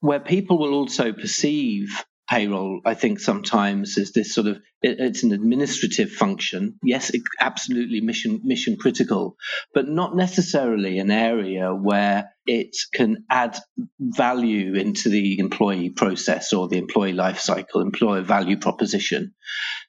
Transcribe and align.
where 0.00 0.20
people 0.20 0.58
will 0.58 0.74
also 0.74 1.12
perceive 1.12 2.04
payroll, 2.30 2.80
I 2.84 2.94
think 2.94 3.18
sometimes 3.18 3.98
is 3.98 4.12
this 4.12 4.32
sort 4.32 4.46
of 4.46 4.56
it, 4.82 5.00
it's 5.00 5.24
an 5.24 5.32
administrative 5.32 6.12
function. 6.12 6.78
Yes, 6.82 7.10
it, 7.10 7.22
absolutely 7.40 8.00
mission 8.00 8.40
mission 8.44 8.76
critical, 8.76 9.36
but 9.74 9.88
not 9.88 10.14
necessarily 10.16 10.98
an 11.00 11.10
area 11.10 11.74
where 11.74 12.30
it 12.46 12.76
can 12.94 13.24
add 13.28 13.58
value 13.98 14.74
into 14.74 15.08
the 15.08 15.38
employee 15.40 15.90
process 15.90 16.52
or 16.52 16.68
the 16.68 16.78
employee 16.78 17.12
life 17.12 17.40
cycle, 17.40 17.80
employer 17.80 18.22
value 18.22 18.56
proposition. 18.56 19.34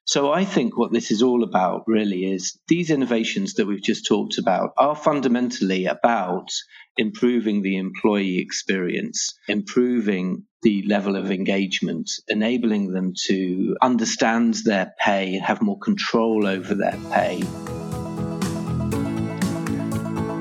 So 0.06 0.32
I 0.32 0.44
think 0.46 0.78
what 0.78 0.92
this 0.92 1.12
is 1.12 1.22
all 1.22 1.44
about 1.44 1.84
really 1.88 2.26
is 2.26 2.60
these 2.68 2.90
innovations 2.90 3.54
that 3.54 3.68
we've 3.68 3.84
just 3.84 4.08
talked 4.08 4.40
about 4.40 4.72
are 4.78 4.96
fundamentally 4.96 5.86
about 5.86 6.50
improving 6.98 7.62
the 7.62 7.78
employee 7.78 8.40
experience, 8.40 9.34
improving 9.48 10.44
the 10.62 10.84
level 10.84 11.16
of 11.16 11.32
engagement, 11.32 12.10
enabling 12.28 12.92
them 12.92 13.14
to 13.28 13.76
understand 13.82 14.56
their 14.66 14.94
pay 15.00 15.36
and 15.36 15.44
have 15.44 15.62
more 15.62 15.80
control 15.80 16.46
over 16.46 16.76
their 16.76 16.98
pay. 17.12 17.42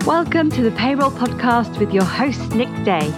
Welcome 0.05 0.51
to 0.51 0.63
the 0.63 0.75
Payroll 0.77 1.13
Podcast 1.13 1.79
with 1.79 1.95
your 1.95 2.05
host, 2.05 2.53
Nick 2.55 2.69
Day. 2.85 3.11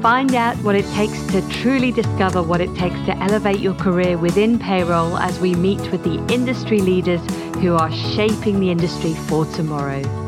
Find 0.00 0.36
out 0.36 0.56
what 0.58 0.76
it 0.76 0.86
takes 0.92 1.20
to 1.32 1.46
truly 1.50 1.90
discover 1.90 2.44
what 2.44 2.60
it 2.60 2.72
takes 2.76 2.94
to 3.06 3.16
elevate 3.18 3.58
your 3.58 3.74
career 3.74 4.16
within 4.16 4.56
payroll 4.56 5.18
as 5.18 5.40
we 5.40 5.54
meet 5.56 5.80
with 5.90 6.04
the 6.04 6.24
industry 6.32 6.78
leaders 6.78 7.20
who 7.56 7.74
are 7.74 7.90
shaping 7.90 8.60
the 8.60 8.70
industry 8.70 9.14
for 9.14 9.44
tomorrow 9.46 10.27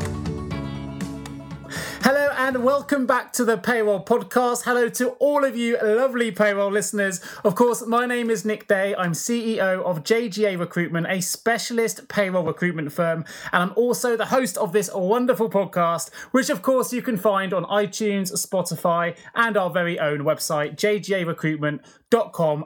and 2.54 2.64
welcome 2.64 3.06
back 3.06 3.32
to 3.32 3.44
the 3.44 3.56
Payroll 3.56 4.04
Podcast. 4.04 4.64
Hello 4.64 4.88
to 4.88 5.10
all 5.20 5.44
of 5.44 5.56
you 5.56 5.78
lovely 5.80 6.32
payroll 6.32 6.72
listeners. 6.72 7.20
Of 7.44 7.54
course, 7.54 7.86
my 7.86 8.06
name 8.06 8.28
is 8.28 8.44
Nick 8.44 8.66
Day. 8.66 8.92
I'm 8.96 9.12
CEO 9.12 9.80
of 9.84 10.02
JGA 10.02 10.58
Recruitment, 10.58 11.06
a 11.08 11.20
specialist 11.20 12.08
payroll 12.08 12.42
recruitment 12.42 12.90
firm, 12.90 13.24
and 13.52 13.62
I'm 13.62 13.72
also 13.76 14.16
the 14.16 14.26
host 14.26 14.58
of 14.58 14.72
this 14.72 14.90
wonderful 14.92 15.48
podcast, 15.48 16.12
which 16.32 16.50
of 16.50 16.60
course 16.60 16.92
you 16.92 17.02
can 17.02 17.16
find 17.16 17.54
on 17.54 17.62
iTunes, 17.66 18.32
Spotify, 18.32 19.16
and 19.36 19.56
our 19.56 19.70
very 19.70 20.00
own 20.00 20.22
website, 20.22 20.74
JGA 20.74 21.24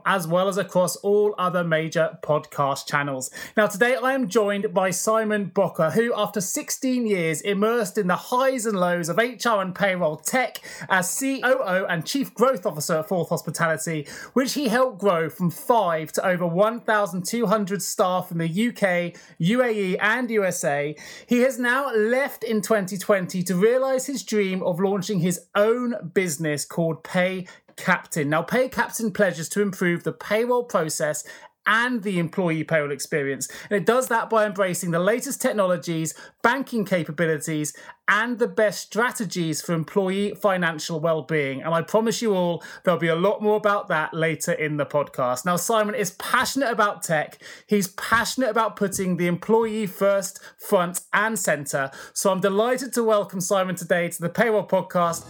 as 0.07 0.27
well 0.27 0.49
as 0.49 0.57
across 0.57 0.97
all 0.97 1.35
other 1.37 1.63
major 1.63 2.19
podcast 2.23 2.87
channels. 2.87 3.31
Now, 3.57 3.67
today 3.67 3.95
I 3.95 4.15
am 4.15 4.29
joined 4.29 4.73
by 4.73 4.91
Simon 4.91 5.51
Bocca, 5.55 5.93
who, 5.93 6.15
after 6.17 6.41
16 6.41 7.07
years 7.07 7.43
immersed 7.43 7.99
in 7.99 8.07
the 8.07 8.17
highs 8.17 8.65
and 8.65 8.81
lows 8.81 9.11
of 9.11 9.19
HR 9.19 9.61
and 9.61 9.74
payroll 9.75 10.17
tech 10.17 10.61
as 10.89 11.19
COO 11.19 11.87
and 11.89 12.07
Chief 12.07 12.35
Growth 12.35 12.67
Officer 12.67 12.99
at 12.99 13.09
Fourth 13.09 13.29
Hospitality, 13.29 14.07
which 14.33 14.55
he 14.55 14.69
helped 14.69 14.99
grow 14.99 15.29
from 15.29 15.51
five 15.51 16.13
to 16.13 16.27
over 16.27 16.47
1,200 16.47 17.83
staff 17.83 18.31
in 18.31 18.39
the 18.39 18.69
UK, 18.69 19.15
UAE, 19.41 19.97
and 20.01 20.31
USA, 20.31 20.95
he 21.27 21.41
has 21.41 21.59
now 21.59 21.93
left 21.95 22.45
in 22.45 22.61
2020 22.61 23.43
to 23.43 23.55
realize 23.55 24.07
his 24.07 24.23
dream 24.23 24.63
of 24.63 24.81
launching 24.81 25.21
his 25.21 25.41
own 25.55 25.95
business 26.15 26.65
called 26.65 27.03
Pay 27.05 27.47
Captain. 27.77 28.29
Now, 28.29 28.43
Pay 28.43 28.69
Captain 28.69 29.13
pledges 29.13 29.49
to 29.51 29.63
improve 29.63 30.05
the 30.05 30.13
payroll 30.13 30.65
process 30.65 31.25
and 31.67 32.03
the 32.03 32.19
employee 32.19 32.65
payroll 32.65 32.93
experience. 32.93 33.49
And 33.71 33.77
it 33.77 33.87
does 33.87 34.09
that 34.09 34.29
by 34.29 34.47
embracing 34.47 34.91
the 34.91 34.99
latest 34.99 35.41
technologies, 35.41 36.15
banking 36.43 36.85
capabilities, 36.85 37.75
and 38.07 38.39
the 38.39 38.49
best 38.49 38.83
strategies 38.83 39.63
for 39.63 39.73
employee 39.73 40.35
financial 40.35 41.01
well-being. 41.01 41.63
And 41.63 41.75
I 41.75 41.81
promise 41.83 42.21
you 42.21 42.35
all 42.35 42.63
there'll 42.85 43.01
be 43.01 43.09
a 43.09 43.17
lot 43.17 43.43
more 43.43 43.57
about 43.57 43.89
that 43.89 44.13
later 44.13 44.53
in 44.53 44.77
the 44.77 44.85
podcast. 44.85 45.47
Now 45.47 45.57
Simon 45.57 45.95
is 45.95 46.11
passionate 46.13 46.71
about 46.71 47.03
tech. 47.03 47.39
He's 47.67 47.89
passionate 47.89 48.51
about 48.51 48.77
putting 48.77 49.17
the 49.17 49.27
employee 49.27 49.87
first, 49.87 50.41
front 50.59 51.01
and 51.13 51.39
center. 51.39 51.91
So 52.13 52.31
I'm 52.31 52.41
delighted 52.41 52.93
to 52.95 53.03
welcome 53.03 53.41
Simon 53.41 53.75
today 53.75 54.09
to 54.11 54.21
the 54.21 54.29
Payroll 54.29 54.67
podcast. 54.67 55.25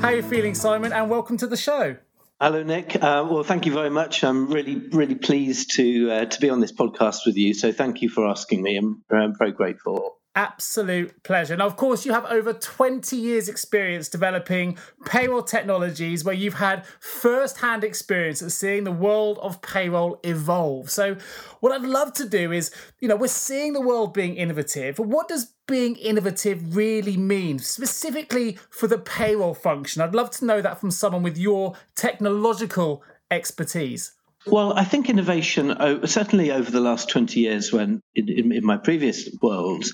How 0.00 0.08
are 0.08 0.16
you 0.16 0.22
feeling, 0.22 0.56
Simon? 0.56 0.92
And 0.92 1.08
welcome 1.08 1.36
to 1.36 1.46
the 1.46 1.56
show. 1.56 1.96
Hello, 2.42 2.60
Nick. 2.64 2.96
Uh, 2.96 3.24
well, 3.30 3.44
thank 3.44 3.66
you 3.66 3.72
very 3.72 3.88
much. 3.88 4.24
I'm 4.24 4.48
really, 4.48 4.74
really 4.74 5.14
pleased 5.14 5.76
to 5.76 6.10
uh, 6.10 6.24
to 6.24 6.40
be 6.40 6.50
on 6.50 6.58
this 6.58 6.72
podcast 6.72 7.24
with 7.24 7.36
you. 7.36 7.54
So, 7.54 7.70
thank 7.70 8.02
you 8.02 8.08
for 8.08 8.26
asking 8.26 8.64
me. 8.64 8.76
I'm, 8.76 9.00
I'm 9.12 9.38
very 9.38 9.52
grateful 9.52 10.18
absolute 10.34 11.22
pleasure. 11.22 11.56
Now, 11.56 11.66
of 11.66 11.76
course, 11.76 12.06
you 12.06 12.12
have 12.12 12.24
over 12.26 12.52
20 12.52 13.16
years' 13.16 13.48
experience 13.48 14.08
developing 14.08 14.78
payroll 15.04 15.42
technologies 15.42 16.24
where 16.24 16.34
you've 16.34 16.54
had 16.54 16.86
first 17.00 17.58
hand 17.58 17.84
experience 17.84 18.42
at 18.42 18.50
seeing 18.52 18.84
the 18.84 18.92
world 18.92 19.38
of 19.42 19.60
payroll 19.60 20.18
evolve. 20.24 20.90
So, 20.90 21.16
what 21.60 21.72
I'd 21.72 21.82
love 21.82 22.12
to 22.14 22.28
do 22.28 22.52
is, 22.52 22.70
you 23.00 23.08
know, 23.08 23.16
we're 23.16 23.28
seeing 23.28 23.72
the 23.72 23.80
world 23.80 24.14
being 24.14 24.36
innovative. 24.36 24.98
What 24.98 25.28
does 25.28 25.51
being 25.66 25.96
innovative 25.96 26.76
really 26.76 27.16
mean, 27.16 27.58
specifically 27.58 28.58
for 28.70 28.86
the 28.86 28.98
payroll 28.98 29.54
function? 29.54 30.02
I'd 30.02 30.14
love 30.14 30.30
to 30.32 30.44
know 30.44 30.60
that 30.60 30.80
from 30.80 30.90
someone 30.90 31.22
with 31.22 31.38
your 31.38 31.74
technological 31.94 33.02
expertise. 33.30 34.12
Well, 34.46 34.72
I 34.76 34.84
think 34.84 35.08
innovation, 35.08 35.74
certainly 36.06 36.50
over 36.50 36.70
the 36.70 36.80
last 36.80 37.08
20 37.08 37.38
years, 37.38 37.72
when 37.72 38.00
in, 38.14 38.52
in, 38.52 38.66
my 38.66 38.76
previous 38.76 39.28
worlds, 39.40 39.92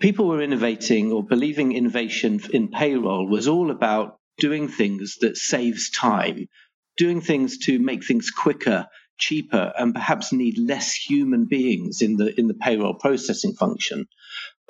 people 0.00 0.26
were 0.26 0.40
innovating 0.40 1.12
or 1.12 1.22
believing 1.22 1.72
innovation 1.72 2.40
in 2.52 2.68
payroll 2.68 3.28
was 3.28 3.46
all 3.46 3.70
about 3.70 4.18
doing 4.38 4.68
things 4.68 5.18
that 5.20 5.36
saves 5.36 5.90
time, 5.90 6.48
doing 6.96 7.20
things 7.20 7.58
to 7.58 7.78
make 7.78 8.04
things 8.04 8.30
quicker, 8.30 8.86
cheaper, 9.18 9.72
and 9.78 9.94
perhaps 9.94 10.32
need 10.32 10.58
less 10.58 10.94
human 10.94 11.44
beings 11.44 12.00
in 12.00 12.16
the 12.16 12.38
in 12.40 12.48
the 12.48 12.54
payroll 12.54 12.94
processing 12.94 13.52
function. 13.52 14.06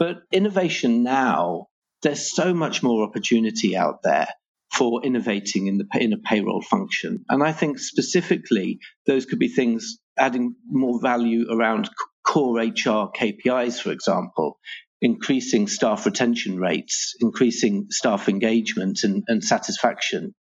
But 0.01 0.23
innovation 0.33 1.03
now, 1.03 1.67
there's 2.03 2.35
so 2.35 2.55
much 2.55 2.83
more 2.83 3.05
opportunity 3.05 3.77
out 3.77 4.03
there 4.03 4.29
for 4.73 5.05
innovating 5.05 5.67
in 5.67 5.77
the 5.77 5.87
in 6.01 6.15
a 6.15 6.17
payroll 6.17 6.63
function. 6.63 7.23
And 7.29 7.43
I 7.43 7.53
think 7.53 7.79
specifically 7.79 8.79
those 9.07 9.27
could 9.27 9.39
be 9.39 9.49
things 9.49 9.99
adding 10.19 10.55
more 10.67 11.01
value 11.03 11.45
around 11.51 11.91
core 12.27 12.59
HR 12.61 13.11
KPIs, 13.13 13.79
for 13.83 13.93
example, 13.93 14.59
increasing 15.03 15.69
staff 15.69 16.07
retention 16.07 16.59
rates, 16.59 17.15
increasing 17.21 17.89
staff 17.91 18.27
engagement 18.31 19.01
and, 19.03 19.23
and 19.29 19.45
satisfaction. 19.45 20.35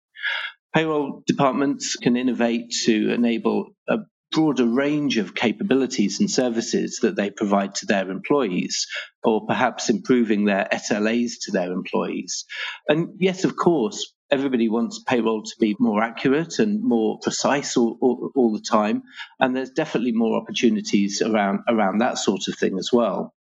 Payroll 0.74 1.24
departments 1.28 1.98
can 1.98 2.16
innovate 2.16 2.72
to 2.86 3.12
enable 3.12 3.72
a 3.90 3.98
broader 4.32 4.66
range 4.66 5.18
of 5.18 5.36
capabilities 5.36 6.20
and 6.20 6.30
services 6.30 7.00
that 7.02 7.16
they 7.16 7.30
provide 7.30 7.76
to 7.76 7.86
their 7.86 8.10
employees, 8.10 8.88
or 9.24 9.46
perhaps 9.46 9.90
improving 9.90 10.46
their 10.46 10.68
SLAs 10.72 11.34
to 11.42 11.52
their 11.52 11.72
employees. 11.72 12.46
And 12.88 13.16
yes, 13.20 13.44
of 13.44 13.56
course, 13.56 14.14
everybody 14.32 14.70
wants 14.70 15.00
payroll 15.00 15.44
to 15.44 15.56
be 15.60 15.76
more 15.80 16.04
accurate 16.04 16.60
and 16.60 16.84
more 16.84 17.20
precise 17.20 17.76
all, 17.76 17.98
all, 18.02 18.32
all, 18.36 18.54
the 18.54 18.62
time. 18.62 19.04
And 19.40 19.56
there's 19.56 19.72
definitely 19.72 20.12
more 20.12 20.40
opportunities 20.40 21.22
around, 21.22 21.62
around 21.68 22.00
that 22.00 22.18
sort 22.18 22.48
of 22.48 22.56
thing 22.56 22.78
as 22.78 22.92
well. 22.94 23.34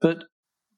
But 0.00 0.24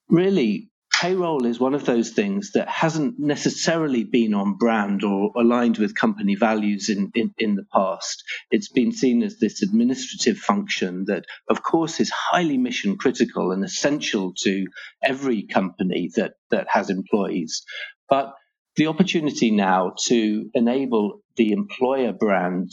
really, 0.09 0.71
payroll 1.05 1.45
is 1.45 1.61
one 1.61 1.75
of 1.75 1.85
those 1.85 2.13
things 2.13 2.53
that 2.53 2.67
hasn't 2.67 3.19
necessarily 3.19 4.05
been 4.05 4.33
on 4.33 4.57
brand 4.57 5.05
or 5.05 5.31
aligned 5.37 5.77
with 5.77 5.95
company 5.95 6.35
values 6.35 6.89
in, 6.89 7.11
in, 7.15 7.31
in 7.37 7.57
the 7.57 7.67
past. 7.75 8.25
It's 8.51 8.71
been 8.71 8.91
seen 8.91 9.23
as 9.23 9.39
this 9.39 9.63
administrative 9.63 10.39
function 10.39 11.05
that, 11.09 11.27
of 11.51 11.63
course, 11.63 12.01
is 12.01 12.11
highly 12.11 12.57
mission 12.57 12.97
critical 12.97 13.53
and 13.53 13.63
essential 13.63 14.33
to 14.45 14.65
every 15.03 15.43
company 15.43 16.11
that, 16.17 16.37
that 16.51 16.69
has 16.71 16.89
employees. 16.89 17.65
But 18.09 18.33
the 18.77 18.87
opportunity 18.87 19.51
now 19.51 19.93
to 20.07 20.49
enable 20.55 21.21
the 21.37 21.53
employer 21.53 22.15
brand 22.15 22.71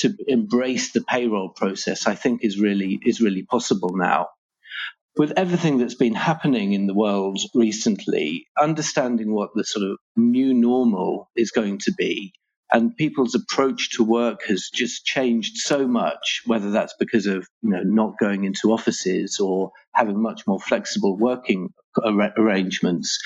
to 0.00 0.14
embrace 0.26 0.92
the 0.92 1.02
payroll 1.08 1.48
process, 1.48 2.06
I 2.06 2.16
think 2.16 2.44
is 2.44 2.60
really 2.60 2.98
is 3.02 3.22
really 3.22 3.44
possible 3.44 3.92
now. 3.94 4.28
With 5.16 5.32
everything 5.36 5.78
that's 5.78 5.94
been 5.94 6.14
happening 6.14 6.72
in 6.72 6.86
the 6.86 6.94
world 6.94 7.38
recently, 7.54 8.46
understanding 8.58 9.34
what 9.34 9.50
the 9.54 9.64
sort 9.64 9.90
of 9.90 9.98
new 10.16 10.54
normal 10.54 11.30
is 11.36 11.50
going 11.50 11.78
to 11.80 11.92
be 11.98 12.32
and 12.72 12.96
people's 12.96 13.34
approach 13.34 13.90
to 13.92 14.02
work 14.04 14.44
has 14.46 14.70
just 14.72 15.04
changed 15.04 15.58
so 15.58 15.86
much 15.86 16.42
whether 16.46 16.70
that's 16.70 16.94
because 16.98 17.26
of 17.26 17.46
you 17.62 17.70
know 17.70 17.82
not 17.82 18.18
going 18.18 18.44
into 18.44 18.72
offices 18.72 19.38
or 19.38 19.70
having 19.94 20.20
much 20.20 20.46
more 20.46 20.58
flexible 20.58 21.16
working 21.16 21.68
ar- 22.02 22.32
arrangements. 22.38 23.18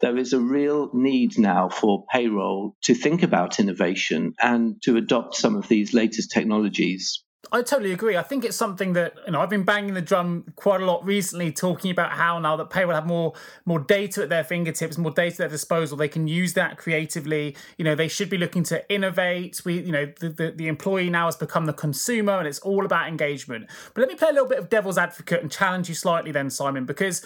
There 0.00 0.18
is 0.18 0.32
a 0.32 0.40
real 0.40 0.90
need 0.92 1.38
now 1.38 1.70
for 1.70 2.04
payroll 2.12 2.76
to 2.82 2.94
think 2.94 3.22
about 3.22 3.58
innovation 3.58 4.34
and 4.40 4.80
to 4.82 4.96
adopt 4.96 5.36
some 5.36 5.56
of 5.56 5.68
these 5.68 5.94
latest 5.94 6.30
technologies 6.30 7.24
I 7.52 7.62
totally 7.62 7.92
agree. 7.92 8.16
I 8.16 8.22
think 8.22 8.44
it's 8.44 8.56
something 8.56 8.92
that 8.92 9.14
you 9.26 9.32
know 9.32 9.40
I've 9.40 9.50
been 9.50 9.64
banging 9.64 9.94
the 9.94 10.02
drum 10.02 10.44
quite 10.54 10.80
a 10.80 10.84
lot 10.84 11.04
recently, 11.04 11.50
talking 11.50 11.90
about 11.90 12.12
how 12.12 12.38
now 12.38 12.56
that 12.56 12.70
payroll 12.70 12.94
have 12.94 13.06
more 13.06 13.32
more 13.64 13.80
data 13.80 14.22
at 14.22 14.28
their 14.28 14.44
fingertips, 14.44 14.96
more 14.96 15.10
data 15.10 15.32
at 15.32 15.38
their 15.38 15.48
disposal, 15.48 15.96
they 15.96 16.08
can 16.08 16.28
use 16.28 16.52
that 16.54 16.78
creatively. 16.78 17.56
You 17.76 17.84
know, 17.84 17.96
they 17.96 18.06
should 18.06 18.30
be 18.30 18.38
looking 18.38 18.62
to 18.64 18.88
innovate. 18.92 19.60
We, 19.64 19.80
you 19.80 19.92
know, 19.92 20.12
the, 20.20 20.28
the, 20.28 20.50
the 20.52 20.68
employee 20.68 21.10
now 21.10 21.24
has 21.24 21.36
become 21.36 21.66
the 21.66 21.72
consumer, 21.72 22.38
and 22.38 22.46
it's 22.46 22.60
all 22.60 22.84
about 22.84 23.08
engagement. 23.08 23.68
But 23.94 24.02
let 24.02 24.08
me 24.08 24.14
play 24.14 24.28
a 24.28 24.32
little 24.32 24.48
bit 24.48 24.58
of 24.58 24.68
devil's 24.68 24.98
advocate 24.98 25.42
and 25.42 25.50
challenge 25.50 25.88
you 25.88 25.94
slightly, 25.96 26.30
then, 26.30 26.50
Simon, 26.50 26.84
because 26.84 27.24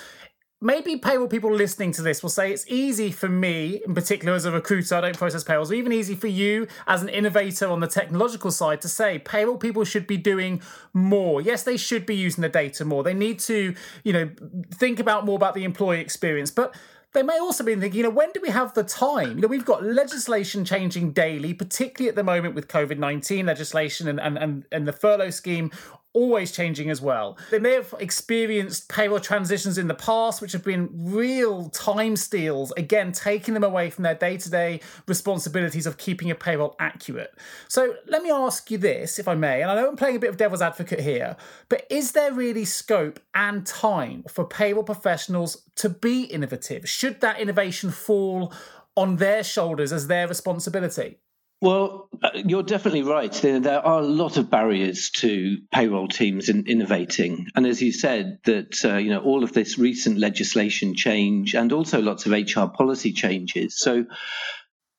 maybe 0.64 0.96
payroll 0.96 1.28
people 1.28 1.52
listening 1.52 1.92
to 1.92 2.02
this 2.02 2.22
will 2.22 2.30
say 2.30 2.50
it's 2.50 2.64
easy 2.68 3.12
for 3.12 3.28
me, 3.28 3.82
in 3.86 3.94
particular 3.94 4.34
as 4.34 4.46
a 4.46 4.50
recruiter, 4.50 4.94
I 4.94 5.02
don't 5.02 5.16
process 5.16 5.44
payrolls, 5.44 5.70
or 5.70 5.74
even 5.74 5.92
easy 5.92 6.14
for 6.14 6.26
you 6.26 6.66
as 6.86 7.02
an 7.02 7.10
innovator 7.10 7.68
on 7.68 7.80
the 7.80 7.86
technological 7.86 8.50
side 8.50 8.80
to 8.80 8.88
say 8.88 9.18
payroll 9.18 9.58
people 9.58 9.84
should 9.84 10.06
be 10.06 10.16
doing 10.16 10.62
more. 10.94 11.42
Yes, 11.42 11.62
they 11.62 11.76
should 11.76 12.06
be 12.06 12.16
using 12.16 12.40
the 12.40 12.48
data 12.48 12.84
more. 12.84 13.04
They 13.04 13.14
need 13.14 13.38
to, 13.40 13.74
you 14.02 14.12
know, 14.12 14.30
think 14.72 14.98
about 14.98 15.26
more 15.26 15.36
about 15.36 15.54
the 15.54 15.64
employee 15.64 16.00
experience. 16.00 16.50
But 16.50 16.74
they 17.12 17.22
may 17.22 17.38
also 17.38 17.62
be 17.62 17.76
thinking, 17.76 17.98
you 17.98 18.02
know, 18.02 18.10
when 18.10 18.32
do 18.32 18.40
we 18.42 18.50
have 18.50 18.74
the 18.74 18.82
time? 18.82 19.36
You 19.36 19.42
know, 19.42 19.48
we've 19.48 19.64
got 19.64 19.84
legislation 19.84 20.64
changing 20.64 21.12
daily, 21.12 21.54
particularly 21.54 22.08
at 22.08 22.16
the 22.16 22.24
moment 22.24 22.54
with 22.54 22.68
COVID 22.68 22.98
19 22.98 23.46
legislation 23.46 24.08
and, 24.08 24.18
and, 24.18 24.36
and, 24.38 24.64
and 24.72 24.88
the 24.88 24.92
furlough 24.92 25.30
scheme 25.30 25.70
always 26.14 26.52
changing 26.52 26.88
as 26.88 27.02
well. 27.02 27.36
They 27.50 27.58
may 27.58 27.72
have 27.72 27.94
experienced 27.98 28.88
payroll 28.88 29.20
transitions 29.20 29.76
in 29.76 29.88
the 29.88 29.94
past, 29.94 30.40
which 30.40 30.52
have 30.52 30.64
been 30.64 30.88
real 30.92 31.68
time 31.70 32.16
steals, 32.16 32.72
again, 32.76 33.12
taking 33.12 33.52
them 33.52 33.64
away 33.64 33.90
from 33.90 34.04
their 34.04 34.14
day 34.14 34.36
to 34.38 34.50
day 34.50 34.80
responsibilities 35.06 35.86
of 35.86 35.98
keeping 35.98 36.30
a 36.30 36.34
payroll 36.34 36.76
accurate. 36.78 37.34
So 37.68 37.96
let 38.06 38.22
me 38.22 38.30
ask 38.30 38.70
you 38.70 38.78
this, 38.78 39.18
if 39.18 39.28
I 39.28 39.34
may, 39.34 39.60
and 39.60 39.70
I 39.70 39.74
know 39.74 39.88
I'm 39.88 39.96
playing 39.96 40.16
a 40.16 40.20
bit 40.20 40.30
of 40.30 40.36
devil's 40.36 40.62
advocate 40.62 41.00
here, 41.00 41.36
but 41.68 41.86
is 41.90 42.12
there 42.12 42.32
really 42.32 42.64
scope 42.64 43.20
and 43.34 43.66
time 43.66 44.24
for 44.28 44.44
payroll 44.44 44.84
professionals 44.84 45.62
to 45.76 45.88
be 45.88 46.22
innovative? 46.22 46.88
Should 46.88 47.20
that 47.20 47.40
innovation 47.40 47.90
fall 47.90 48.52
on 48.96 49.16
their 49.16 49.42
shoulders 49.42 49.92
as 49.92 50.06
their 50.06 50.28
responsibility? 50.28 51.18
Well, 51.64 52.10
uh, 52.22 52.28
you're 52.34 52.62
definitely 52.62 53.04
right. 53.04 53.32
There, 53.32 53.80
are 53.80 54.00
a 54.00 54.06
lot 54.06 54.36
of 54.36 54.50
barriers 54.50 55.08
to 55.20 55.62
payroll 55.72 56.08
teams 56.08 56.50
in 56.50 56.66
innovating, 56.66 57.46
and 57.54 57.66
as 57.66 57.80
you 57.80 57.90
said, 57.90 58.40
that 58.44 58.84
uh, 58.84 58.98
you 58.98 59.08
know 59.08 59.20
all 59.20 59.42
of 59.42 59.54
this 59.54 59.78
recent 59.78 60.18
legislation 60.18 60.94
change 60.94 61.54
and 61.54 61.72
also 61.72 62.02
lots 62.02 62.26
of 62.26 62.32
HR 62.32 62.66
policy 62.66 63.14
changes. 63.14 63.78
So 63.78 64.04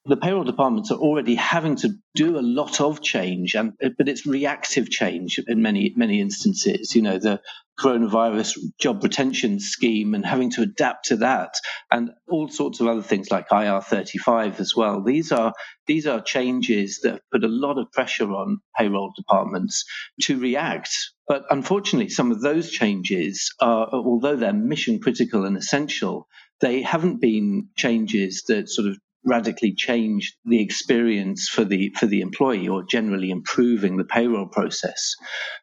the 0.08 0.18
payroll 0.18 0.44
departments 0.44 0.92
are 0.92 1.00
already 1.00 1.34
having 1.34 1.76
to 1.78 1.90
do 2.14 2.38
a 2.38 2.42
lot 2.42 2.80
of 2.80 3.02
change, 3.02 3.56
and 3.56 3.74
but 3.98 4.08
it's 4.08 4.26
reactive 4.26 4.90
change 4.90 5.40
in 5.48 5.62
many 5.62 5.94
many 5.96 6.22
instances. 6.22 6.96
You 6.96 7.02
know, 7.02 7.18
the 7.18 7.42
coronavirus 7.80 8.58
job 8.80 9.04
retention 9.04 9.60
scheme 9.60 10.14
and 10.14 10.26
having 10.26 10.52
to 10.52 10.62
adapt 10.62 11.06
to 11.06 11.18
that, 11.18 11.56
and 11.92 12.12
all 12.30 12.48
sorts 12.48 12.80
of 12.80 12.88
other 12.88 13.02
things 13.02 13.32
like 13.32 13.48
IR 13.52 13.82
thirty 13.82 14.20
five 14.20 14.60
as 14.60 14.76
well. 14.76 15.02
These 15.02 15.32
are 15.32 15.54
these 15.88 16.06
are 16.06 16.22
changes 16.22 17.00
that 17.04 17.22
put 17.32 17.44
a 17.44 17.48
lot 17.48 17.80
of 17.80 17.92
pressure 17.92 18.32
on 18.32 18.60
payroll 18.78 19.12
departments 19.16 19.86
to 20.22 20.40
react. 20.40 20.96
But 21.28 21.46
unfortunately, 21.50 22.10
some 22.10 22.32
of 22.32 22.42
those 22.42 22.70
changes 22.70 23.52
are, 23.60 23.88
although 23.92 24.36
they're 24.36 24.54
mission 24.54 25.00
critical 25.00 25.46
and 25.46 25.58
essential, 25.58 26.28
they 26.62 26.84
haven't 26.84 27.20
been 27.20 27.70
changes 27.76 28.44
that 28.48 28.70
sort 28.70 28.90
of 28.90 28.98
radically 29.26 29.74
change 29.74 30.38
the 30.46 30.62
experience 30.62 31.50
for 31.50 31.64
the 31.64 31.94
for 31.98 32.06
the 32.06 32.22
employee 32.22 32.68
or 32.68 32.84
generally 32.84 33.32
improving 33.32 33.98
the 33.98 34.06
payroll 34.06 34.48
process. 34.48 35.16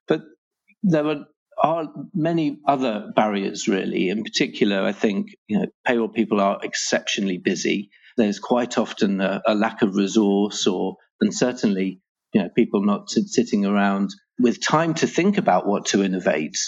But 0.09 0.23
there 0.83 1.07
are 1.07 1.25
are 1.63 1.87
many 2.13 2.59
other 2.67 3.13
barriers 3.15 3.69
really. 3.69 4.09
In 4.09 4.25
particular, 4.25 4.83
I 4.83 4.93
think 4.93 5.29
you 5.47 5.61
know 5.61 5.67
payroll 5.87 6.09
people 6.09 6.41
are 6.41 6.59
exceptionally 6.63 7.39
busy. 7.39 7.91
There's 8.17 8.39
quite 8.41 8.79
often 8.79 9.21
a, 9.21 9.43
a 9.47 9.55
lack 9.55 9.83
of 9.83 9.95
resource, 9.95 10.67
or 10.67 10.97
and 11.21 11.33
certainly 11.33 12.01
you 12.33 12.43
know 12.43 12.49
people 12.55 12.85
not 12.85 13.11
sitting 13.11 13.65
around 13.65 14.11
with 14.39 14.61
time 14.63 14.95
to 14.95 15.07
think 15.07 15.39
about 15.39 15.67
what 15.67 15.87
to 15.87 16.03
innovate. 16.03 16.59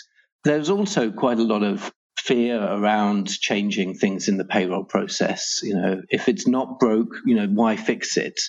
There's 0.45 0.71
also 0.71 1.11
quite 1.11 1.39
a 1.39 1.45
lot 1.45 1.63
of 1.63 1.93
fear 2.17 2.63
around 2.63 3.29
changing 3.29 3.95
things 3.95 4.29
in 4.29 4.37
the 4.37 4.45
payroll 4.45 4.85
process. 4.85 5.61
You 5.63 5.75
know, 5.75 6.03
if 6.09 6.29
it's 6.29 6.47
not 6.47 6.79
broke, 6.79 7.15
you 7.27 7.35
know, 7.35 7.47
why 7.47 7.77
fix 7.77 8.17
it? 8.17 8.41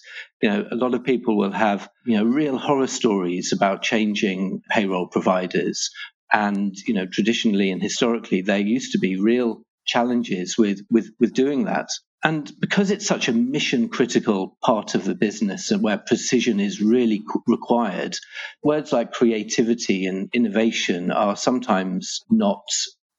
You 0.41 0.49
know, 0.49 0.67
a 0.71 0.75
lot 0.75 0.93
of 0.93 1.03
people 1.03 1.37
will 1.37 1.51
have, 1.51 1.89
you 2.05 2.17
know, 2.17 2.23
real 2.23 2.57
horror 2.57 2.87
stories 2.87 3.51
about 3.53 3.81
changing 3.81 4.61
payroll 4.69 5.07
providers. 5.07 5.89
And, 6.31 6.75
you 6.87 6.93
know, 6.93 7.05
traditionally 7.05 7.71
and 7.71 7.81
historically, 7.81 8.41
there 8.41 8.59
used 8.59 8.93
to 8.93 8.99
be 8.99 9.19
real 9.19 9.61
challenges 9.85 10.57
with, 10.57 10.81
with, 10.89 11.09
with 11.19 11.33
doing 11.33 11.65
that. 11.65 11.89
And 12.23 12.51
because 12.59 12.89
it's 12.89 13.05
such 13.05 13.27
a 13.27 13.33
mission 13.33 13.87
critical 13.87 14.57
part 14.63 14.95
of 14.95 15.05
the 15.05 15.13
business 15.13 15.69
and 15.69 15.83
where 15.83 15.99
precision 15.99 16.59
is 16.59 16.81
really 16.81 17.23
required, 17.45 18.17
words 18.63 18.91
like 18.91 19.11
creativity 19.11 20.07
and 20.07 20.29
innovation 20.33 21.11
are 21.11 21.35
sometimes 21.35 22.21
not 22.31 22.63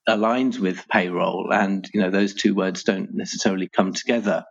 aligned 0.07 0.57
with 0.57 0.87
payroll, 0.89 1.53
and 1.53 1.89
you 1.93 2.01
know 2.01 2.11
those 2.11 2.35
two 2.35 2.55
words 2.55 2.85
don't 2.85 3.15
necessarily 3.15 3.69
come 3.69 3.93
together. 3.93 4.45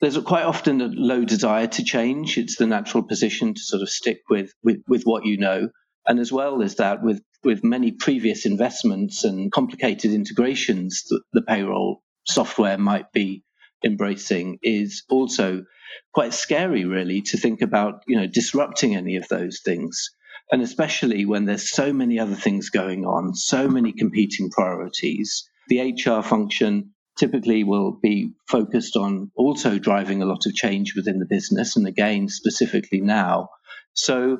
There's 0.00 0.18
quite 0.18 0.44
often 0.44 0.80
a 0.80 0.86
low 0.86 1.24
desire 1.24 1.66
to 1.66 1.84
change. 1.84 2.38
It's 2.38 2.56
the 2.56 2.66
natural 2.66 3.02
position 3.02 3.54
to 3.54 3.60
sort 3.60 3.82
of 3.82 3.90
stick 3.90 4.20
with 4.28 4.52
with, 4.62 4.82
with 4.86 5.02
what 5.04 5.24
you 5.24 5.38
know, 5.38 5.68
and 6.06 6.18
as 6.18 6.32
well 6.32 6.62
as 6.62 6.76
that, 6.76 7.02
with 7.02 7.20
with 7.44 7.64
many 7.64 7.92
previous 7.92 8.46
investments 8.46 9.24
and 9.24 9.52
complicated 9.52 10.12
integrations 10.12 11.04
that 11.08 11.22
the 11.32 11.42
payroll 11.42 12.02
software 12.26 12.78
might 12.78 13.12
be 13.12 13.42
embracing 13.84 14.58
is 14.62 15.04
also 15.08 15.64
quite 16.12 16.34
scary 16.34 16.84
really 16.84 17.22
to 17.22 17.36
think 17.36 17.62
about 17.62 18.02
you 18.06 18.16
know 18.16 18.26
disrupting 18.26 18.96
any 18.96 19.16
of 19.16 19.28
those 19.28 19.60
things 19.64 20.10
and 20.50 20.62
especially 20.62 21.24
when 21.24 21.44
there's 21.44 21.70
so 21.70 21.92
many 21.92 22.18
other 22.18 22.34
things 22.34 22.70
going 22.70 23.04
on, 23.04 23.34
so 23.34 23.68
many 23.68 23.92
competing 23.92 24.50
priorities. 24.50 25.48
The 25.68 25.92
HR 25.92 26.22
function 26.22 26.94
typically 27.18 27.64
will 27.64 27.98
be 28.02 28.32
focused 28.48 28.96
on 28.96 29.30
also 29.36 29.78
driving 29.78 30.22
a 30.22 30.26
lot 30.26 30.46
of 30.46 30.54
change 30.54 30.94
within 30.96 31.18
the 31.18 31.26
business, 31.26 31.76
and 31.76 31.86
again, 31.86 32.28
specifically 32.28 33.00
now. 33.00 33.48
So 33.92 34.38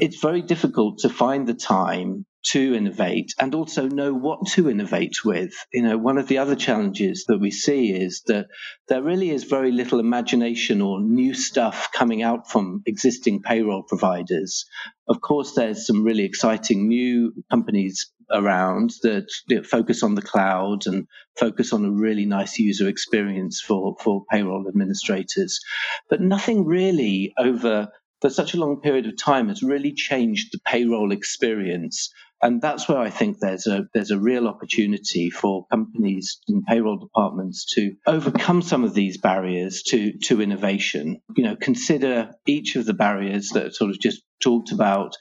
it's 0.00 0.20
very 0.20 0.42
difficult 0.42 0.98
to 0.98 1.08
find 1.08 1.46
the 1.46 1.54
time 1.54 2.26
to 2.42 2.74
innovate 2.74 3.34
and 3.38 3.54
also 3.54 3.86
know 3.86 4.14
what 4.14 4.46
to 4.46 4.70
innovate 4.70 5.24
with. 5.24 5.52
You 5.72 5.82
know, 5.82 5.98
one 5.98 6.16
of 6.16 6.26
the 6.26 6.38
other 6.38 6.56
challenges 6.56 7.26
that 7.28 7.38
we 7.38 7.50
see 7.50 7.92
is 7.92 8.22
that 8.26 8.46
there 8.88 9.02
really 9.02 9.30
is 9.30 9.44
very 9.44 9.72
little 9.72 10.00
imagination 10.00 10.80
or 10.80 11.00
new 11.00 11.34
stuff 11.34 11.90
coming 11.92 12.22
out 12.22 12.50
from 12.50 12.82
existing 12.86 13.42
payroll 13.42 13.82
providers. 13.82 14.64
Of 15.06 15.20
course, 15.20 15.54
there's 15.54 15.86
some 15.86 16.02
really 16.02 16.24
exciting 16.24 16.88
new 16.88 17.34
companies 17.50 18.10
around 18.30 18.92
that 19.02 19.28
focus 19.68 20.02
on 20.02 20.14
the 20.14 20.22
cloud 20.22 20.86
and 20.86 21.06
focus 21.38 21.72
on 21.72 21.84
a 21.84 21.90
really 21.90 22.24
nice 22.24 22.58
user 22.58 22.88
experience 22.88 23.60
for, 23.60 23.96
for 24.00 24.24
payroll 24.30 24.68
administrators, 24.68 25.60
but 26.08 26.20
nothing 26.20 26.64
really 26.64 27.34
over 27.38 27.88
for 28.20 28.30
such 28.30 28.54
a 28.54 28.58
long 28.58 28.80
period 28.80 29.06
of 29.06 29.16
time 29.16 29.48
has 29.48 29.62
really 29.62 29.92
changed 29.92 30.48
the 30.52 30.60
payroll 30.64 31.12
experience. 31.12 32.12
And 32.42 32.62
that's 32.62 32.88
where 32.88 32.98
I 32.98 33.10
think 33.10 33.38
there's 33.38 33.66
a 33.66 33.84
there's 33.92 34.10
a 34.10 34.18
real 34.18 34.48
opportunity 34.48 35.28
for 35.28 35.66
companies 35.70 36.40
and 36.48 36.64
payroll 36.64 36.96
departments 36.96 37.66
to 37.74 37.94
overcome 38.06 38.62
some 38.62 38.82
of 38.82 38.94
these 38.94 39.18
barriers 39.18 39.82
to 39.88 40.18
to 40.24 40.40
innovation. 40.40 41.20
You 41.36 41.44
know, 41.44 41.56
consider 41.56 42.30
each 42.46 42.76
of 42.76 42.86
the 42.86 42.94
barriers 42.94 43.50
that 43.50 43.74
sort 43.74 43.90
of 43.90 44.00
just 44.00 44.22
talked 44.42 44.72
about 44.72 45.16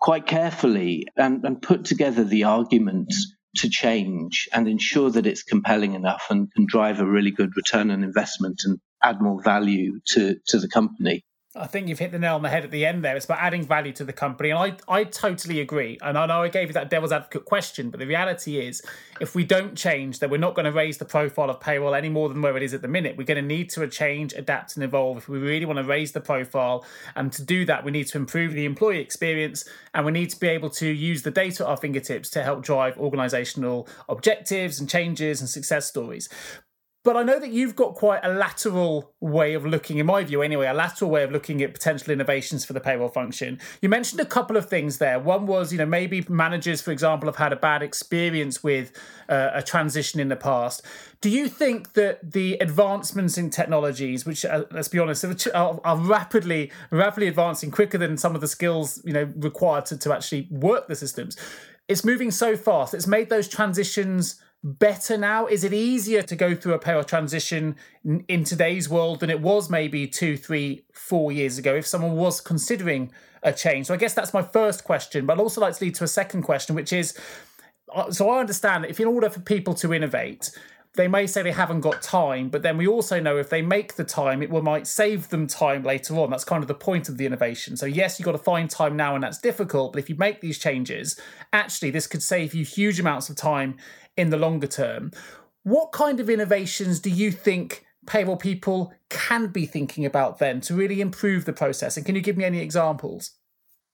quite 0.00 0.26
carefully 0.26 1.06
and, 1.16 1.44
and 1.44 1.60
put 1.60 1.84
together 1.84 2.24
the 2.24 2.44
arguments 2.44 3.34
to 3.56 3.68
change 3.68 4.48
and 4.52 4.68
ensure 4.68 5.10
that 5.10 5.26
it's 5.26 5.42
compelling 5.42 5.94
enough 5.94 6.26
and 6.30 6.52
can 6.52 6.66
drive 6.66 7.00
a 7.00 7.06
really 7.06 7.30
good 7.30 7.50
return 7.56 7.90
on 7.90 8.04
investment 8.04 8.60
and 8.64 8.78
add 9.02 9.20
more 9.20 9.42
value 9.42 9.98
to, 10.06 10.36
to 10.46 10.58
the 10.58 10.68
company. 10.68 11.24
I 11.56 11.66
think 11.66 11.88
you've 11.88 11.98
hit 11.98 12.12
the 12.12 12.18
nail 12.20 12.36
on 12.36 12.42
the 12.42 12.48
head 12.48 12.62
at 12.62 12.70
the 12.70 12.86
end 12.86 13.04
there. 13.04 13.16
It's 13.16 13.24
about 13.24 13.40
adding 13.40 13.64
value 13.64 13.92
to 13.94 14.04
the 14.04 14.12
company. 14.12 14.50
And 14.50 14.58
I, 14.58 14.76
I 15.00 15.02
totally 15.02 15.60
agree. 15.60 15.98
And 16.00 16.16
I 16.16 16.26
know 16.26 16.42
I 16.42 16.48
gave 16.48 16.68
you 16.68 16.74
that 16.74 16.90
devil's 16.90 17.10
advocate 17.10 17.44
question, 17.44 17.90
but 17.90 17.98
the 17.98 18.06
reality 18.06 18.60
is 18.64 18.80
if 19.20 19.34
we 19.34 19.42
don't 19.42 19.76
change, 19.76 20.20
then 20.20 20.30
we're 20.30 20.36
not 20.36 20.54
going 20.54 20.66
to 20.66 20.70
raise 20.70 20.98
the 20.98 21.04
profile 21.04 21.50
of 21.50 21.58
payroll 21.58 21.96
any 21.96 22.08
more 22.08 22.28
than 22.28 22.40
where 22.40 22.56
it 22.56 22.62
is 22.62 22.72
at 22.72 22.82
the 22.82 22.88
minute. 22.88 23.16
We're 23.16 23.24
going 23.24 23.42
to 23.42 23.42
need 23.42 23.68
to 23.70 23.84
change, 23.88 24.32
adapt, 24.32 24.76
and 24.76 24.84
evolve 24.84 25.16
if 25.16 25.28
we 25.28 25.40
really 25.40 25.66
want 25.66 25.78
to 25.78 25.84
raise 25.84 26.12
the 26.12 26.20
profile. 26.20 26.86
And 27.16 27.32
to 27.32 27.42
do 27.42 27.64
that, 27.64 27.84
we 27.84 27.90
need 27.90 28.06
to 28.08 28.18
improve 28.18 28.52
the 28.52 28.64
employee 28.64 29.00
experience 29.00 29.68
and 29.92 30.06
we 30.06 30.12
need 30.12 30.30
to 30.30 30.38
be 30.38 30.46
able 30.46 30.70
to 30.70 30.86
use 30.86 31.22
the 31.22 31.32
data 31.32 31.64
at 31.64 31.68
our 31.70 31.76
fingertips 31.76 32.30
to 32.30 32.44
help 32.44 32.62
drive 32.62 32.96
organizational 32.96 33.88
objectives 34.08 34.78
and 34.78 34.88
changes 34.88 35.40
and 35.40 35.50
success 35.50 35.88
stories. 35.88 36.28
But 37.02 37.16
I 37.16 37.22
know 37.22 37.40
that 37.40 37.50
you've 37.50 37.76
got 37.76 37.94
quite 37.94 38.20
a 38.22 38.28
lateral 38.28 39.14
way 39.20 39.54
of 39.54 39.64
looking, 39.64 39.96
in 39.96 40.04
my 40.04 40.22
view 40.22 40.42
anyway, 40.42 40.66
a 40.66 40.74
lateral 40.74 41.10
way 41.10 41.22
of 41.22 41.32
looking 41.32 41.62
at 41.62 41.72
potential 41.72 42.12
innovations 42.12 42.66
for 42.66 42.74
the 42.74 42.80
payroll 42.80 43.08
function. 43.08 43.58
You 43.80 43.88
mentioned 43.88 44.20
a 44.20 44.26
couple 44.26 44.58
of 44.58 44.68
things 44.68 44.98
there. 44.98 45.18
One 45.18 45.46
was, 45.46 45.72
you 45.72 45.78
know, 45.78 45.86
maybe 45.86 46.26
managers, 46.28 46.82
for 46.82 46.90
example, 46.90 47.26
have 47.26 47.36
had 47.36 47.54
a 47.54 47.56
bad 47.56 47.82
experience 47.82 48.62
with 48.62 48.92
uh, 49.30 49.50
a 49.54 49.62
transition 49.62 50.20
in 50.20 50.28
the 50.28 50.36
past. 50.36 50.82
Do 51.22 51.30
you 51.30 51.48
think 51.48 51.94
that 51.94 52.32
the 52.32 52.58
advancements 52.60 53.38
in 53.38 53.48
technologies, 53.48 54.26
which 54.26 54.44
uh, 54.44 54.64
let's 54.70 54.88
be 54.88 54.98
honest, 54.98 55.24
are, 55.54 55.80
are, 55.82 55.96
rapidly 55.96 56.70
rapidly 56.90 57.28
advancing 57.28 57.70
quicker 57.70 57.96
than 57.96 58.18
some 58.18 58.34
of 58.34 58.42
the 58.42 58.48
skills 58.48 59.00
you 59.04 59.12
know 59.12 59.32
required 59.36 59.86
to, 59.86 59.96
to 59.98 60.12
actually 60.12 60.48
work 60.50 60.88
the 60.88 60.96
systems, 60.96 61.36
it's 61.88 62.04
moving 62.04 62.30
so 62.30 62.56
fast. 62.56 62.92
It's 62.92 63.06
made 63.06 63.30
those 63.30 63.48
transitions 63.48 64.40
better 64.62 65.16
now? 65.16 65.46
Is 65.46 65.64
it 65.64 65.72
easier 65.72 66.22
to 66.22 66.36
go 66.36 66.54
through 66.54 66.74
a 66.74 66.78
payroll 66.78 67.04
transition 67.04 67.76
in, 68.04 68.24
in, 68.28 68.44
today's 68.44 68.88
world 68.88 69.20
than 69.20 69.30
it 69.30 69.40
was 69.40 69.70
maybe 69.70 70.06
two, 70.06 70.36
three, 70.36 70.84
four 70.92 71.32
years 71.32 71.58
ago 71.58 71.74
if 71.74 71.86
someone 71.86 72.16
was 72.16 72.40
considering 72.40 73.10
a 73.42 73.52
change? 73.52 73.86
So 73.86 73.94
I 73.94 73.96
guess 73.96 74.14
that's 74.14 74.34
my 74.34 74.42
first 74.42 74.84
question, 74.84 75.26
but 75.26 75.34
I'd 75.34 75.42
also 75.42 75.60
like 75.60 75.76
to 75.76 75.84
lead 75.84 75.94
to 75.96 76.04
a 76.04 76.08
second 76.08 76.42
question, 76.42 76.74
which 76.74 76.92
is 76.92 77.18
uh, 77.92 78.10
so 78.10 78.30
I 78.30 78.40
understand 78.40 78.84
that 78.84 78.90
if 78.90 79.00
in 79.00 79.06
order 79.06 79.28
for 79.28 79.40
people 79.40 79.74
to 79.74 79.92
innovate, 79.92 80.50
they 80.94 81.06
may 81.06 81.26
say 81.26 81.42
they 81.42 81.52
haven't 81.52 81.80
got 81.80 82.02
time, 82.02 82.48
but 82.48 82.62
then 82.62 82.76
we 82.76 82.86
also 82.86 83.20
know 83.20 83.36
if 83.36 83.48
they 83.48 83.62
make 83.62 83.94
the 83.94 84.04
time, 84.04 84.42
it 84.42 84.50
will 84.50 84.62
might 84.62 84.88
save 84.88 85.28
them 85.28 85.46
time 85.46 85.84
later 85.84 86.14
on. 86.18 86.30
That's 86.30 86.44
kind 86.44 86.64
of 86.64 86.68
the 86.68 86.74
point 86.74 87.08
of 87.08 87.16
the 87.16 87.26
innovation. 87.26 87.76
So 87.76 87.86
yes, 87.86 88.18
you've 88.18 88.26
got 88.26 88.32
to 88.32 88.38
find 88.38 88.68
time 88.68 88.96
now, 88.96 89.14
and 89.14 89.22
that's 89.22 89.38
difficult. 89.38 89.92
But 89.92 90.00
if 90.00 90.10
you 90.10 90.16
make 90.16 90.40
these 90.40 90.58
changes, 90.58 91.18
actually, 91.52 91.90
this 91.90 92.08
could 92.08 92.22
save 92.22 92.54
you 92.54 92.64
huge 92.64 92.98
amounts 92.98 93.30
of 93.30 93.36
time 93.36 93.76
in 94.20 94.30
the 94.30 94.36
longer 94.36 94.66
term. 94.66 95.10
What 95.62 95.92
kind 95.92 96.20
of 96.20 96.30
innovations 96.30 97.00
do 97.00 97.10
you 97.10 97.30
think 97.30 97.84
payroll 98.06 98.36
people 98.36 98.92
can 99.08 99.48
be 99.48 99.66
thinking 99.66 100.06
about 100.06 100.38
then 100.38 100.60
to 100.62 100.74
really 100.74 101.00
improve 101.00 101.44
the 101.44 101.52
process? 101.52 101.96
And 101.96 102.06
can 102.06 102.14
you 102.14 102.20
give 102.20 102.36
me 102.36 102.44
any 102.44 102.60
examples? 102.60 103.32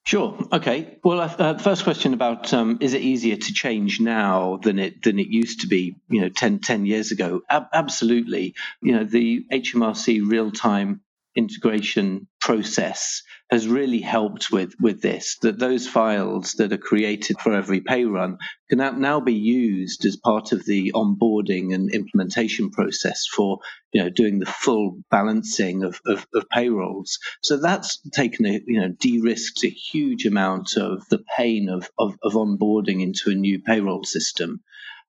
Sure. 0.07 0.39
Okay. 0.53 0.99
Well, 1.03 1.21
uh, 1.21 1.59
first 1.59 1.83
question 1.83 2.15
about 2.15 2.53
um, 2.55 2.79
is 2.81 2.95
it 2.95 3.03
easier 3.03 3.35
to 3.35 3.53
change 3.53 4.01
now 4.01 4.57
than 4.63 4.79
it 4.79 5.03
than 5.03 5.19
it 5.19 5.27
used 5.27 5.63
to 5.63 5.67
be? 5.67 5.97
You 6.09 6.21
know, 6.21 6.29
10, 6.29 6.61
10 6.61 6.87
years 6.87 7.11
ago. 7.11 7.41
Ab- 7.51 7.71
absolutely. 7.73 8.55
You 8.81 8.93
know, 8.93 9.05
the 9.05 9.45
HMRC 9.51 10.23
real 10.25 10.53
time 10.53 11.01
integration 11.37 12.27
process 12.41 13.23
has 13.51 13.69
really 13.69 14.01
helped 14.01 14.51
with 14.51 14.75
with 14.81 15.03
this 15.03 15.37
that 15.43 15.59
those 15.59 15.87
files 15.87 16.55
that 16.55 16.73
are 16.73 16.79
created 16.79 17.39
for 17.41 17.53
every 17.53 17.81
pay 17.81 18.05
run 18.05 18.39
can 18.69 18.79
now 19.01 19.21
be 19.21 19.35
used 19.35 20.05
as 20.05 20.17
part 20.17 20.53
of 20.53 20.65
the 20.65 20.93
onboarding 20.95 21.75
and 21.75 21.93
implementation 21.93 22.71
process 22.71 23.27
for 23.27 23.59
you 23.93 24.03
know 24.03 24.11
doing 24.11 24.39
the 24.39 24.47
full 24.47 24.99
balancing 25.11 25.85
of, 25.85 26.01
of, 26.07 26.27
of 26.35 26.49
payrolls. 26.51 27.19
So 27.43 27.57
that's 27.57 28.01
taken 28.11 28.47
a 28.47 28.61
you 28.67 28.81
know 28.81 28.89
de-risked 28.99 29.65
a 29.65 29.69
huge 29.69 30.25
amount 30.27 30.77
of 30.77 31.07
the 31.09 31.23
pain 31.37 31.69
of, 31.69 31.91
of, 31.99 32.17
of 32.23 32.33
onboarding 32.33 33.03
into 33.03 33.31
a 33.31 33.35
new 33.35 33.61
payroll 33.61 34.05
system 34.05 34.61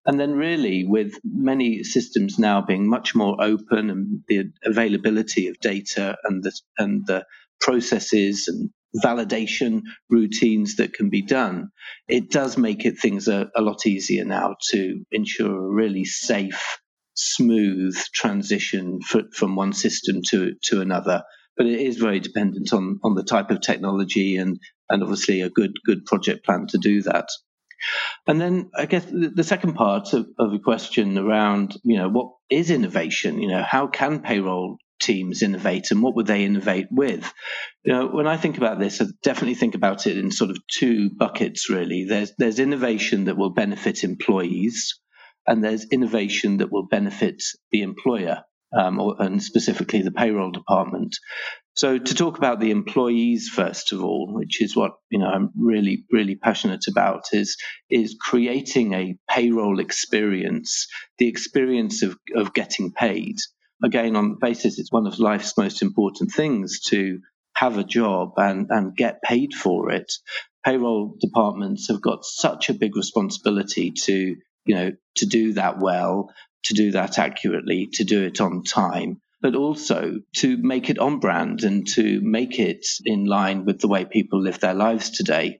and 0.08 0.18
then, 0.18 0.36
really, 0.36 0.86
with 0.86 1.20
many 1.26 1.84
systems 1.84 2.40
now 2.40 2.62
being 2.62 2.90
much 2.90 3.14
more 3.14 3.36
open 3.42 3.90
and 3.90 4.22
the 4.30 4.52
availability 4.64 5.50
of 5.50 5.60
data 5.60 6.18
and 6.24 6.44
the, 6.44 6.54
and 6.78 7.06
the 7.06 7.26
processes 7.60 8.48
and 8.48 8.70
validation 9.04 9.82
routines 10.10 10.78
that 10.78 10.94
can 10.94 11.10
be 11.10 11.22
done, 11.22 11.70
it 12.08 12.32
does 12.32 12.58
make 12.58 12.86
it 12.86 12.98
things 12.98 13.28
a, 13.28 13.50
a 13.54 13.62
lot 13.62 13.86
easier 13.86 14.24
now 14.24 14.56
to 14.72 15.04
ensure 15.12 15.54
a 15.54 15.70
really 15.70 16.06
safe, 16.06 16.80
smooth 17.14 17.98
transition 18.14 19.02
for, 19.02 19.24
from 19.34 19.58
one 19.58 19.74
system 19.74 20.22
to, 20.30 20.54
to 20.64 20.80
another. 20.80 21.24
But 21.58 21.66
it 21.66 21.82
is 21.82 21.98
very 21.98 22.22
dependent 22.22 22.72
on, 22.72 23.00
on 23.04 23.16
the 23.16 23.24
type 23.24 23.52
of 23.52 23.60
technology 23.60 24.38
and, 24.38 24.58
and 24.90 25.04
obviously 25.04 25.42
a 25.42 25.50
good 25.50 25.74
good 25.86 26.06
project 26.06 26.46
plan 26.46 26.68
to 26.68 26.78
do 26.78 27.02
that. 27.02 27.28
And 28.26 28.40
then 28.42 28.70
I 28.76 28.86
guess 28.86 29.06
the, 29.06 29.44
second 29.44 29.74
part 29.74 30.14
of, 30.14 30.28
of 30.38 30.52
the 30.52 30.60
question 30.60 31.18
around, 31.18 31.76
you 31.84 31.98
know, 31.98 32.10
what 32.10 32.34
is 32.50 32.70
innovation? 32.70 33.42
You 33.42 33.50
know, 33.50 33.64
how 33.64 33.88
can 33.88 34.22
payroll 34.22 34.78
teams 35.00 35.44
innovate 35.44 35.92
and 35.92 36.02
what 36.02 36.16
would 36.16 36.28
they 36.28 36.44
innovate 36.44 36.88
with? 36.92 37.32
You 37.84 37.94
know, 37.94 38.08
when 38.08 38.28
I 38.28 38.38
think 38.38 38.58
about 38.58 38.80
this, 38.80 39.02
I 39.02 39.06
definitely 39.24 39.56
think 39.56 39.76
about 39.76 40.08
it 40.08 40.18
in 40.18 40.32
sort 40.32 40.52
of 40.52 40.58
two 40.68 41.10
buckets 41.10 41.70
really. 41.70 42.06
There's 42.06 42.34
there's 42.38 42.60
innovation 42.60 43.26
that 43.26 43.38
will 43.38 43.52
benefit 43.52 44.04
employees 44.04 45.00
and 45.46 45.64
there's 45.64 45.86
innovation 45.86 46.58
that 46.58 46.72
will 46.72 46.88
benefit 46.88 47.44
the 47.72 47.82
employer. 47.82 48.44
Um, 48.78 49.00
or, 49.00 49.16
and 49.20 49.42
specifically 49.42 50.02
the 50.02 50.12
payroll 50.12 50.52
department. 50.52 51.16
So 51.78 52.00
to 52.00 52.16
talk 52.16 52.40
about 52.40 52.60
the 52.60 52.72
employees 52.72 53.50
first 53.50 53.94
of 53.94 54.04
all, 54.04 54.34
which 54.34 54.64
is 54.64 54.76
what 54.76 54.94
you 55.12 55.20
know 55.20 55.28
I'm 55.28 55.52
really 55.56 56.06
really 56.12 56.34
passionate 56.34 56.86
about, 56.88 57.26
is 57.34 57.56
is 57.88 58.18
creating 58.20 58.94
a 58.94 59.16
payroll 59.30 59.80
experience, 59.80 60.88
the 61.20 61.28
experience 61.28 62.02
of 62.02 62.18
of 62.36 62.56
getting 62.56 62.94
paid. 62.94 63.36
Again, 63.84 64.16
on 64.16 64.30
the 64.30 64.38
basis, 64.42 64.80
it's 64.80 64.92
one 64.92 65.06
of 65.06 65.20
life's 65.20 65.56
most 65.56 65.84
important 65.84 66.32
things 66.32 66.80
to 66.88 67.20
have 67.54 67.78
a 67.78 67.84
job 67.84 68.34
and 68.38 68.66
and 68.72 68.98
get 68.98 69.22
paid 69.22 69.54
for 69.54 69.92
it. 69.92 70.12
Payroll 70.66 71.16
departments 71.22 71.90
have 71.90 72.02
got 72.02 72.26
such 72.26 72.70
a 72.70 72.74
big 72.74 72.96
responsibility 72.96 73.92
to 73.92 74.36
you 74.66 74.76
know 74.76 74.92
to 75.18 75.28
do 75.28 75.54
that 75.54 75.78
well, 75.78 76.34
to 76.64 76.74
do 76.74 76.94
that 76.94 77.20
accurately, 77.20 77.88
to 77.94 78.04
do 78.04 78.24
it 78.24 78.42
on 78.42 78.64
time 78.64 79.22
but 79.42 79.56
also 79.56 80.20
to 80.36 80.58
make 80.58 80.90
it 80.90 81.00
on 81.00 81.20
brand 81.20 81.64
and 81.64 81.88
to 81.88 82.20
make 82.22 82.60
it 82.60 82.86
in 83.06 83.26
line 83.26 83.66
with 83.66 83.80
the 83.80 83.88
way 83.88 84.06
people 84.06 84.42
live 84.42 84.60
their 84.60 84.74
lives 84.74 85.12
today. 85.12 85.60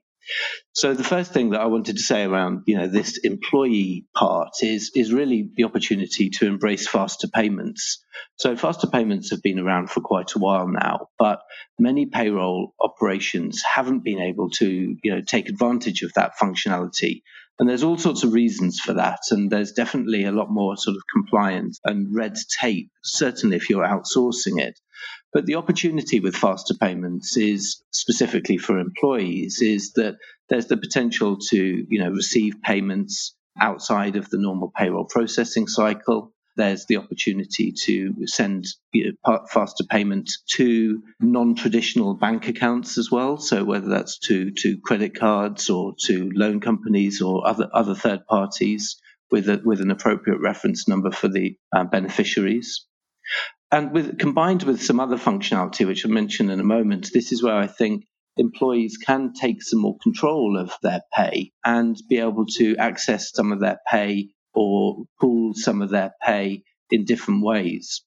So 0.72 0.94
the 0.94 1.04
first 1.04 1.32
thing 1.32 1.50
that 1.50 1.60
I 1.60 1.66
wanted 1.66 1.96
to 1.96 2.02
say 2.02 2.24
around 2.24 2.64
you 2.66 2.76
know 2.76 2.86
this 2.86 3.18
employee 3.24 4.06
part 4.14 4.62
is 4.62 4.92
is 4.94 5.12
really 5.12 5.50
the 5.56 5.64
opportunity 5.64 6.30
to 6.30 6.46
embrace 6.46 6.86
faster 6.86 7.28
payments. 7.28 8.04
So 8.36 8.56
faster 8.56 8.88
payments 8.88 9.30
have 9.30 9.42
been 9.42 9.58
around 9.58 9.90
for 9.90 10.00
quite 10.00 10.34
a 10.34 10.38
while 10.38 10.68
now, 10.68 11.08
but 11.18 11.40
many 11.78 12.06
payroll 12.06 12.74
operations 12.80 13.62
haven't 13.62 14.04
been 14.04 14.20
able 14.20 14.50
to 14.58 14.96
you 15.02 15.14
know 15.14 15.22
take 15.22 15.48
advantage 15.48 16.02
of 16.02 16.12
that 16.14 16.32
functionality 16.40 17.22
and 17.58 17.68
there's 17.68 17.82
all 17.82 17.98
sorts 17.98 18.22
of 18.22 18.32
reasons 18.32 18.78
for 18.78 18.92
that. 18.94 19.20
And 19.30 19.50
there's 19.50 19.72
definitely 19.72 20.24
a 20.24 20.32
lot 20.32 20.50
more 20.50 20.76
sort 20.76 20.96
of 20.96 21.02
compliance 21.12 21.80
and 21.84 22.14
red 22.14 22.36
tape, 22.60 22.90
certainly 23.02 23.56
if 23.56 23.68
you're 23.68 23.86
outsourcing 23.86 24.60
it. 24.60 24.78
But 25.32 25.46
the 25.46 25.56
opportunity 25.56 26.20
with 26.20 26.36
faster 26.36 26.74
payments 26.74 27.36
is 27.36 27.82
specifically 27.90 28.58
for 28.58 28.78
employees 28.78 29.60
is 29.60 29.92
that 29.94 30.16
there's 30.48 30.66
the 30.66 30.76
potential 30.76 31.36
to, 31.50 31.86
you 31.88 31.98
know, 31.98 32.10
receive 32.10 32.54
payments 32.62 33.34
outside 33.60 34.16
of 34.16 34.30
the 34.30 34.38
normal 34.38 34.72
payroll 34.76 35.04
processing 35.04 35.66
cycle 35.66 36.32
there's 36.58 36.84
the 36.86 36.98
opportunity 36.98 37.72
to 37.72 38.26
send 38.26 38.66
you 38.92 39.14
know, 39.24 39.38
faster 39.48 39.84
payment 39.84 40.28
to 40.56 41.02
non-traditional 41.20 42.14
bank 42.14 42.48
accounts 42.48 42.98
as 42.98 43.10
well. 43.10 43.38
So 43.38 43.64
whether 43.64 43.88
that's 43.88 44.18
to 44.26 44.50
to 44.62 44.78
credit 44.78 45.18
cards 45.18 45.70
or 45.70 45.94
to 46.06 46.30
loan 46.34 46.60
companies 46.60 47.22
or 47.22 47.48
other 47.48 47.70
other 47.72 47.94
third 47.94 48.26
parties 48.26 49.00
with 49.30 49.48
a, 49.48 49.62
with 49.64 49.80
an 49.80 49.90
appropriate 49.90 50.40
reference 50.40 50.88
number 50.88 51.10
for 51.10 51.28
the 51.28 51.56
uh, 51.74 51.84
beneficiaries. 51.84 52.84
And 53.70 53.92
with 53.92 54.18
combined 54.18 54.62
with 54.64 54.82
some 54.82 55.00
other 55.00 55.16
functionality, 55.16 55.86
which 55.86 56.04
I'll 56.04 56.12
mention 56.12 56.50
in 56.50 56.60
a 56.60 56.64
moment, 56.64 57.10
this 57.12 57.32
is 57.32 57.42
where 57.42 57.56
I 57.56 57.66
think 57.66 58.04
employees 58.36 58.96
can 58.96 59.32
take 59.32 59.62
some 59.62 59.80
more 59.80 59.98
control 60.02 60.58
of 60.58 60.72
their 60.82 61.02
pay 61.12 61.52
and 61.64 61.96
be 62.08 62.18
able 62.18 62.46
to 62.56 62.76
access 62.76 63.32
some 63.32 63.52
of 63.52 63.60
their 63.60 63.78
pay 63.90 64.30
or 64.58 65.04
pool 65.20 65.52
some 65.54 65.82
of 65.82 65.90
their 65.90 66.12
pay 66.22 66.62
in 66.90 67.04
different 67.04 67.44
ways. 67.44 68.02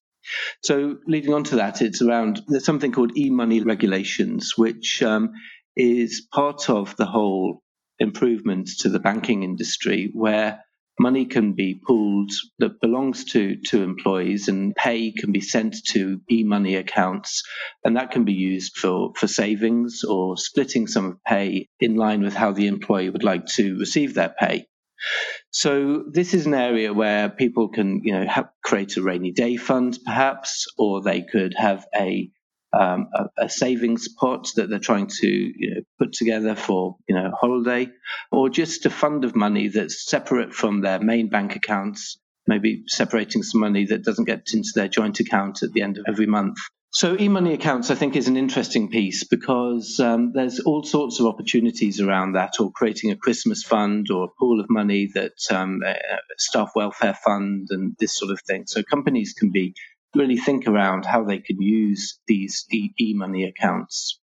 So, 0.64 0.98
leading 1.08 1.34
on 1.34 1.44
to 1.46 1.56
that, 1.58 1.82
it's 1.82 2.02
around 2.02 2.42
there's 2.48 2.66
something 2.66 2.92
called 2.92 3.18
e 3.18 3.30
money 3.30 3.62
regulations, 3.62 4.54
which 4.56 5.02
um, 5.02 5.32
is 5.76 6.28
part 6.32 6.70
of 6.70 6.96
the 6.98 7.06
whole 7.06 7.62
improvement 8.00 8.70
to 8.80 8.90
the 8.90 9.00
banking 9.00 9.44
industry, 9.44 10.12
where 10.14 10.64
money 11.00 11.26
can 11.26 11.54
be 11.54 11.82
pooled 11.88 12.32
that 12.60 12.80
belongs 12.80 13.26
to, 13.26 13.58
to 13.66 13.82
employees 13.82 14.48
and 14.48 14.76
pay 14.76 15.12
can 15.12 15.32
be 15.32 15.42
sent 15.42 15.76
to 15.84 16.22
e-money 16.30 16.76
accounts 16.76 17.44
and 17.84 17.98
that 17.98 18.12
can 18.12 18.24
be 18.24 18.34
used 18.34 18.78
for, 18.78 19.12
for 19.16 19.28
savings 19.28 20.04
or 20.04 20.38
splitting 20.38 20.86
some 20.86 21.06
of 21.06 21.24
pay 21.24 21.68
in 21.80 21.96
line 21.96 22.22
with 22.22 22.36
how 22.36 22.52
the 22.52 22.68
employee 22.68 23.10
would 23.10 23.24
like 23.24 23.46
to 23.48 23.78
receive 23.80 24.14
their 24.14 24.34
pay. 24.40 24.68
So 25.52 26.04
this 26.10 26.34
is 26.34 26.46
an 26.46 26.54
area 26.54 26.94
where 26.94 27.30
people 27.30 27.70
can, 27.70 28.02
you 28.04 28.14
know, 28.14 28.26
create 28.64 28.98
a 28.98 29.02
rainy 29.02 29.32
day 29.32 29.58
fund, 29.58 30.00
perhaps, 30.06 30.66
or 30.78 31.02
they 31.02 31.22
could 31.22 31.54
have 31.58 31.86
a, 31.96 32.30
um, 32.74 33.10
a, 33.14 33.46
a 33.46 33.50
savings 33.50 34.08
pot 34.08 34.50
that 34.56 34.70
they're 34.70 34.80
trying 34.80 35.08
to 35.08 35.28
you 35.28 35.76
know, 35.76 35.82
put 36.00 36.14
together 36.14 36.56
for, 36.56 36.96
you 37.08 37.16
know, 37.16 37.32
holiday, 37.40 37.90
or 38.32 38.50
just 38.50 38.86
a 38.86 38.90
fund 38.90 39.26
of 39.26 39.36
money 39.36 39.68
that's 39.68 40.10
separate 40.10 40.54
from 40.54 40.82
their 40.82 41.00
main 41.00 41.30
bank 41.30 41.56
accounts 41.56 42.18
maybe 42.48 42.84
separating 42.88 43.44
some 43.44 43.62
money 43.62 43.86
that 43.86 44.04
doesn't 44.04 44.26
get 44.26 44.48
into 44.54 44.72
their 44.76 44.88
joint 44.88 45.20
account 45.20 45.64
at 45.64 45.72
the 45.74 45.82
end 45.82 45.98
of 45.98 46.06
every 46.08 46.26
month. 46.26 46.58
So 46.94 47.16
e-money 47.18 47.54
accounts, 47.54 47.90
I 47.90 47.96
think, 47.96 48.18
is 48.18 48.28
an 48.28 48.36
interesting 48.36 48.90
piece 48.90 49.24
because 49.24 49.98
um, 50.02 50.34
there's 50.34 50.60
all 50.60 50.84
sorts 50.84 51.22
of 51.22 51.26
opportunities 51.26 52.02
around 52.02 52.34
that, 52.34 52.60
or 52.60 52.70
creating 52.70 53.12
a 53.12 53.16
Christmas 53.16 53.64
fund 53.64 54.08
or 54.12 54.26
a 54.26 54.28
pool 54.38 54.60
of 54.60 54.70
money 54.70 55.10
that 55.14 55.32
um, 55.50 55.80
staff 56.38 56.72
welfare 56.76 57.14
fund 57.14 57.68
and 57.70 57.96
this 57.98 58.14
sort 58.14 58.30
of 58.30 58.42
thing. 58.42 58.66
So 58.68 58.84
companies 58.84 59.34
can 59.34 59.52
be 59.52 59.74
really 60.14 60.36
think 60.36 60.68
around 60.68 61.06
how 61.06 61.24
they 61.24 61.40
can 61.40 61.62
use 61.62 62.20
these 62.28 62.66
e-money 63.00 63.46
accounts. 63.46 64.20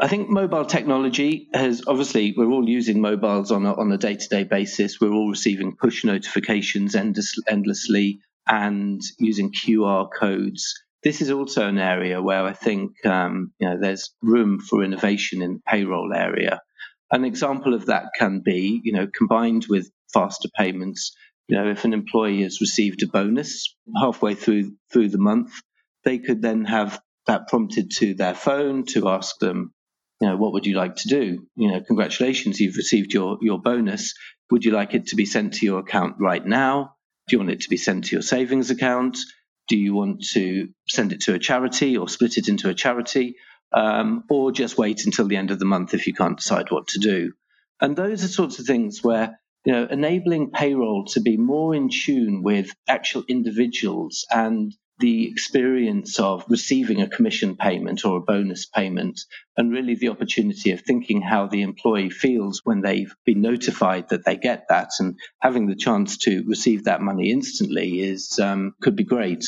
I 0.00 0.08
think 0.08 0.30
mobile 0.30 0.64
technology 0.64 1.48
has 1.52 1.82
obviously 1.86 2.32
we're 2.34 2.50
all 2.50 2.66
using 2.66 3.02
mobiles 3.02 3.50
on 3.50 3.66
a, 3.66 3.74
on 3.74 3.92
a 3.92 3.98
day-to-day 3.98 4.44
basis. 4.44 4.98
We're 5.02 5.12
all 5.12 5.28
receiving 5.28 5.76
push 5.76 6.02
notifications 6.02 6.94
endless, 6.94 7.34
endlessly 7.46 8.20
and 8.46 9.02
using 9.18 9.52
QR 9.52 10.08
codes 10.10 10.82
this 11.06 11.22
is 11.22 11.30
also 11.30 11.68
an 11.68 11.78
area 11.78 12.20
where 12.20 12.42
I 12.42 12.52
think 12.52 13.06
um, 13.06 13.52
you 13.60 13.68
know 13.68 13.78
there's 13.80 14.12
room 14.22 14.58
for 14.58 14.82
innovation 14.82 15.40
in 15.40 15.54
the 15.54 15.60
payroll 15.64 16.12
area. 16.12 16.60
An 17.12 17.24
example 17.24 17.74
of 17.74 17.86
that 17.86 18.06
can 18.18 18.40
be, 18.44 18.80
you 18.82 18.92
know, 18.92 19.06
combined 19.16 19.66
with 19.68 19.88
faster 20.12 20.48
payments. 20.58 21.16
You 21.46 21.58
know, 21.58 21.70
if 21.70 21.84
an 21.84 21.92
employee 21.92 22.42
has 22.42 22.60
received 22.60 23.04
a 23.04 23.06
bonus 23.06 23.72
halfway 23.96 24.34
through 24.34 24.72
through 24.92 25.10
the 25.10 25.18
month, 25.30 25.52
they 26.02 26.18
could 26.18 26.42
then 26.42 26.64
have 26.64 27.00
that 27.28 27.46
prompted 27.46 27.92
to 27.98 28.14
their 28.14 28.34
phone 28.34 28.84
to 28.86 29.08
ask 29.08 29.38
them, 29.38 29.72
you 30.20 30.26
know, 30.26 30.36
what 30.36 30.54
would 30.54 30.66
you 30.66 30.76
like 30.76 30.96
to 30.96 31.08
do? 31.08 31.46
You 31.54 31.70
know, 31.70 31.80
congratulations, 31.82 32.58
you've 32.58 32.76
received 32.76 33.14
your 33.14 33.38
your 33.40 33.60
bonus. 33.60 34.12
Would 34.50 34.64
you 34.64 34.72
like 34.72 34.92
it 34.94 35.06
to 35.08 35.16
be 35.16 35.24
sent 35.24 35.54
to 35.54 35.66
your 35.66 35.78
account 35.78 36.16
right 36.18 36.44
now? 36.44 36.96
Do 37.28 37.36
you 37.36 37.38
want 37.38 37.52
it 37.52 37.60
to 37.60 37.70
be 37.70 37.76
sent 37.76 38.06
to 38.06 38.16
your 38.16 38.22
savings 38.22 38.70
account? 38.70 39.18
Do 39.68 39.76
you 39.76 39.94
want 39.94 40.24
to 40.32 40.68
send 40.88 41.12
it 41.12 41.20
to 41.22 41.34
a 41.34 41.38
charity 41.38 41.96
or 41.96 42.08
split 42.08 42.36
it 42.36 42.48
into 42.48 42.68
a 42.68 42.74
charity? 42.74 43.36
Um, 43.72 44.24
or 44.30 44.52
just 44.52 44.78
wait 44.78 45.04
until 45.04 45.26
the 45.26 45.36
end 45.36 45.50
of 45.50 45.58
the 45.58 45.64
month 45.64 45.92
if 45.92 46.06
you 46.06 46.14
can't 46.14 46.38
decide 46.38 46.70
what 46.70 46.88
to 46.88 47.00
do? 47.00 47.32
And 47.80 47.96
those 47.96 48.24
are 48.24 48.28
sorts 48.28 48.58
of 48.58 48.66
things 48.66 49.02
where 49.02 49.38
you 49.64 49.72
know, 49.72 49.86
enabling 49.90 50.52
payroll 50.52 51.06
to 51.06 51.20
be 51.20 51.36
more 51.36 51.74
in 51.74 51.90
tune 51.90 52.42
with 52.42 52.70
actual 52.88 53.24
individuals 53.28 54.24
and 54.30 54.72
the 54.98 55.28
experience 55.28 56.18
of 56.18 56.44
receiving 56.48 57.02
a 57.02 57.08
commission 57.08 57.56
payment 57.56 58.04
or 58.04 58.16
a 58.16 58.22
bonus 58.22 58.66
payment, 58.66 59.20
and 59.56 59.72
really 59.72 59.94
the 59.94 60.08
opportunity 60.08 60.72
of 60.72 60.80
thinking 60.80 61.20
how 61.20 61.46
the 61.46 61.62
employee 61.62 62.10
feels 62.10 62.62
when 62.64 62.80
they've 62.80 63.14
been 63.24 63.40
notified 63.40 64.08
that 64.08 64.24
they 64.24 64.36
get 64.36 64.66
that, 64.68 64.90
and 64.98 65.16
having 65.40 65.66
the 65.66 65.76
chance 65.76 66.18
to 66.18 66.44
receive 66.46 66.84
that 66.84 67.02
money 67.02 67.30
instantly 67.30 68.00
is 68.00 68.38
um, 68.38 68.74
could 68.80 68.96
be 68.96 69.04
great. 69.04 69.44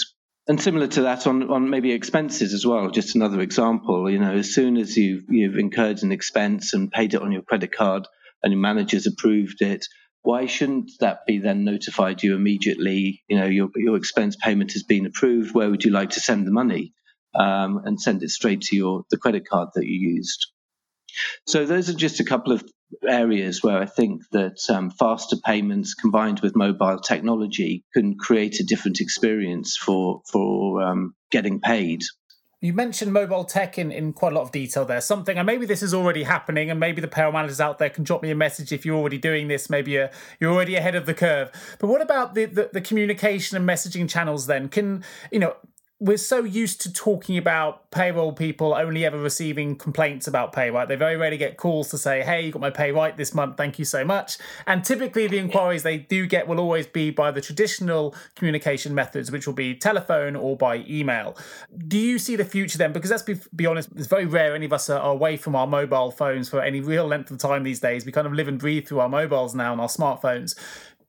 And 0.46 0.60
similar 0.60 0.86
to 0.86 1.02
that 1.02 1.26
on, 1.26 1.50
on 1.50 1.68
maybe 1.68 1.92
expenses 1.92 2.54
as 2.54 2.64
well. 2.64 2.90
Just 2.90 3.14
another 3.14 3.40
example. 3.40 4.10
You 4.10 4.18
know, 4.18 4.32
as 4.32 4.54
soon 4.54 4.78
as 4.78 4.96
you've 4.96 5.24
you've 5.28 5.58
incurred 5.58 6.02
an 6.02 6.10
expense 6.10 6.72
and 6.72 6.90
paid 6.90 7.12
it 7.12 7.20
on 7.20 7.32
your 7.32 7.42
credit 7.42 7.72
card, 7.72 8.08
and 8.42 8.52
your 8.52 8.60
manager's 8.60 9.06
approved 9.06 9.60
it, 9.62 9.84
why 10.28 10.44
shouldn't 10.44 10.90
that 11.00 11.24
be 11.26 11.38
then 11.38 11.64
notified 11.64 12.22
you 12.22 12.34
immediately? 12.34 13.24
You 13.28 13.38
know, 13.38 13.46
your 13.46 13.70
your 13.76 13.96
expense 13.96 14.36
payment 14.36 14.72
has 14.72 14.82
been 14.82 15.06
approved. 15.06 15.54
Where 15.54 15.70
would 15.70 15.84
you 15.84 15.90
like 15.90 16.10
to 16.10 16.20
send 16.20 16.46
the 16.46 16.50
money? 16.50 16.92
Um, 17.34 17.80
and 17.86 17.98
send 17.98 18.22
it 18.22 18.28
straight 18.28 18.60
to 18.64 18.76
your 18.76 19.04
the 19.10 19.16
credit 19.16 19.48
card 19.48 19.70
that 19.74 19.86
you 19.86 20.16
used. 20.16 20.48
So 21.46 21.64
those 21.64 21.88
are 21.88 21.94
just 21.94 22.20
a 22.20 22.24
couple 22.24 22.52
of 22.52 22.62
areas 23.08 23.62
where 23.62 23.78
I 23.78 23.86
think 23.86 24.20
that 24.32 24.58
um, 24.68 24.90
faster 24.90 25.36
payments 25.42 25.94
combined 25.94 26.40
with 26.40 26.54
mobile 26.54 26.98
technology 26.98 27.86
can 27.94 28.18
create 28.18 28.60
a 28.60 28.64
different 28.64 29.00
experience 29.00 29.78
for 29.78 30.20
for 30.30 30.82
um, 30.82 31.14
getting 31.30 31.58
paid. 31.58 32.02
You 32.60 32.72
mentioned 32.72 33.12
mobile 33.12 33.44
tech 33.44 33.78
in, 33.78 33.92
in 33.92 34.12
quite 34.12 34.32
a 34.32 34.34
lot 34.34 34.42
of 34.42 34.50
detail 34.50 34.84
there. 34.84 35.00
Something, 35.00 35.38
and 35.38 35.46
maybe 35.46 35.64
this 35.64 35.80
is 35.80 35.94
already 35.94 36.24
happening, 36.24 36.70
and 36.70 36.80
maybe 36.80 37.00
the 37.00 37.06
payroll 37.06 37.30
managers 37.30 37.60
out 37.60 37.78
there 37.78 37.88
can 37.88 38.02
drop 38.02 38.20
me 38.20 38.32
a 38.32 38.34
message 38.34 38.72
if 38.72 38.84
you're 38.84 38.96
already 38.96 39.18
doing 39.18 39.46
this. 39.46 39.70
Maybe 39.70 39.92
you're, 39.92 40.10
you're 40.40 40.52
already 40.52 40.74
ahead 40.74 40.96
of 40.96 41.06
the 41.06 41.14
curve. 41.14 41.52
But 41.78 41.86
what 41.86 42.02
about 42.02 42.34
the, 42.34 42.46
the, 42.46 42.70
the 42.72 42.80
communication 42.80 43.56
and 43.56 43.68
messaging 43.68 44.10
channels 44.10 44.48
then? 44.48 44.68
Can, 44.68 45.04
you 45.30 45.38
know, 45.38 45.54
we're 46.00 46.16
so 46.16 46.44
used 46.44 46.80
to 46.80 46.92
talking 46.92 47.36
about 47.36 47.90
payroll 47.90 48.32
people 48.32 48.72
only 48.72 49.04
ever 49.04 49.18
receiving 49.18 49.74
complaints 49.74 50.28
about 50.28 50.52
pay 50.52 50.70
right? 50.70 50.86
They 50.86 50.94
very 50.94 51.16
rarely 51.16 51.36
get 51.36 51.56
calls 51.56 51.88
to 51.90 51.98
say 51.98 52.22
hey 52.22 52.46
you 52.46 52.52
got 52.52 52.60
my 52.60 52.70
pay 52.70 52.92
right 52.92 53.16
this 53.16 53.34
month 53.34 53.56
thank 53.56 53.78
you 53.80 53.84
so 53.84 54.04
much. 54.04 54.38
And 54.66 54.84
typically 54.84 55.26
the 55.26 55.38
inquiries 55.38 55.82
they 55.82 55.98
do 55.98 56.26
get 56.26 56.46
will 56.46 56.60
always 56.60 56.86
be 56.86 57.10
by 57.10 57.32
the 57.32 57.40
traditional 57.40 58.14
communication 58.36 58.94
methods 58.94 59.32
which 59.32 59.46
will 59.46 59.54
be 59.54 59.74
telephone 59.74 60.36
or 60.36 60.56
by 60.56 60.84
email. 60.88 61.36
Do 61.88 61.98
you 61.98 62.20
see 62.20 62.36
the 62.36 62.44
future 62.44 62.78
then? 62.78 62.92
Because 62.92 63.10
let's 63.10 63.24
be, 63.24 63.40
be 63.56 63.66
honest 63.66 63.88
it's 63.96 64.06
very 64.06 64.26
rare 64.26 64.54
any 64.54 64.66
of 64.66 64.72
us 64.72 64.88
are 64.88 65.02
away 65.02 65.36
from 65.36 65.56
our 65.56 65.66
mobile 65.66 66.12
phones 66.12 66.48
for 66.48 66.62
any 66.62 66.80
real 66.80 67.06
length 67.06 67.32
of 67.32 67.38
time 67.38 67.64
these 67.64 67.80
days. 67.80 68.06
We 68.06 68.12
kind 68.12 68.26
of 68.26 68.32
live 68.32 68.46
and 68.46 68.58
breathe 68.58 68.86
through 68.86 69.00
our 69.00 69.08
mobiles 69.08 69.52
now 69.54 69.72
and 69.72 69.80
our 69.80 69.88
smartphones 69.88 70.54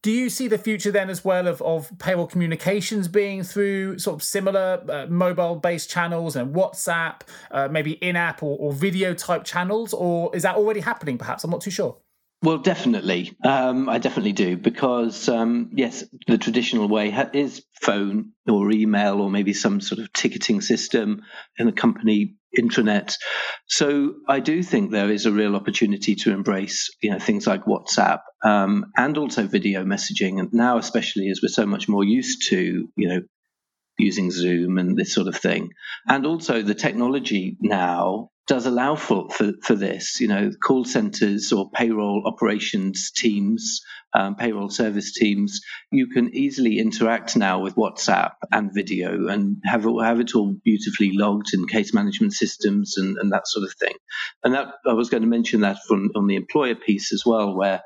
do 0.01 0.11
you 0.11 0.29
see 0.29 0.47
the 0.47 0.57
future 0.57 0.91
then 0.91 1.09
as 1.09 1.25
well 1.25 1.47
of, 1.47 1.61
of 1.61 1.91
payroll 1.99 2.27
communications 2.27 3.07
being 3.07 3.43
through 3.43 3.99
sort 3.99 4.15
of 4.15 4.23
similar 4.23 4.83
uh, 4.87 5.05
mobile 5.07 5.55
based 5.55 5.89
channels 5.89 6.35
and 6.35 6.55
WhatsApp, 6.55 7.21
uh, 7.51 7.67
maybe 7.69 7.93
in 7.93 8.15
app 8.15 8.41
or, 8.41 8.57
or 8.59 8.71
video 8.71 9.13
type 9.13 9.43
channels? 9.43 9.93
Or 9.93 10.33
is 10.35 10.43
that 10.43 10.55
already 10.55 10.79
happening 10.79 11.17
perhaps? 11.17 11.43
I'm 11.43 11.51
not 11.51 11.61
too 11.61 11.71
sure. 11.71 11.97
Well, 12.41 12.59
definitely. 12.59 13.35
Um, 13.43 13.89
I 13.89 13.97
definitely 13.97 14.31
do 14.31 14.55
because, 14.55 15.27
um, 15.27 15.71
yes, 15.73 16.05
the 16.25 16.37
traditional 16.37 16.87
way 16.87 17.09
ha- 17.09 17.29
is 17.33 17.65
phone 17.81 18.31
or 18.47 18.71
email 18.71 19.19
or 19.19 19.29
maybe 19.29 19.51
some 19.51 19.81
sort 19.81 19.99
of 19.99 20.13
ticketing 20.13 20.61
system 20.61 21.21
in 21.57 21.65
the 21.65 21.73
company 21.73 22.35
intranet. 22.57 23.13
So 23.67 24.13
I 24.27 24.39
do 24.39 24.63
think 24.63 24.89
there 24.89 25.11
is 25.11 25.25
a 25.25 25.33
real 25.33 25.55
opportunity 25.57 26.15
to 26.15 26.31
embrace, 26.31 26.89
you 27.01 27.11
know, 27.11 27.19
things 27.19 27.45
like 27.45 27.65
WhatsApp 27.65 28.19
um, 28.45 28.85
and 28.95 29.17
also 29.17 29.45
video 29.45 29.83
messaging. 29.83 30.39
And 30.39 30.47
now, 30.53 30.77
especially 30.77 31.29
as 31.29 31.41
we're 31.43 31.49
so 31.49 31.65
much 31.65 31.89
more 31.89 32.05
used 32.05 32.47
to, 32.49 32.87
you 32.95 33.07
know, 33.09 33.19
using 33.99 34.31
Zoom 34.31 34.77
and 34.77 34.97
this 34.97 35.13
sort 35.13 35.27
of 35.27 35.35
thing. 35.35 35.71
And 36.07 36.25
also 36.25 36.61
the 36.61 36.75
technology 36.75 37.57
now 37.59 38.31
does 38.49 38.65
allow 38.65 38.95
for, 38.95 39.29
for, 39.29 39.51
for 39.61 39.75
this. 39.75 40.19
You 40.19 40.27
know, 40.27 40.51
call 40.61 40.83
centers 40.83 41.51
or 41.51 41.69
payroll 41.69 42.23
operations 42.25 43.11
teams, 43.11 43.81
um, 44.13 44.35
payroll 44.35 44.71
service 44.71 45.13
teams, 45.13 45.61
you 45.91 46.07
can 46.07 46.35
easily 46.35 46.79
interact 46.79 47.37
now 47.37 47.59
with 47.59 47.75
WhatsApp 47.75 48.31
and 48.51 48.73
video 48.73 49.27
and 49.27 49.57
have 49.65 49.85
it, 49.85 50.03
have 50.03 50.19
it 50.19 50.35
all 50.35 50.55
beautifully 50.63 51.11
logged 51.13 51.53
in 51.53 51.67
case 51.67 51.93
management 51.93 52.33
systems 52.33 52.97
and, 52.97 53.17
and 53.19 53.31
that 53.31 53.47
sort 53.47 53.65
of 53.65 53.73
thing. 53.75 53.93
And 54.43 54.55
that 54.55 54.73
I 54.87 54.93
was 54.93 55.11
going 55.11 55.21
to 55.21 55.29
mention 55.29 55.61
that 55.61 55.77
from 55.87 56.09
on 56.15 56.25
the 56.25 56.35
employer 56.35 56.75
piece 56.75 57.13
as 57.13 57.23
well, 57.23 57.55
where 57.55 57.83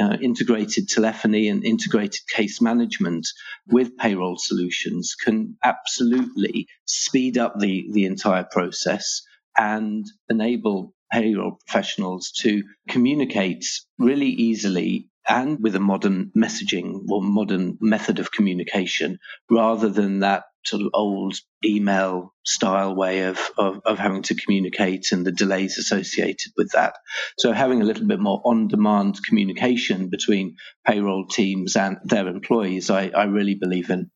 uh, 0.00 0.16
integrated 0.20 0.88
telephony 0.88 1.48
and 1.48 1.64
integrated 1.64 2.20
case 2.28 2.60
management 2.60 3.26
with 3.68 3.96
payroll 3.96 4.36
solutions 4.36 5.14
can 5.14 5.56
absolutely 5.64 6.68
speed 6.84 7.38
up 7.38 7.58
the, 7.58 7.88
the 7.92 8.04
entire 8.04 8.44
process 8.44 9.22
and 9.56 10.06
enable 10.28 10.94
payroll 11.12 11.58
professionals 11.66 12.30
to 12.32 12.62
communicate 12.88 13.64
really 13.98 14.28
easily 14.28 15.08
and 15.28 15.58
with 15.60 15.74
a 15.74 15.80
modern 15.80 16.30
messaging 16.36 17.00
or 17.08 17.22
modern 17.22 17.76
method 17.80 18.18
of 18.18 18.32
communication 18.32 19.18
rather 19.50 19.88
than 19.88 20.20
that 20.20 20.44
sort 20.66 20.82
of 20.82 20.90
old 20.94 21.36
email 21.64 22.32
style 22.44 22.94
way 22.94 23.24
of, 23.24 23.38
of, 23.58 23.80
of, 23.84 23.98
having 23.98 24.22
to 24.22 24.34
communicate 24.34 25.12
and 25.12 25.26
the 25.26 25.32
delays 25.32 25.78
associated 25.78 26.52
with 26.56 26.70
that. 26.72 26.94
So 27.38 27.52
having 27.52 27.82
a 27.82 27.84
little 27.84 28.06
bit 28.06 28.20
more 28.20 28.40
on 28.44 28.68
demand 28.68 29.18
communication 29.26 30.08
between 30.08 30.56
payroll 30.86 31.26
teams 31.26 31.76
and 31.76 31.98
their 32.04 32.28
employees, 32.28 32.90
I, 32.90 33.08
I 33.08 33.24
really 33.24 33.54
believe 33.54 33.90
in. 33.90 34.10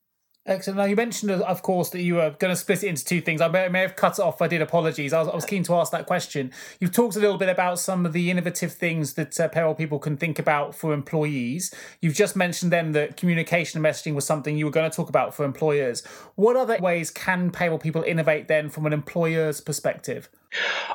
Excellent. 0.51 0.79
Now 0.79 0.83
you 0.83 0.97
mentioned, 0.97 1.31
of 1.31 1.61
course, 1.61 1.91
that 1.91 2.01
you 2.01 2.15
were 2.15 2.31
going 2.31 2.51
to 2.51 2.57
split 2.57 2.83
it 2.83 2.89
into 2.89 3.05
two 3.05 3.21
things. 3.21 3.39
I 3.39 3.47
may, 3.47 3.69
may 3.69 3.79
have 3.79 3.95
cut 3.95 4.19
it 4.19 4.21
off. 4.21 4.41
I 4.41 4.49
did 4.49 4.61
apologies. 4.61 5.13
I 5.13 5.19
was, 5.19 5.29
I 5.29 5.35
was, 5.35 5.45
keen 5.45 5.63
to 5.63 5.75
ask 5.75 5.93
that 5.93 6.07
question. 6.07 6.51
You've 6.81 6.91
talked 6.91 7.15
a 7.15 7.19
little 7.19 7.37
bit 7.37 7.47
about 7.47 7.79
some 7.79 8.05
of 8.05 8.11
the 8.11 8.29
innovative 8.29 8.73
things 8.73 9.13
that 9.13 9.39
uh, 9.39 9.47
payroll 9.47 9.75
people 9.75 9.97
can 9.97 10.17
think 10.17 10.39
about 10.39 10.75
for 10.75 10.93
employees. 10.93 11.73
You've 12.01 12.15
just 12.15 12.35
mentioned 12.35 12.69
then 12.69 12.91
that 12.91 13.15
communication 13.15 13.83
and 13.83 13.95
messaging 13.95 14.13
was 14.13 14.25
something 14.25 14.57
you 14.57 14.65
were 14.65 14.71
going 14.71 14.91
to 14.91 14.95
talk 14.95 15.07
about 15.07 15.33
for 15.33 15.45
employers. 15.45 16.05
What 16.35 16.57
other 16.57 16.77
ways 16.79 17.11
can 17.11 17.51
payroll 17.51 17.79
people 17.79 18.03
innovate 18.03 18.49
then 18.49 18.69
from 18.69 18.85
an 18.85 18.91
employer's 18.91 19.61
perspective? 19.61 20.27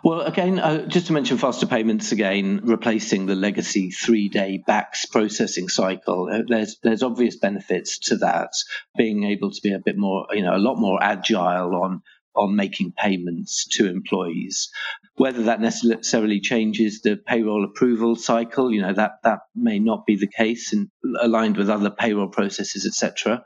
Well, 0.05 0.21
again, 0.21 0.59
uh, 0.59 0.87
just 0.87 1.07
to 1.07 1.13
mention 1.13 1.39
faster 1.39 1.67
payments 1.67 2.13
again, 2.13 2.61
replacing 2.65 3.27
the 3.27 3.35
legacy 3.35 3.91
three-day 3.91 4.63
BACS 4.67 5.11
processing 5.11 5.69
cycle. 5.69 6.29
Uh, 6.31 6.43
there's 6.47 6.79
there's 6.83 7.03
obvious 7.03 7.37
benefits 7.37 7.99
to 8.11 8.19
that. 8.19 8.53
Being 8.97 9.25
able 9.25 9.51
to 9.51 9.61
be 9.63 9.73
a 9.73 9.79
bit 9.79 9.97
more, 9.97 10.27
you 10.33 10.43
know, 10.43 10.55
a 10.55 10.59
lot 10.59 10.77
more 10.77 11.03
agile 11.03 11.75
on 11.75 12.03
on 12.37 12.57
making 12.57 12.93
payments 12.93 13.67
to 13.73 13.89
employees. 13.89 14.69
Whether 15.17 15.45
that 15.45 15.61
necessarily 15.61 16.41
changes 16.41 17.01
the 17.01 17.17
payroll 17.17 17.65
approval 17.65 18.17
cycle, 18.17 18.73
you 18.73 18.83
know, 18.83 18.93
that, 18.93 19.13
that 19.25 19.41
may 19.55 19.79
not 19.79 20.05
be 20.07 20.17
the 20.17 20.29
case 20.29 20.73
and 20.73 20.89
aligned 21.21 21.57
with 21.57 21.71
other 21.71 21.91
payroll 21.91 22.29
processes, 22.29 22.87
etc. 22.87 23.45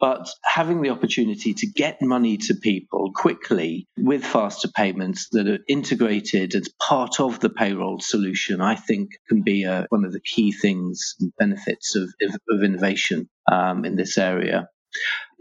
But 0.00 0.30
having 0.44 0.80
the 0.80 0.90
opportunity 0.90 1.54
to 1.54 1.66
get 1.66 2.00
money 2.00 2.36
to 2.36 2.54
people 2.54 3.10
quickly 3.14 3.88
with 3.96 4.24
faster 4.24 4.68
payments 4.68 5.28
that 5.32 5.48
are 5.48 5.58
integrated 5.68 6.54
as 6.54 6.68
part 6.80 7.18
of 7.18 7.40
the 7.40 7.50
payroll 7.50 7.98
solution, 7.98 8.60
I 8.60 8.76
think 8.76 9.10
can 9.28 9.42
be 9.42 9.64
a, 9.64 9.86
one 9.88 10.04
of 10.04 10.12
the 10.12 10.20
key 10.20 10.52
things 10.52 11.16
and 11.18 11.32
benefits 11.36 11.96
of, 11.96 12.08
of 12.48 12.62
innovation 12.62 13.28
um, 13.50 13.84
in 13.84 13.96
this 13.96 14.18
area 14.18 14.68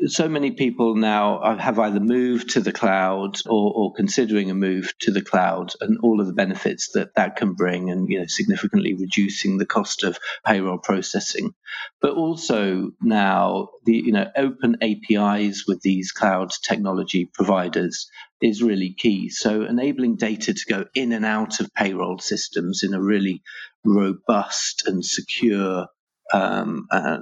so 0.06 0.30
many 0.30 0.52
people 0.52 0.96
now 0.96 1.58
have 1.58 1.80
either 1.80 2.00
moved 2.00 2.52
to 2.52 2.62
the 2.62 2.72
cloud 2.72 3.38
or, 3.48 3.74
or, 3.74 3.94
considering 3.94 4.52
a 4.52 4.54
move 4.54 4.94
to 5.00 5.12
the 5.12 5.24
cloud 5.24 5.74
and 5.82 5.98
all 6.04 6.22
of 6.22 6.28
the 6.28 6.34
benefits 6.34 6.92
that 6.94 7.16
that 7.16 7.36
can 7.36 7.54
bring 7.54 7.90
and 7.90 8.08
you 8.08 8.20
know 8.20 8.26
significantly 8.28 8.94
reducing 8.94 9.58
the 9.58 9.66
cost 9.66 10.04
of 10.04 10.20
payroll 10.46 10.78
processing. 10.78 11.54
But 12.00 12.14
also 12.14 12.92
now 13.02 13.70
the 13.86 13.96
you 13.96 14.12
know 14.12 14.30
open 14.36 14.78
apis 14.82 15.66
with 15.68 15.82
these 15.82 16.12
cloud 16.12 16.52
technology 16.64 17.26
providers 17.26 18.10
is 18.40 18.62
really 18.62 18.94
key. 18.94 19.30
So 19.30 19.64
enabling 19.64 20.18
data 20.18 20.54
to 20.54 20.66
go 20.70 20.86
in 20.94 21.12
and 21.12 21.26
out 21.26 21.60
of 21.60 21.74
payroll 21.74 22.20
systems 22.20 22.84
in 22.84 22.94
a 22.94 23.02
really 23.02 23.42
robust 23.84 24.88
and 24.88 25.04
secure 25.04 25.88
um, 26.32 26.88
uh, 26.92 27.20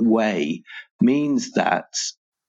way 0.00 0.62
means 1.00 1.52
that 1.52 1.88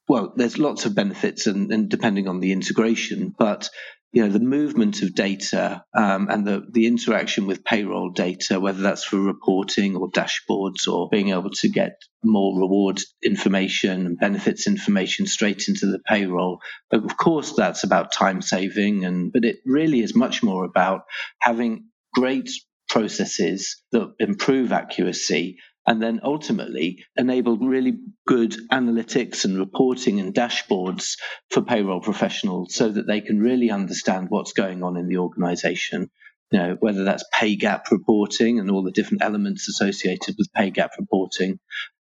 well, 0.07 0.33
there's 0.35 0.57
lots 0.57 0.85
of 0.85 0.95
benefits 0.95 1.47
and, 1.47 1.71
and 1.71 1.89
depending 1.89 2.27
on 2.27 2.39
the 2.39 2.53
integration, 2.53 3.35
but 3.37 3.69
you 4.13 4.23
know 4.23 4.31
the 4.31 4.39
movement 4.39 5.01
of 5.01 5.13
data 5.13 5.83
um, 5.95 6.29
and 6.29 6.47
the, 6.47 6.65
the 6.71 6.87
interaction 6.87 7.45
with 7.45 7.65
payroll 7.65 8.09
data, 8.09 8.59
whether 8.59 8.81
that's 8.81 9.03
for 9.03 9.19
reporting 9.19 9.97
or 9.97 10.09
dashboards 10.09 10.87
or 10.87 11.09
being 11.09 11.29
able 11.29 11.49
to 11.49 11.67
get 11.67 12.01
more 12.23 12.57
reward 12.57 13.01
information 13.21 14.05
and 14.05 14.17
benefits 14.17 14.65
information 14.65 15.27
straight 15.27 15.67
into 15.67 15.87
the 15.87 15.99
payroll. 15.99 16.59
But 16.89 17.03
of 17.03 17.17
course, 17.17 17.53
that's 17.55 17.83
about 17.83 18.13
time 18.13 18.41
saving, 18.41 19.03
and 19.03 19.31
but 19.31 19.43
it 19.43 19.57
really 19.65 19.99
is 19.99 20.15
much 20.15 20.41
more 20.41 20.63
about 20.63 21.01
having 21.41 21.89
great 22.13 22.49
processes 22.89 23.81
that 23.91 24.13
improve 24.19 24.71
accuracy 24.71 25.57
and 25.87 26.01
then 26.01 26.19
ultimately 26.21 27.05
enable 27.15 27.57
really 27.57 27.97
good 28.27 28.53
analytics 28.71 29.45
and 29.45 29.57
reporting 29.57 30.19
and 30.19 30.33
dashboards 30.33 31.17
for 31.49 31.61
payroll 31.61 32.01
professionals 32.01 32.75
so 32.75 32.89
that 32.89 33.07
they 33.07 33.21
can 33.21 33.39
really 33.39 33.71
understand 33.71 34.27
what's 34.29 34.51
going 34.51 34.83
on 34.83 34.97
in 34.97 35.07
the 35.07 35.17
organization. 35.17 36.11
You 36.51 36.59
know, 36.59 36.77
whether 36.79 37.05
that's 37.05 37.25
pay 37.33 37.55
gap 37.55 37.91
reporting 37.91 38.59
and 38.59 38.69
all 38.69 38.83
the 38.83 38.91
different 38.91 39.23
elements 39.23 39.67
associated 39.67 40.35
with 40.37 40.53
pay 40.53 40.69
gap 40.69 40.91
reporting, 40.99 41.59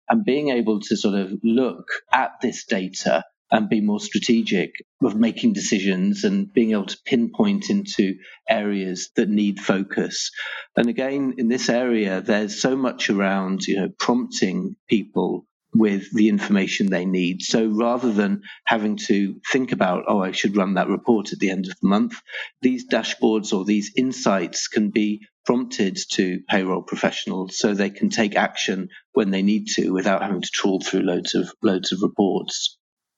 and 0.09 0.23
being 0.23 0.49
able 0.49 0.81
to 0.81 0.95
sort 0.95 1.15
of 1.15 1.33
look 1.43 1.87
at 2.13 2.31
this 2.41 2.65
data 2.65 3.23
and 3.51 3.69
be 3.69 3.81
more 3.81 3.99
strategic 3.99 4.71
of 5.03 5.15
making 5.15 5.53
decisions 5.53 6.23
and 6.23 6.51
being 6.51 6.71
able 6.71 6.85
to 6.85 6.97
pinpoint 7.05 7.69
into 7.69 8.15
areas 8.49 9.09
that 9.15 9.29
need 9.29 9.59
focus. 9.59 10.31
And 10.75 10.89
again, 10.89 11.35
in 11.37 11.47
this 11.47 11.69
area, 11.69 12.21
there's 12.21 12.61
so 12.61 12.75
much 12.75 13.09
around, 13.09 13.61
you 13.67 13.77
know, 13.77 13.89
prompting 13.99 14.75
people 14.89 15.45
with 15.73 16.11
the 16.13 16.29
information 16.29 16.87
they 16.89 17.05
need. 17.05 17.41
So 17.41 17.67
rather 17.67 18.11
than 18.11 18.41
having 18.65 18.97
to 19.07 19.39
think 19.51 19.71
about, 19.71 20.05
oh, 20.07 20.21
I 20.21 20.31
should 20.31 20.57
run 20.57 20.73
that 20.75 20.87
report 20.89 21.33
at 21.33 21.39
the 21.39 21.51
end 21.51 21.67
of 21.67 21.73
the 21.79 21.87
month, 21.87 22.19
these 22.61 22.87
dashboards 22.87 23.53
or 23.53 23.63
these 23.63 23.91
insights 23.95 24.67
can 24.67 24.89
be 24.89 25.21
prompted 25.45 25.97
to 26.11 26.39
payroll 26.49 26.81
professionals 26.81 27.57
so 27.57 27.73
they 27.73 27.89
can 27.89 28.09
take 28.09 28.35
action 28.35 28.89
when 29.13 29.31
they 29.31 29.41
need 29.41 29.67
to 29.67 29.91
without 29.91 30.21
having 30.21 30.41
to 30.41 30.49
trawl 30.51 30.81
through 30.81 31.01
loads 31.01 31.35
of 31.35 31.49
loads 31.61 31.91
of 31.91 32.01
reports. 32.01 32.76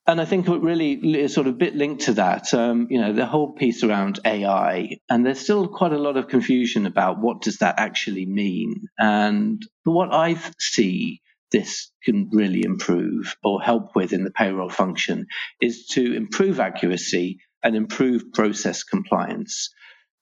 And 0.10 0.20
I 0.20 0.26
think 0.26 0.48
it 0.50 0.62
really 0.62 0.94
is 0.94 1.36
sort 1.36 1.46
of 1.46 1.54
a 1.54 1.58
bit 1.58 1.76
linked 1.76 2.06
to 2.06 2.14
that, 2.14 2.52
um, 2.56 2.88
you 2.90 3.00
know, 3.00 3.14
the 3.14 3.28
whole 3.28 3.54
piece 3.54 3.84
around 3.84 4.20
AI, 4.26 4.98
and 5.08 5.24
there's 5.24 5.40
still 5.40 5.68
quite 5.68 5.94
a 5.94 6.00
lot 6.00 6.18
of 6.18 6.28
confusion 6.28 6.88
about 6.88 7.20
what 7.20 7.42
does 7.44 7.60
that 7.60 7.76
actually 7.78 8.26
mean. 8.26 8.88
And 8.98 9.62
what 9.84 10.12
I 10.12 10.36
see 10.58 11.22
this 11.52 11.92
can 12.04 12.28
really 12.34 12.64
improve 12.66 13.36
or 13.44 13.62
help 13.62 13.96
with 13.96 14.12
in 14.12 14.24
the 14.24 14.32
payroll 14.32 14.70
function 14.72 15.28
is 15.62 15.86
to 15.92 16.16
improve 16.16 16.60
accuracy 16.60 17.38
and 17.64 17.76
improve 17.76 18.34
process 18.34 18.84
compliance. 18.84 19.70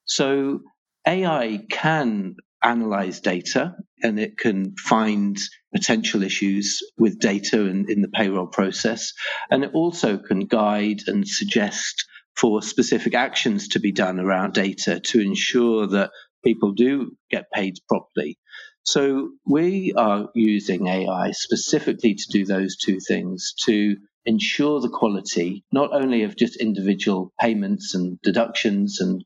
So 0.04 0.64
AI 1.08 1.62
can 1.72 2.36
analyze 2.64 3.20
data 3.22 3.76
and 4.04 4.20
it 4.20 4.38
can 4.38 4.76
find 4.76 5.38
potential 5.74 6.24
issues 6.24 6.82
with 6.98 7.20
data 7.20 7.62
in, 7.66 7.90
in 7.90 8.02
the 8.02 8.08
payroll 8.10 8.48
process. 8.48 9.14
And 9.50 9.64
it 9.64 9.72
also 9.74 10.18
can 10.18 10.42
guide 10.42 11.02
and 11.08 11.28
suggest 11.28 12.06
for 12.36 12.62
specific 12.62 13.16
actions 13.16 13.70
to 13.70 13.80
be 13.80 13.92
done 13.92 14.20
around 14.20 14.54
data 14.54 15.00
to 15.00 15.20
ensure 15.22 15.88
that 15.88 16.12
people 16.44 16.72
do 16.74 17.12
get 17.32 17.52
paid 17.52 17.76
properly. 17.90 18.38
So 18.84 19.32
we 19.46 19.94
are 19.98 20.30
using 20.34 20.88
AI 20.88 21.32
specifically 21.32 22.16
to 22.16 22.26
do 22.32 22.46
those 22.46 22.78
two 22.78 23.00
things 23.06 23.54
to 23.66 23.98
ensure 24.26 24.80
the 24.82 24.90
quality 24.90 25.64
not 25.72 25.94
only 25.94 26.24
of 26.24 26.38
just 26.38 26.58
individual 26.58 27.34
payments 27.40 27.96
and 27.96 28.22
deductions 28.22 29.00
and 29.02 29.24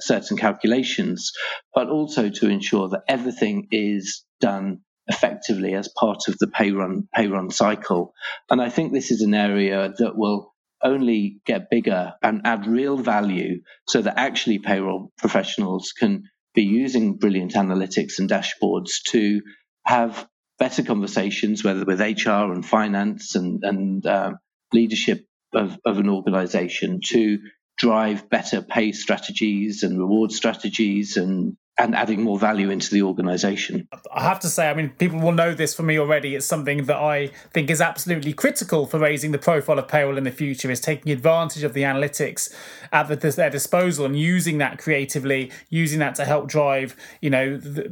certain 0.00 0.36
calculations, 0.36 1.32
but 1.74 1.88
also 1.88 2.28
to 2.28 2.48
ensure 2.48 2.88
that 2.88 3.04
everything 3.08 3.68
is 3.70 4.24
done 4.40 4.80
effectively 5.08 5.74
as 5.74 5.88
part 5.98 6.28
of 6.28 6.38
the 6.38 6.46
pay 6.46 6.70
run 6.70 7.08
pay 7.14 7.26
run 7.26 7.50
cycle. 7.50 8.12
And 8.50 8.60
I 8.60 8.68
think 8.68 8.92
this 8.92 9.10
is 9.10 9.22
an 9.22 9.34
area 9.34 9.92
that 9.98 10.16
will 10.16 10.52
only 10.82 11.40
get 11.46 11.70
bigger 11.70 12.14
and 12.22 12.42
add 12.44 12.66
real 12.66 12.96
value 12.96 13.60
so 13.88 14.02
that 14.02 14.18
actually 14.18 14.58
payroll 14.58 15.12
professionals 15.18 15.92
can 15.92 16.24
be 16.54 16.62
using 16.62 17.16
brilliant 17.16 17.54
analytics 17.54 18.18
and 18.18 18.28
dashboards 18.28 19.02
to 19.08 19.40
have 19.86 20.26
better 20.58 20.82
conversations, 20.82 21.64
whether 21.64 21.84
with 21.84 22.00
HR 22.00 22.52
and 22.52 22.64
finance 22.64 23.34
and, 23.34 23.62
and 23.64 24.06
uh, 24.06 24.32
leadership 24.72 25.24
of, 25.54 25.78
of 25.84 25.98
an 25.98 26.08
organization 26.08 27.00
to 27.04 27.38
drive 27.82 28.30
better 28.30 28.62
pay 28.62 28.92
strategies 28.92 29.82
and 29.82 29.98
reward 29.98 30.30
strategies 30.30 31.16
and 31.16 31.56
and 31.78 31.94
adding 31.94 32.22
more 32.22 32.38
value 32.38 32.70
into 32.70 32.90
the 32.90 33.02
organization. 33.02 33.88
I 34.12 34.22
have 34.22 34.38
to 34.40 34.48
say, 34.48 34.68
I 34.68 34.74
mean, 34.74 34.90
people 34.90 35.18
will 35.20 35.32
know 35.32 35.54
this 35.54 35.74
from 35.74 35.86
me 35.86 35.98
already. 35.98 36.34
It's 36.34 36.44
something 36.44 36.84
that 36.84 36.96
I 36.96 37.28
think 37.52 37.70
is 37.70 37.80
absolutely 37.80 38.34
critical 38.34 38.86
for 38.86 38.98
raising 38.98 39.32
the 39.32 39.38
profile 39.38 39.78
of 39.78 39.88
payroll 39.88 40.18
in 40.18 40.24
the 40.24 40.30
future 40.30 40.70
is 40.70 40.80
taking 40.80 41.12
advantage 41.12 41.62
of 41.62 41.72
the 41.72 41.82
analytics 41.82 42.54
at 42.92 43.08
their 43.08 43.50
disposal 43.50 44.04
and 44.04 44.18
using 44.18 44.58
that 44.58 44.78
creatively, 44.78 45.50
using 45.70 45.98
that 46.00 46.14
to 46.16 46.26
help 46.26 46.46
drive, 46.46 46.94
you 47.22 47.30
know, 47.30 47.56
the, 47.56 47.90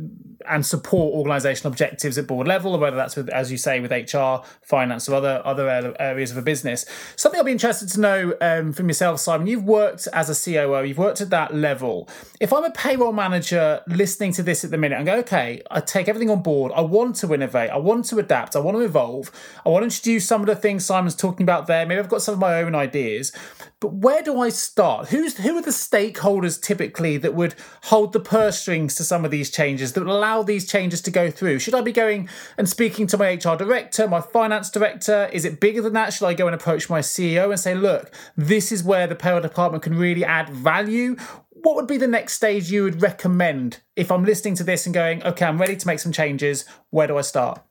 and 0.49 0.65
support 0.65 1.15
organizational 1.15 1.73
objectives 1.73 2.19
at 2.19 2.27
board 2.27 2.47
level, 2.47 2.75
or 2.75 2.79
whether 2.79 2.97
that's 2.97 3.17
with, 3.17 3.29
as 3.31 3.51
you 3.51 3.59
say, 3.59 3.81
with 3.81 3.91
HR, 3.91 4.45
finance, 4.63 5.09
or 5.09 5.15
other 5.15 5.43
other 5.45 5.95
areas 5.99 6.31
of 6.31 6.37
a 6.37 6.43
business. 6.43 6.85
Something 7.17 7.39
I'll 7.39 7.45
be 7.45 7.53
interested 7.53 7.89
to 7.91 8.01
know 8.01 8.35
um, 8.41 8.73
from 8.73 8.89
yourself, 8.89 9.21
Simon. 9.21 9.47
You've 9.47 9.65
worked 9.65 10.07
as 10.13 10.29
a 10.31 10.51
COO, 10.51 10.85
you've 10.85 10.99
worked 10.99 11.21
at 11.21 11.31
that 11.31 11.55
level. 11.55 12.09
If 12.41 12.53
I'm 12.53 12.65
a 12.65 12.71
payroll 12.71 13.13
manager 13.13 13.80
listening 13.87 14.33
to 14.35 14.43
this 14.43 14.65
at 14.65 14.71
the 14.71 14.79
minute 14.79 14.97
and 14.97 15.07
go, 15.07 15.17
okay, 15.19 15.63
I 15.71 15.81
take 15.81 16.09
everything 16.09 16.31
on 16.31 16.43
board. 16.43 16.73
I 16.75 16.81
want 16.81 17.17
to 17.17 17.35
innovate. 17.35 17.71
I 17.71 17.77
want 17.77 18.05
to 18.07 18.19
adapt. 18.19 18.57
I 18.57 18.61
want 18.61 18.77
to 18.77 18.83
evolve. 18.83 19.31
I 19.65 19.69
want 19.69 19.83
to 19.83 19.87
introduce 19.87 20.27
some 20.27 20.41
of 20.41 20.47
the 20.47 20.57
things 20.57 20.85
Simon's 20.85 21.15
talking 21.15 21.45
about 21.45 21.67
there. 21.67 21.87
Maybe 21.87 21.99
I've 21.99 22.09
got 22.09 22.23
some 22.23 22.35
of 22.35 22.41
my 22.41 22.63
own 22.63 22.75
ideas. 22.75 23.33
But 23.81 23.95
where 23.95 24.23
do 24.23 24.39
I 24.39 24.51
start? 24.51 25.09
Who's 25.09 25.39
who 25.39 25.57
are 25.57 25.63
the 25.63 25.71
stakeholders 25.71 26.61
typically 26.61 27.17
that 27.17 27.35
would 27.35 27.55
hold 27.85 28.13
the 28.13 28.21
purse 28.21 28.59
strings 28.59 28.95
to 28.97 29.05
some 29.05 29.25
of 29.25 29.31
these 29.31 29.51
changes 29.51 29.95
that 29.95 30.05
would 30.05 30.13
allow 30.13 30.43
these 30.43 30.71
changes 30.71 31.01
to 31.03 31.11
go 31.11 31.31
through? 31.31 31.61
Should 31.61 31.75
I 31.75 31.81
be 31.81 31.93
going 31.93 32.29
and 32.59 32.69
speaking 32.69 33.07
to 33.07 33.17
my 33.17 33.33
HR 33.33 33.57
director, 33.57 34.07
my 34.07 34.21
finance 34.21 34.71
director? 34.71 35.31
Is 35.33 35.47
it 35.47 35.61
bigger 35.61 35.81
than 35.81 35.95
that? 35.95 36.13
Should 36.13 36.27
I 36.27 36.35
go 36.35 36.47
and 36.47 36.55
approach 36.55 36.91
my 36.91 37.01
CEO 37.01 37.51
and 37.51 37.59
say, 37.59 37.75
look, 37.75 38.11
this 38.37 38.71
is 38.71 38.85
where 38.85 39.07
the 39.07 39.15
payroll 39.15 39.41
department 39.41 39.83
can 39.83 39.97
really 39.97 40.27
add 40.27 40.51
value? 40.51 41.17
What 41.63 41.77
would 41.77 41.87
be 41.87 41.97
the 41.97 42.07
next 42.07 42.35
stage 42.35 42.71
you 42.71 42.85
would 42.85 43.03
recommend 43.03 43.81
if 43.97 44.11
I'm 44.11 44.25
listening 44.25 44.55
to 44.57 44.65
this 44.65 44.87
and 44.87 44.95
going, 44.95 45.23
okay, 45.23 45.45
I'm 45.45 45.61
ready 45.61 45.77
to 45.77 45.87
make 45.87 45.99
some 45.99 46.13
changes? 46.13 46.65
Where 46.91 47.07
do 47.07 47.19
I 47.19 47.23
start? 47.23 47.63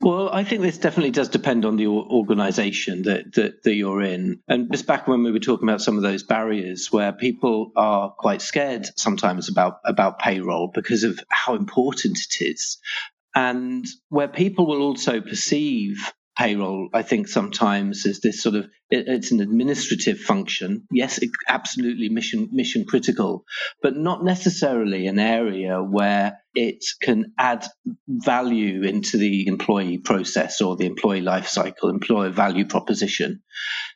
Well, 0.00 0.30
I 0.30 0.44
think 0.44 0.62
this 0.62 0.78
definitely 0.78 1.10
does 1.10 1.28
depend 1.28 1.64
on 1.64 1.76
the 1.76 1.86
organisation 1.86 3.02
that, 3.02 3.34
that, 3.34 3.62
that 3.64 3.74
you're 3.74 4.02
in. 4.02 4.40
And 4.48 4.70
just 4.72 4.86
back 4.86 5.06
when 5.06 5.22
we 5.22 5.32
were 5.32 5.38
talking 5.38 5.68
about 5.68 5.82
some 5.82 5.96
of 5.96 6.02
those 6.02 6.22
barriers, 6.22 6.92
where 6.92 7.12
people 7.12 7.72
are 7.76 8.10
quite 8.10 8.42
scared 8.42 8.86
sometimes 8.96 9.48
about 9.48 9.80
about 9.84 10.18
payroll 10.18 10.70
because 10.72 11.04
of 11.04 11.20
how 11.28 11.54
important 11.54 12.18
it 12.18 12.44
is, 12.44 12.78
and 13.34 13.86
where 14.08 14.28
people 14.28 14.66
will 14.66 14.82
also 14.82 15.20
perceive 15.20 16.12
payroll, 16.36 16.88
I 16.92 17.02
think 17.02 17.28
sometimes 17.28 18.06
is 18.06 18.20
this 18.20 18.42
sort 18.42 18.56
of 18.56 18.64
it, 18.90 19.08
it's 19.08 19.32
an 19.32 19.40
administrative 19.40 20.18
function. 20.18 20.86
Yes, 20.90 21.18
it, 21.18 21.30
absolutely 21.48 22.08
mission 22.08 22.48
mission 22.52 22.84
critical, 22.86 23.44
but 23.82 23.96
not 23.96 24.24
necessarily 24.24 25.06
an 25.06 25.18
area 25.18 25.82
where 25.82 26.38
it 26.54 26.84
can 27.02 27.32
add 27.38 27.66
value 28.08 28.82
into 28.82 29.16
the 29.16 29.46
employee 29.46 29.98
process 29.98 30.60
or 30.60 30.76
the 30.76 30.86
employee 30.86 31.20
life 31.20 31.48
cycle, 31.48 31.88
employer 31.88 32.30
value 32.30 32.66
proposition. 32.66 33.42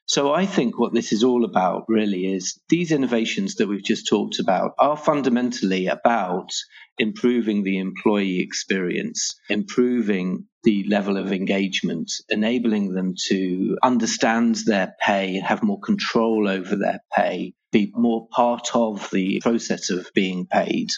So 0.07 0.33
I 0.33 0.47
think 0.47 0.79
what 0.79 0.95
this 0.95 1.13
is 1.13 1.23
all 1.23 1.45
about 1.45 1.85
really 1.89 2.33
is 2.33 2.61
these 2.69 2.93
innovations 2.93 3.57
that 3.57 3.69
we've 3.69 3.85
just 3.85 4.09
talked 4.09 4.39
about 4.39 4.73
are 4.79 4.97
fundamentally 4.97 5.87
about 5.87 6.51
improving 6.99 7.63
the 7.63 7.79
employee 7.79 8.41
experience, 8.41 9.39
improving 9.49 10.47
the 10.65 10.85
level 10.89 11.17
of 11.17 11.33
engagement, 11.33 12.11
enabling 12.29 12.93
them 12.93 13.15
to 13.29 13.79
understand 13.83 14.57
their 14.67 14.95
pay, 15.01 15.37
and 15.37 15.47
have 15.47 15.63
more 15.63 15.81
control 15.81 16.49
over 16.49 16.77
their 16.77 17.01
pay, 17.15 17.55
be 17.73 17.93
more 17.95 18.29
part 18.29 18.69
of 18.75 19.09
the 19.11 19.41
process 19.41 19.91
of 19.91 20.11
being 20.15 20.47
paid. 20.47 20.89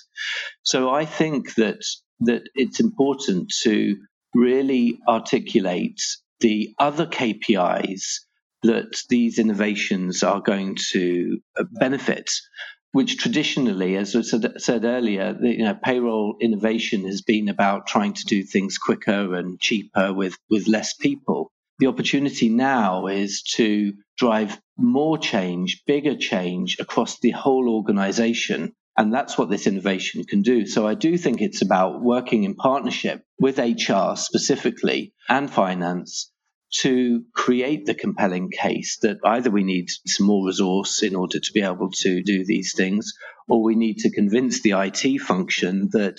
So 0.62 0.90
I 0.90 1.04
think 1.04 1.54
that 1.56 1.84
that 2.20 2.42
it's 2.54 2.80
important 2.80 3.52
to 3.62 3.96
really 4.34 4.98
articulate 5.08 6.00
the 6.40 6.74
other 6.78 7.06
KPIs 7.06 8.20
that 8.62 9.02
these 9.08 9.38
innovations 9.38 10.22
are 10.22 10.40
going 10.40 10.76
to 10.92 11.38
uh, 11.58 11.64
benefit 11.78 12.30
which 12.92 13.18
traditionally, 13.18 13.96
as 13.96 14.16
I 14.16 14.22
said, 14.22 14.60
said 14.60 14.84
earlier, 14.84 15.32
the, 15.32 15.48
you 15.48 15.64
know, 15.64 15.74
payroll 15.74 16.36
innovation 16.40 17.06
has 17.06 17.22
been 17.22 17.48
about 17.48 17.86
trying 17.86 18.14
to 18.14 18.24
do 18.24 18.42
things 18.42 18.78
quicker 18.78 19.34
and 19.34 19.60
cheaper 19.60 20.12
with, 20.12 20.36
with 20.48 20.66
less 20.66 20.94
people. 20.94 21.52
The 21.78 21.86
opportunity 21.86 22.48
now 22.48 23.06
is 23.06 23.42
to 23.54 23.94
drive 24.18 24.60
more 24.76 25.18
change, 25.18 25.82
bigger 25.86 26.16
change 26.16 26.78
across 26.78 27.20
the 27.20 27.30
whole 27.30 27.68
organization. 27.68 28.72
And 28.96 29.14
that's 29.14 29.38
what 29.38 29.48
this 29.48 29.66
innovation 29.66 30.24
can 30.24 30.42
do. 30.42 30.66
So 30.66 30.86
I 30.86 30.94
do 30.94 31.16
think 31.16 31.40
it's 31.40 31.62
about 31.62 32.02
working 32.02 32.44
in 32.44 32.54
partnership 32.54 33.22
with 33.38 33.58
HR 33.58 34.16
specifically 34.16 35.14
and 35.28 35.50
finance 35.50 36.30
to 36.72 37.24
create 37.34 37.86
the 37.86 37.94
compelling 37.94 38.50
case 38.50 38.98
that 39.02 39.18
either 39.24 39.50
we 39.50 39.64
need 39.64 39.86
some 40.06 40.26
more 40.26 40.46
resource 40.46 41.02
in 41.02 41.16
order 41.16 41.40
to 41.40 41.52
be 41.52 41.62
able 41.62 41.90
to 41.90 42.22
do 42.22 42.44
these 42.44 42.74
things, 42.76 43.12
or 43.48 43.62
we 43.62 43.74
need 43.74 43.98
to 43.98 44.10
convince 44.10 44.62
the 44.62 44.72
IT 44.72 45.18
function 45.20 45.88
that 45.92 46.18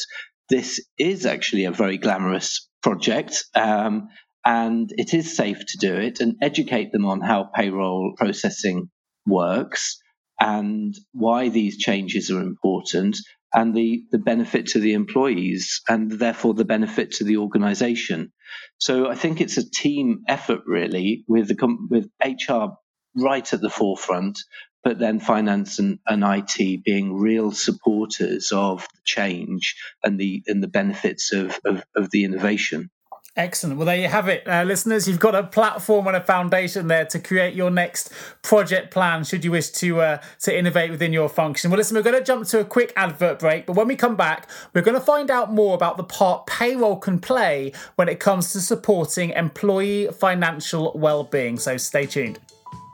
this 0.50 0.86
is 0.98 1.26
actually 1.26 1.66
a 1.66 1.72
very 1.72 1.98
glamorous 1.98 2.68
project 2.84 3.46
um, 3.56 4.10
and 4.44 4.92
it 4.98 5.14
is 5.14 5.38
safe 5.38 5.60
to 5.60 5.78
do 5.78 5.96
it, 5.96 6.20
and 6.20 6.36
educate 6.42 6.92
them 6.92 7.06
on 7.06 7.22
how 7.22 7.44
payroll 7.44 8.14
processing 8.18 8.90
works 9.26 10.02
and 10.40 10.96
why 11.14 11.50
these 11.50 11.78
changes 11.78 12.32
are 12.32 12.42
important 12.42 13.18
and 13.54 13.76
the, 13.76 14.04
the 14.12 14.18
benefit 14.18 14.68
to 14.68 14.80
the 14.80 14.94
employees 14.94 15.82
and 15.88 16.12
therefore 16.12 16.54
the 16.54 16.66
benefit 16.66 17.12
to 17.12 17.24
the 17.24 17.38
organization. 17.38 18.32
So 18.78 19.10
I 19.10 19.16
think 19.16 19.42
it's 19.42 19.58
a 19.58 19.70
team 19.70 20.24
effort 20.28 20.62
really 20.66 21.24
with 21.28 21.48
the, 21.48 21.78
with 21.90 22.10
HR 22.24 22.76
right 23.16 23.54
at 23.54 23.62
the 23.62 23.70
forefront, 23.70 24.40
but 24.84 25.00
then 25.00 25.20
finance 25.20 25.80
and, 25.80 26.00
and 26.08 26.24
IT 26.24 26.84
being 26.84 27.14
real 27.14 27.52
supporters 27.52 28.52
of 28.52 28.88
change 29.06 29.76
and 30.04 30.20
the 30.20 30.44
and 30.48 30.64
the 30.64 30.68
benefits 30.68 31.34
of, 31.34 31.60
of, 31.66 31.84
of 31.96 32.10
the 32.12 32.24
innovation. 32.24 32.90
Excellent. 33.38 33.78
Well, 33.78 33.86
there 33.86 33.96
you 33.96 34.10
have 34.10 34.28
it, 34.28 34.46
uh, 34.46 34.63
listeners. 34.63 35.08
You've 35.08 35.20
got 35.20 35.36
a 35.36 35.44
platform 35.44 36.06
and 36.08 36.17
a 36.17 36.22
foundation 36.22 36.88
there 36.88 37.06
to 37.06 37.17
create 37.17 37.56
your 37.56 37.72
next 37.72 38.12
project 38.41 38.91
plan. 38.91 39.24
Should 39.24 39.46
you 39.46 39.52
wish 39.52 39.70
to 39.70 40.02
uh, 40.02 40.22
to 40.41 40.58
innovate 40.58 40.91
within 40.91 41.13
your 41.13 41.30
function. 41.30 41.72
Well, 41.72 41.78
listen, 41.78 41.96
we're 41.96 42.04
going 42.04 42.17
to 42.17 42.26
jump 42.26 42.46
to 42.48 42.60
a 42.60 42.65
quick 42.65 42.91
advert 42.98 43.39
break, 43.39 43.65
but 43.65 43.78
when 43.78 43.88
we 43.88 43.96
come 43.96 44.17
back, 44.17 44.50
we're 44.74 44.82
going 44.82 45.00
to 45.00 45.06
find 45.06 45.32
out 45.32 45.50
more 45.50 45.76
about 45.76 45.96
the 45.96 46.04
part 46.04 46.46
payroll 46.46 46.98
can 46.98 47.20
play 47.20 47.72
when 47.96 48.10
it 48.10 48.20
comes 48.20 48.52
to 48.52 48.60
supporting 48.60 49.30
employee 49.30 50.08
financial 50.08 50.91
well-being. 50.94 51.58
So 51.58 51.78
stay 51.78 52.08
tuned. 52.08 52.38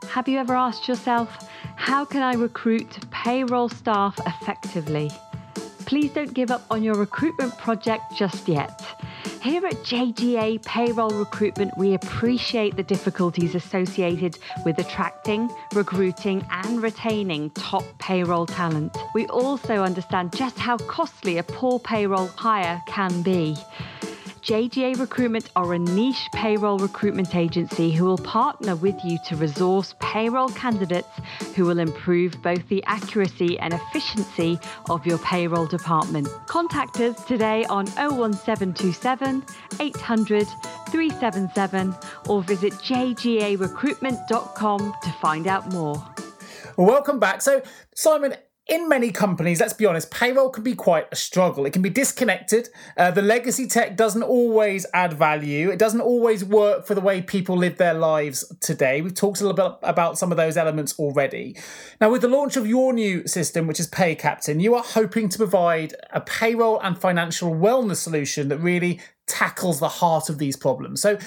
Have 0.08 0.28
you 0.28 0.38
ever 0.38 0.54
asked 0.54 0.86
yourself, 0.86 1.48
how 1.74 2.04
can 2.04 2.22
I 2.22 2.34
recruit 2.34 3.10
payroll 3.10 3.68
staff 3.68 4.16
effectively? 4.24 5.10
Please 5.88 6.12
don't 6.12 6.34
give 6.34 6.50
up 6.50 6.60
on 6.70 6.82
your 6.82 6.96
recruitment 6.96 7.56
project 7.56 8.02
just 8.14 8.46
yet. 8.46 8.84
Here 9.40 9.64
at 9.64 9.72
JGA 9.76 10.62
Payroll 10.62 11.12
Recruitment, 11.12 11.78
we 11.78 11.94
appreciate 11.94 12.76
the 12.76 12.82
difficulties 12.82 13.54
associated 13.54 14.38
with 14.66 14.78
attracting, 14.78 15.48
recruiting, 15.72 16.44
and 16.50 16.82
retaining 16.82 17.48
top 17.52 17.84
payroll 17.98 18.44
talent. 18.44 18.94
We 19.14 19.28
also 19.28 19.82
understand 19.82 20.36
just 20.36 20.58
how 20.58 20.76
costly 20.76 21.38
a 21.38 21.42
poor 21.42 21.78
payroll 21.78 22.26
hire 22.36 22.82
can 22.86 23.22
be. 23.22 23.56
JGA 24.48 24.98
Recruitment 24.98 25.50
are 25.56 25.74
a 25.74 25.78
niche 25.78 26.26
payroll 26.34 26.78
recruitment 26.78 27.36
agency 27.36 27.90
who 27.90 28.06
will 28.06 28.16
partner 28.16 28.76
with 28.76 28.94
you 29.04 29.18
to 29.26 29.36
resource 29.36 29.94
payroll 30.00 30.48
candidates 30.48 31.10
who 31.54 31.66
will 31.66 31.78
improve 31.78 32.40
both 32.40 32.66
the 32.70 32.82
accuracy 32.84 33.58
and 33.58 33.74
efficiency 33.74 34.58
of 34.88 35.04
your 35.04 35.18
payroll 35.18 35.66
department. 35.66 36.26
Contact 36.46 36.98
us 36.98 37.22
today 37.24 37.66
on 37.66 37.84
01727 37.88 39.44
800 39.80 40.46
377 40.88 41.94
or 42.30 42.42
visit 42.42 42.72
jgarecruitment.com 42.72 44.94
to 45.02 45.12
find 45.20 45.46
out 45.46 45.70
more. 45.74 46.02
Welcome 46.78 47.18
back. 47.18 47.42
So, 47.42 47.60
Simon, 47.94 48.34
in 48.68 48.86
many 48.86 49.10
companies, 49.10 49.60
let's 49.60 49.72
be 49.72 49.86
honest, 49.86 50.10
payroll 50.10 50.50
can 50.50 50.62
be 50.62 50.74
quite 50.74 51.06
a 51.10 51.16
struggle. 51.16 51.64
It 51.64 51.72
can 51.72 51.80
be 51.80 51.88
disconnected. 51.88 52.68
Uh, 52.98 53.10
the 53.10 53.22
legacy 53.22 53.66
tech 53.66 53.96
doesn't 53.96 54.22
always 54.22 54.84
add 54.92 55.14
value. 55.14 55.70
It 55.70 55.78
doesn't 55.78 56.02
always 56.02 56.44
work 56.44 56.86
for 56.86 56.94
the 56.94 57.00
way 57.00 57.22
people 57.22 57.56
live 57.56 57.78
their 57.78 57.94
lives 57.94 58.44
today. 58.60 59.00
We've 59.00 59.14
talked 59.14 59.40
a 59.40 59.46
little 59.46 59.56
bit 59.56 59.78
about 59.82 60.18
some 60.18 60.30
of 60.30 60.36
those 60.36 60.58
elements 60.58 60.98
already. 60.98 61.56
Now, 61.98 62.10
with 62.10 62.20
the 62.20 62.28
launch 62.28 62.56
of 62.56 62.66
your 62.66 62.92
new 62.92 63.26
system, 63.26 63.66
which 63.66 63.80
is 63.80 63.86
Pay 63.86 64.14
Captain, 64.14 64.60
you 64.60 64.74
are 64.74 64.84
hoping 64.84 65.30
to 65.30 65.38
provide 65.38 65.94
a 66.12 66.20
payroll 66.20 66.78
and 66.80 66.98
financial 66.98 67.54
wellness 67.54 67.96
solution 67.96 68.48
that 68.48 68.58
really 68.58 69.00
tackles 69.26 69.80
the 69.80 69.88
heart 69.88 70.28
of 70.28 70.38
these 70.38 70.56
problems. 70.56 71.00
So 71.00 71.18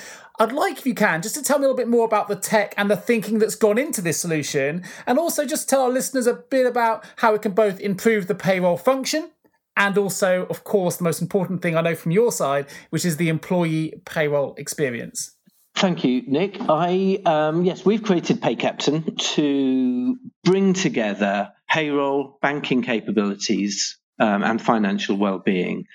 I'd 0.41 0.51
like, 0.51 0.79
if 0.79 0.87
you 0.87 0.95
can, 0.95 1.21
just 1.21 1.35
to 1.35 1.43
tell 1.43 1.59
me 1.59 1.65
a 1.65 1.67
little 1.67 1.77
bit 1.77 1.87
more 1.87 2.03
about 2.03 2.27
the 2.27 2.35
tech 2.35 2.73
and 2.75 2.89
the 2.89 2.97
thinking 2.97 3.37
that's 3.37 3.53
gone 3.53 3.77
into 3.77 4.01
this 4.01 4.19
solution, 4.19 4.83
and 5.05 5.19
also 5.19 5.45
just 5.45 5.69
tell 5.69 5.83
our 5.83 5.89
listeners 5.89 6.25
a 6.25 6.33
bit 6.33 6.65
about 6.65 7.05
how 7.17 7.35
it 7.35 7.43
can 7.43 7.51
both 7.51 7.79
improve 7.79 8.25
the 8.25 8.33
payroll 8.33 8.75
function 8.75 9.29
and 9.77 9.99
also, 9.99 10.47
of 10.49 10.63
course, 10.63 10.97
the 10.97 11.03
most 11.03 11.21
important 11.21 11.61
thing 11.61 11.77
I 11.77 11.81
know 11.81 11.93
from 11.93 12.11
your 12.11 12.31
side, 12.31 12.65
which 12.89 13.05
is 13.05 13.17
the 13.17 13.29
employee 13.29 14.01
payroll 14.05 14.55
experience. 14.57 15.35
Thank 15.75 16.03
you, 16.03 16.23
Nick. 16.25 16.57
I 16.59 17.21
um, 17.23 17.63
yes, 17.63 17.85
we've 17.85 18.01
created 18.01 18.41
Pay 18.41 18.55
Captain 18.55 19.15
to 19.15 20.17
bring 20.43 20.73
together 20.73 21.51
payroll, 21.69 22.39
banking 22.41 22.81
capabilities, 22.81 23.99
um, 24.19 24.43
and 24.43 24.59
financial 24.59 25.17
well-being, 25.17 25.85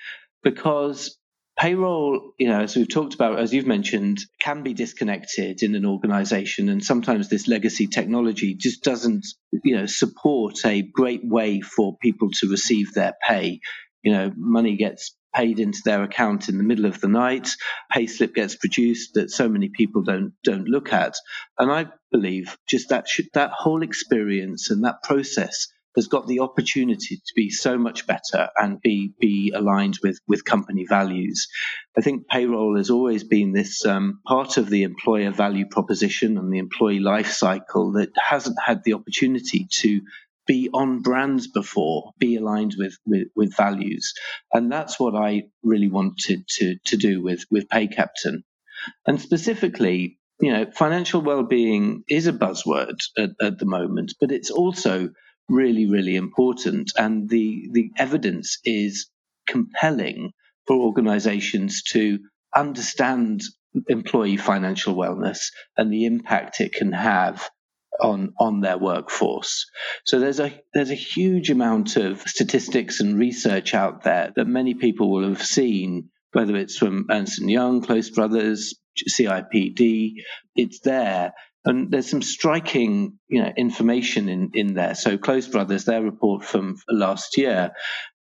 because 0.41 1.17
payroll, 1.57 2.33
you 2.37 2.47
know, 2.47 2.61
as 2.61 2.75
we've 2.75 2.87
talked 2.87 3.15
about, 3.15 3.39
as 3.39 3.53
you've 3.53 3.65
mentioned, 3.65 4.19
can 4.39 4.63
be 4.63 4.73
disconnected 4.73 5.63
in 5.63 5.75
an 5.75 5.85
organization. 5.85 6.69
And 6.69 6.83
sometimes 6.83 7.29
this 7.29 7.47
legacy 7.47 7.87
technology 7.87 8.53
just 8.53 8.83
doesn't, 8.83 9.25
you 9.63 9.75
know, 9.75 9.87
support 9.87 10.65
a 10.65 10.81
great 10.81 11.27
way 11.27 11.61
for 11.61 11.97
people 11.97 12.29
to 12.39 12.49
receive 12.49 12.93
their 12.93 13.13
pay. 13.27 13.59
You 14.03 14.13
know, 14.13 14.31
money 14.35 14.77
gets 14.77 15.15
paid 15.37 15.59
into 15.59 15.79
their 15.85 16.03
account 16.03 16.49
in 16.49 16.57
the 16.57 16.63
middle 16.63 16.85
of 16.85 16.99
the 16.99 17.07
night, 17.07 17.49
Payslip 17.93 18.33
gets 18.33 18.55
produced 18.55 19.13
that 19.13 19.29
so 19.29 19.47
many 19.47 19.69
people 19.69 20.01
don't 20.01 20.33
don't 20.43 20.67
look 20.67 20.91
at. 20.93 21.15
And 21.59 21.71
I 21.71 21.87
believe 22.11 22.57
just 22.67 22.89
that 22.89 23.07
should, 23.07 23.27
that 23.33 23.51
whole 23.51 23.83
experience 23.83 24.71
and 24.71 24.83
that 24.83 25.03
process 25.03 25.67
has 25.97 26.07
got 26.07 26.27
the 26.27 26.39
opportunity 26.39 27.17
to 27.17 27.33
be 27.35 27.49
so 27.49 27.77
much 27.77 28.07
better 28.07 28.47
and 28.55 28.79
be 28.79 29.11
be 29.19 29.51
aligned 29.53 29.97
with 30.01 30.19
with 30.27 30.45
company 30.45 30.85
values. 30.87 31.49
I 31.97 32.01
think 32.01 32.27
payroll 32.27 32.77
has 32.77 32.89
always 32.89 33.25
been 33.25 33.51
this 33.51 33.85
um, 33.85 34.21
part 34.25 34.55
of 34.55 34.69
the 34.69 34.83
employer 34.83 35.31
value 35.31 35.65
proposition 35.65 36.37
and 36.37 36.53
the 36.53 36.59
employee 36.59 36.99
life 36.99 37.31
cycle 37.31 37.93
that 37.93 38.11
hasn't 38.15 38.57
had 38.63 38.83
the 38.85 38.93
opportunity 38.93 39.67
to 39.81 40.01
be 40.45 40.69
on 40.73 41.01
brands 41.01 41.47
before, 41.47 42.13
be 42.17 42.37
aligned 42.37 42.75
with, 42.77 42.97
with, 43.05 43.27
with 43.35 43.55
values. 43.57 44.13
And 44.53 44.71
that's 44.71 44.97
what 44.97 45.13
I 45.13 45.43
really 45.61 45.89
wanted 45.89 46.47
to, 46.47 46.77
to 46.85 46.95
do 46.95 47.21
with, 47.21 47.43
with 47.51 47.67
Pay 47.67 47.87
Captain. 47.87 48.43
And 49.05 49.19
specifically, 49.19 50.19
you 50.39 50.53
know, 50.53 50.65
financial 50.73 51.21
well-being 51.21 52.03
is 52.07 52.27
a 52.27 52.33
buzzword 52.33 53.01
at, 53.17 53.31
at 53.41 53.59
the 53.59 53.65
moment, 53.65 54.13
but 54.21 54.31
it's 54.31 54.51
also 54.51 55.09
really, 55.49 55.87
really 55.87 56.15
important. 56.15 56.91
And 56.97 57.29
the, 57.29 57.69
the 57.71 57.91
evidence 57.97 58.59
is 58.63 59.09
compelling 59.47 60.31
for 60.65 60.75
organizations 60.75 61.83
to 61.91 62.19
understand 62.55 63.41
employee 63.87 64.37
financial 64.37 64.95
wellness 64.95 65.51
and 65.77 65.91
the 65.91 66.05
impact 66.05 66.61
it 66.61 66.73
can 66.73 66.91
have 66.91 67.49
on 67.99 68.33
on 68.39 68.61
their 68.61 68.77
workforce. 68.77 69.65
So 70.05 70.19
there's 70.19 70.39
a 70.39 70.53
there's 70.73 70.91
a 70.91 70.95
huge 70.95 71.49
amount 71.49 71.95
of 71.95 72.21
statistics 72.21 72.99
and 72.99 73.17
research 73.17 73.73
out 73.73 74.03
there 74.03 74.31
that 74.35 74.47
many 74.47 74.73
people 74.73 75.11
will 75.11 75.27
have 75.27 75.43
seen, 75.43 76.09
whether 76.31 76.55
it's 76.55 76.77
from 76.77 77.07
Ernst 77.09 77.39
and 77.39 77.49
Young, 77.49 77.81
Close 77.81 78.09
Brothers, 78.09 78.75
CIPD. 79.09 80.13
It's 80.55 80.79
there, 80.81 81.33
and 81.67 81.91
there's 81.91 82.09
some 82.09 82.21
striking 82.21 83.19
you 83.27 83.43
know 83.43 83.51
information 83.55 84.29
in 84.29 84.51
in 84.53 84.73
there. 84.73 84.95
So 84.95 85.17
Close 85.17 85.47
Brothers, 85.47 85.85
their 85.85 86.01
report 86.01 86.43
from 86.43 86.77
last 86.89 87.37
year. 87.37 87.71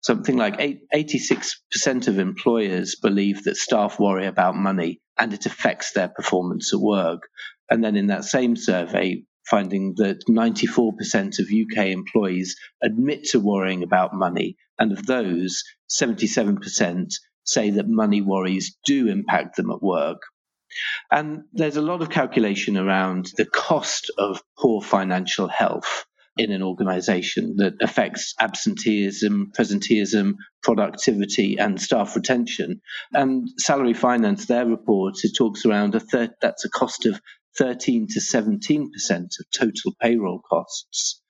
Something 0.03 0.37
like 0.37 0.59
86% 0.95 2.07
of 2.07 2.21
employers 2.21 2.95
believe 2.95 3.43
that 3.45 3.57
staff 3.57 3.99
worry 3.99 4.27
about 4.27 4.55
money 4.55 5.01
and 5.19 5.33
it 5.33 5.47
affects 5.47 5.93
their 5.93 6.09
performance 6.09 6.73
at 6.73 6.79
work. 6.79 7.23
And 7.71 7.83
then 7.83 7.97
in 7.97 8.07
that 8.09 8.25
same 8.25 8.55
survey, 8.55 9.25
finding 9.49 9.95
that 9.97 10.23
94% 10.29 11.39
of 11.41 11.47
UK 11.51 11.87
employees 11.87 12.57
admit 12.83 13.25
to 13.31 13.41
worrying 13.41 13.83
about 13.83 14.15
money, 14.15 14.57
and 14.79 14.93
of 14.93 15.07
those, 15.07 15.63
77% 15.91 17.13
say 17.45 17.71
that 17.71 17.89
money 17.89 18.21
worries 18.21 18.77
do 18.85 19.09
impact 19.09 19.57
them 19.57 19.71
at 19.71 19.83
work. 19.83 20.21
And 21.11 21.45
there's 21.53 21.77
a 21.77 21.83
lot 21.83 22.03
of 22.03 22.11
calculation 22.11 22.77
around 22.77 23.33
the 23.37 23.47
cost 23.47 24.11
of 24.19 24.43
poor 24.59 24.81
financial 24.81 25.49
health 25.49 26.07
in 26.37 26.53
an 26.53 26.63
organization 26.63 27.57
that 27.57 27.75
affects 27.81 28.35
absenteeism, 28.41 29.53
presenteeism, 29.59 30.35
productivity, 30.63 31.57
and 31.59 31.81
staff 31.81 32.15
retention. 32.15 32.81
And 33.13 33.49
Salary 33.59 33.95
Finance, 33.95 34.47
their 34.47 34.67
report, 34.67 35.15
it 35.23 35.33
talks 35.37 35.65
around 35.65 35.95
a 35.95 36.01
third, 36.01 36.33
that's 36.41 36.65
a 36.65 36.71
cost 36.71 37.07
of 37.07 37.21
13 37.57 38.09
to 38.11 38.21
17% 38.21 38.89
of 39.11 39.51
total 39.51 39.95
payroll 40.01 40.41
costs. 40.41 41.23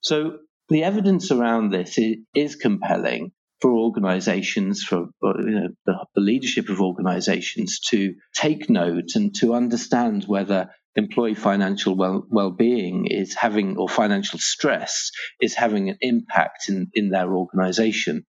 So 0.00 0.38
the 0.68 0.84
evidence 0.84 1.30
around 1.30 1.70
this 1.70 1.98
is, 2.34 2.56
compelling 2.56 3.32
for 3.62 3.70
organizations, 3.70 4.82
for 4.82 5.08
uh, 5.24 5.38
you 5.38 5.50
know, 5.50 5.68
the, 5.86 6.20
leadership 6.20 6.68
of 6.68 6.80
organizations 6.80 7.78
to 7.78 8.14
take 8.34 8.68
note 8.68 9.10
and 9.14 9.34
to 9.36 9.54
understand 9.54 10.24
whether 10.24 10.68
employee 10.96 11.34
financial 11.34 11.96
well, 11.96 12.26
well-being 12.28 13.06
is 13.06 13.34
having 13.34 13.76
or 13.76 13.88
financial 13.88 14.40
stress 14.40 15.10
is 15.40 15.54
having 15.54 15.88
an 15.88 15.96
impact 16.00 16.68
in, 16.68 16.90
in 16.92 17.10
their 17.10 17.32
organization 17.34 18.26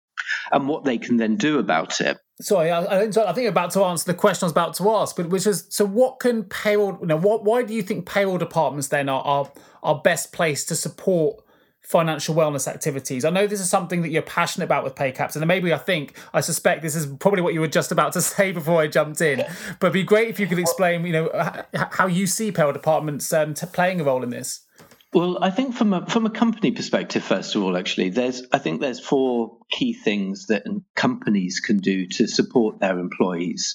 and 0.52 0.68
what 0.68 0.84
they 0.84 0.98
can 0.98 1.16
then 1.16 1.36
do 1.36 1.58
about 1.58 2.00
it. 2.00 2.18
Sorry, 2.40 2.70
I, 2.70 3.02
I 3.02 3.32
think 3.32 3.48
about 3.48 3.70
to 3.72 3.84
answer 3.84 4.10
the 4.10 4.18
question 4.18 4.44
I 4.44 4.46
was 4.46 4.52
about 4.52 4.74
to 4.74 4.90
ask, 4.90 5.14
but 5.14 5.28
which 5.28 5.46
is 5.46 5.66
so 5.70 5.84
what 5.84 6.20
can 6.20 6.44
payroll 6.44 6.98
you 7.00 7.06
know, 7.06 7.16
what 7.16 7.44
why 7.44 7.62
do 7.62 7.72
you 7.72 7.82
think 7.82 8.06
payroll 8.06 8.38
departments 8.38 8.88
then 8.88 9.08
are 9.08 9.22
are, 9.22 9.52
are 9.82 10.00
best 10.02 10.32
placed 10.32 10.68
to 10.68 10.74
support 10.74 11.44
financial 11.82 12.34
wellness 12.34 12.68
activities? 12.68 13.24
I 13.24 13.30
know 13.30 13.46
this 13.46 13.60
is 13.60 13.70
something 13.70 14.02
that 14.02 14.10
you're 14.10 14.22
passionate 14.22 14.66
about 14.66 14.84
with 14.84 14.94
pay 14.94 15.12
caps, 15.12 15.36
and 15.36 15.46
maybe 15.46 15.72
I 15.72 15.78
think 15.78 16.16
I 16.32 16.40
suspect 16.40 16.82
this 16.82 16.94
is 16.94 17.06
probably 17.06 17.42
what 17.42 17.54
you 17.54 17.60
were 17.60 17.68
just 17.68 17.92
about 17.92 18.12
to 18.14 18.22
say 18.22 18.52
before 18.52 18.80
I 18.80 18.86
jumped 18.86 19.20
in. 19.20 19.44
But 19.78 19.88
it'd 19.88 19.92
be 19.92 20.02
great 20.02 20.28
if 20.28 20.40
you 20.40 20.46
could 20.46 20.58
explain, 20.58 21.04
you 21.06 21.12
know, 21.12 21.64
how 21.74 22.06
you 22.06 22.26
see 22.26 22.52
payroll 22.52 22.72
departments 22.72 23.32
um, 23.32 23.54
playing 23.54 24.00
a 24.00 24.04
role 24.04 24.22
in 24.22 24.30
this. 24.30 24.60
Well, 25.12 25.42
I 25.42 25.50
think 25.50 25.74
from 25.74 25.92
a 25.92 26.06
from 26.06 26.24
a 26.24 26.30
company 26.30 26.70
perspective, 26.70 27.24
first 27.24 27.56
of 27.56 27.64
all, 27.64 27.76
actually, 27.76 28.10
there's 28.10 28.44
I 28.52 28.58
think 28.58 28.80
there's 28.80 29.00
four 29.00 29.58
key 29.68 29.92
things 29.92 30.46
that 30.46 30.64
companies 30.94 31.58
can 31.58 31.78
do 31.78 32.06
to 32.06 32.28
support 32.28 32.78
their 32.78 32.98
employees. 32.98 33.74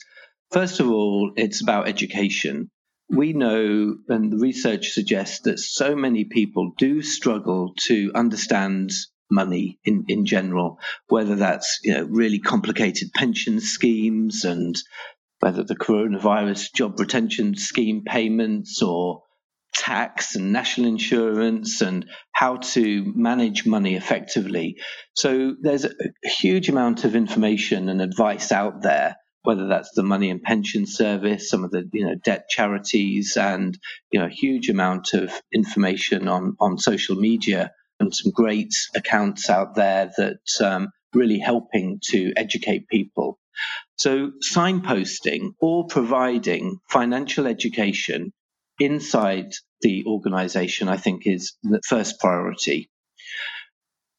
First 0.51 0.79
of 0.79 0.89
all, 0.89 1.33
it's 1.35 1.61
about 1.61 1.89
education. 1.89 2.69
We 3.09 3.33
know, 3.33 3.97
and 4.09 4.31
the 4.31 4.37
research 4.37 4.89
suggests 4.89 5.41
that 5.41 5.59
so 5.59 5.95
many 5.95 6.25
people 6.25 6.73
do 6.77 7.01
struggle 7.01 7.73
to 7.83 8.11
understand 8.15 8.91
money 9.29 9.79
in, 9.83 10.05
in 10.07 10.25
general, 10.25 10.79
whether 11.07 11.35
that's 11.35 11.79
you 11.83 11.93
know 11.93 12.03
really 12.03 12.39
complicated 12.39 13.11
pension 13.13 13.59
schemes 13.59 14.43
and 14.43 14.75
whether 15.39 15.63
the 15.63 15.75
coronavirus 15.75 16.73
job 16.73 16.99
retention 16.99 17.55
scheme 17.55 18.03
payments 18.05 18.81
or 18.81 19.21
tax 19.75 20.35
and 20.35 20.53
national 20.53 20.87
insurance 20.87 21.81
and 21.81 22.09
how 22.31 22.57
to 22.57 23.11
manage 23.15 23.65
money 23.65 23.95
effectively. 23.95 24.77
So 25.13 25.55
there's 25.61 25.85
a 25.85 25.89
huge 26.23 26.69
amount 26.69 27.03
of 27.03 27.15
information 27.15 27.89
and 27.89 28.01
advice 28.01 28.51
out 28.51 28.81
there, 28.81 29.17
whether 29.45 29.67
that's 29.67 29.91
the 29.95 30.03
Money 30.03 30.29
and 30.29 30.41
Pension 30.41 30.85
Service, 30.85 31.49
some 31.49 31.63
of 31.63 31.71
the 31.71 31.89
you 31.93 32.05
know 32.05 32.15
debt 32.15 32.49
charities, 32.49 33.37
and 33.37 33.77
you 34.11 34.19
know 34.19 34.27
a 34.27 34.29
huge 34.29 34.69
amount 34.69 35.13
of 35.13 35.31
information 35.53 36.27
on 36.27 36.55
on 36.59 36.77
social 36.77 37.15
media 37.15 37.71
and 37.99 38.13
some 38.13 38.31
great 38.31 38.73
accounts 38.95 39.49
out 39.49 39.75
there 39.75 40.11
that 40.17 40.39
um, 40.61 40.89
really 41.13 41.39
helping 41.39 41.99
to 42.11 42.33
educate 42.35 42.87
people. 42.87 43.39
So 43.97 44.31
signposting 44.53 45.53
or 45.61 45.87
providing 45.87 46.79
financial 46.89 47.47
education 47.47 48.33
inside 48.79 49.53
the 49.81 50.05
organization, 50.05 50.89
I 50.89 50.97
think, 50.97 51.25
is 51.25 51.53
the 51.63 51.81
first 51.87 52.19
priority. 52.19 52.89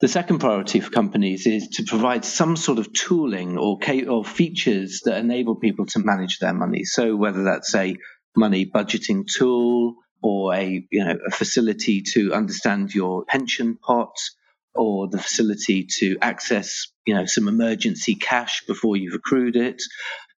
The 0.00 0.08
second 0.08 0.40
priority 0.40 0.80
for 0.80 0.90
companies 0.90 1.46
is 1.46 1.68
to 1.76 1.84
provide 1.84 2.24
some 2.24 2.56
sort 2.56 2.78
of 2.78 2.92
tooling 2.92 3.56
or, 3.56 3.78
or 4.08 4.24
features 4.24 5.00
that 5.04 5.16
enable 5.18 5.56
people 5.56 5.86
to 5.86 6.00
manage 6.00 6.38
their 6.38 6.52
money. 6.52 6.84
So 6.84 7.16
whether 7.16 7.44
that's 7.44 7.74
a 7.74 7.96
money 8.36 8.66
budgeting 8.66 9.24
tool 9.26 9.96
or 10.22 10.54
a 10.54 10.86
you 10.90 11.04
know 11.04 11.16
a 11.26 11.30
facility 11.30 12.02
to 12.02 12.34
understand 12.34 12.94
your 12.94 13.24
pension 13.24 13.76
pot 13.76 14.16
or 14.74 15.08
the 15.08 15.18
facility 15.18 15.86
to 15.98 16.18
access 16.20 16.88
you 17.06 17.14
know 17.14 17.24
some 17.24 17.48
emergency 17.48 18.14
cash 18.14 18.64
before 18.66 18.96
you've 18.96 19.14
accrued 19.14 19.56
it 19.56 19.82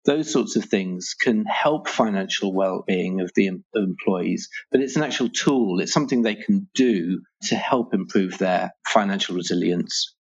those 0.07 0.31
sorts 0.31 0.55
of 0.55 0.65
things 0.65 1.13
can 1.21 1.45
help 1.45 1.87
financial 1.87 2.53
well-being 2.53 3.21
of 3.21 3.29
the 3.35 3.51
employees 3.75 4.49
but 4.71 4.81
it's 4.81 4.95
an 4.95 5.03
actual 5.03 5.29
tool. 5.29 5.79
It's 5.79 5.93
something 5.93 6.21
they 6.21 6.35
can 6.35 6.67
do 6.73 7.21
to 7.49 7.55
help 7.55 7.93
improve 7.93 8.37
their 8.37 8.71
financial 8.87 9.35
resilience. 9.35 10.15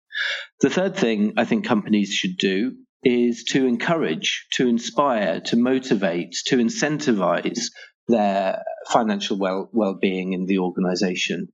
The 0.61 0.69
third 0.69 0.95
thing 0.97 1.33
i 1.37 1.45
think 1.45 1.65
companies 1.65 2.13
should 2.13 2.37
do 2.37 2.75
is 3.03 3.43
to 3.51 3.67
encourage 3.67 4.47
to 4.53 4.67
inspire 4.67 5.39
to 5.41 5.55
motivate 5.55 6.33
to 6.47 6.57
incentivize 6.57 7.65
their 8.07 8.63
financial 8.89 9.37
well 9.37 9.69
well-being 9.71 10.33
in 10.33 10.45
the 10.45 10.59
organization. 10.59 11.47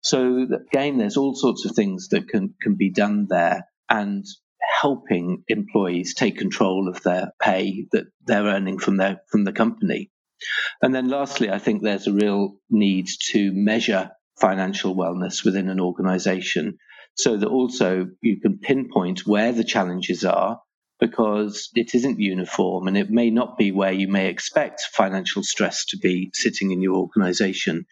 So 0.00 0.46
again 0.72 0.98
there's 0.98 1.16
all 1.16 1.34
sorts 1.34 1.64
of 1.64 1.72
things 1.76 2.08
that 2.08 2.28
can 2.28 2.54
can 2.60 2.74
be 2.76 2.90
done 2.90 3.26
there 3.28 3.68
and 3.88 4.24
helping 4.80 5.44
employees 5.48 6.14
take 6.14 6.38
control 6.38 6.88
of 6.88 7.02
their 7.02 7.32
pay 7.40 7.86
that 7.92 8.06
they're 8.24 8.44
earning 8.44 8.78
from 8.78 8.96
their 8.96 9.20
from 9.30 9.44
the 9.44 9.52
company. 9.52 10.10
And 10.82 10.94
then 10.94 11.08
lastly, 11.08 11.50
I 11.50 11.58
think 11.58 11.82
there's 11.82 12.06
a 12.06 12.12
real 12.12 12.56
need 12.70 13.08
to 13.30 13.52
measure 13.52 14.10
financial 14.38 14.94
wellness 14.94 15.44
within 15.44 15.68
an 15.68 15.80
organization 15.80 16.78
so 17.14 17.36
that 17.36 17.48
also 17.48 18.08
you 18.20 18.38
can 18.40 18.58
pinpoint 18.58 19.26
where 19.26 19.52
the 19.52 19.64
challenges 19.64 20.24
are 20.24 20.60
because 21.00 21.70
it 21.74 21.94
isn't 21.94 22.20
uniform 22.20 22.86
and 22.88 22.96
it 22.96 23.10
may 23.10 23.30
not 23.30 23.56
be 23.56 23.72
where 23.72 23.92
you 23.92 24.08
may 24.08 24.28
expect 24.28 24.82
financial 24.92 25.42
stress 25.42 25.86
to 25.86 25.98
be 25.98 26.30
sitting 26.34 26.70
in 26.70 26.82
your 26.82 26.96
organization. 26.96 27.86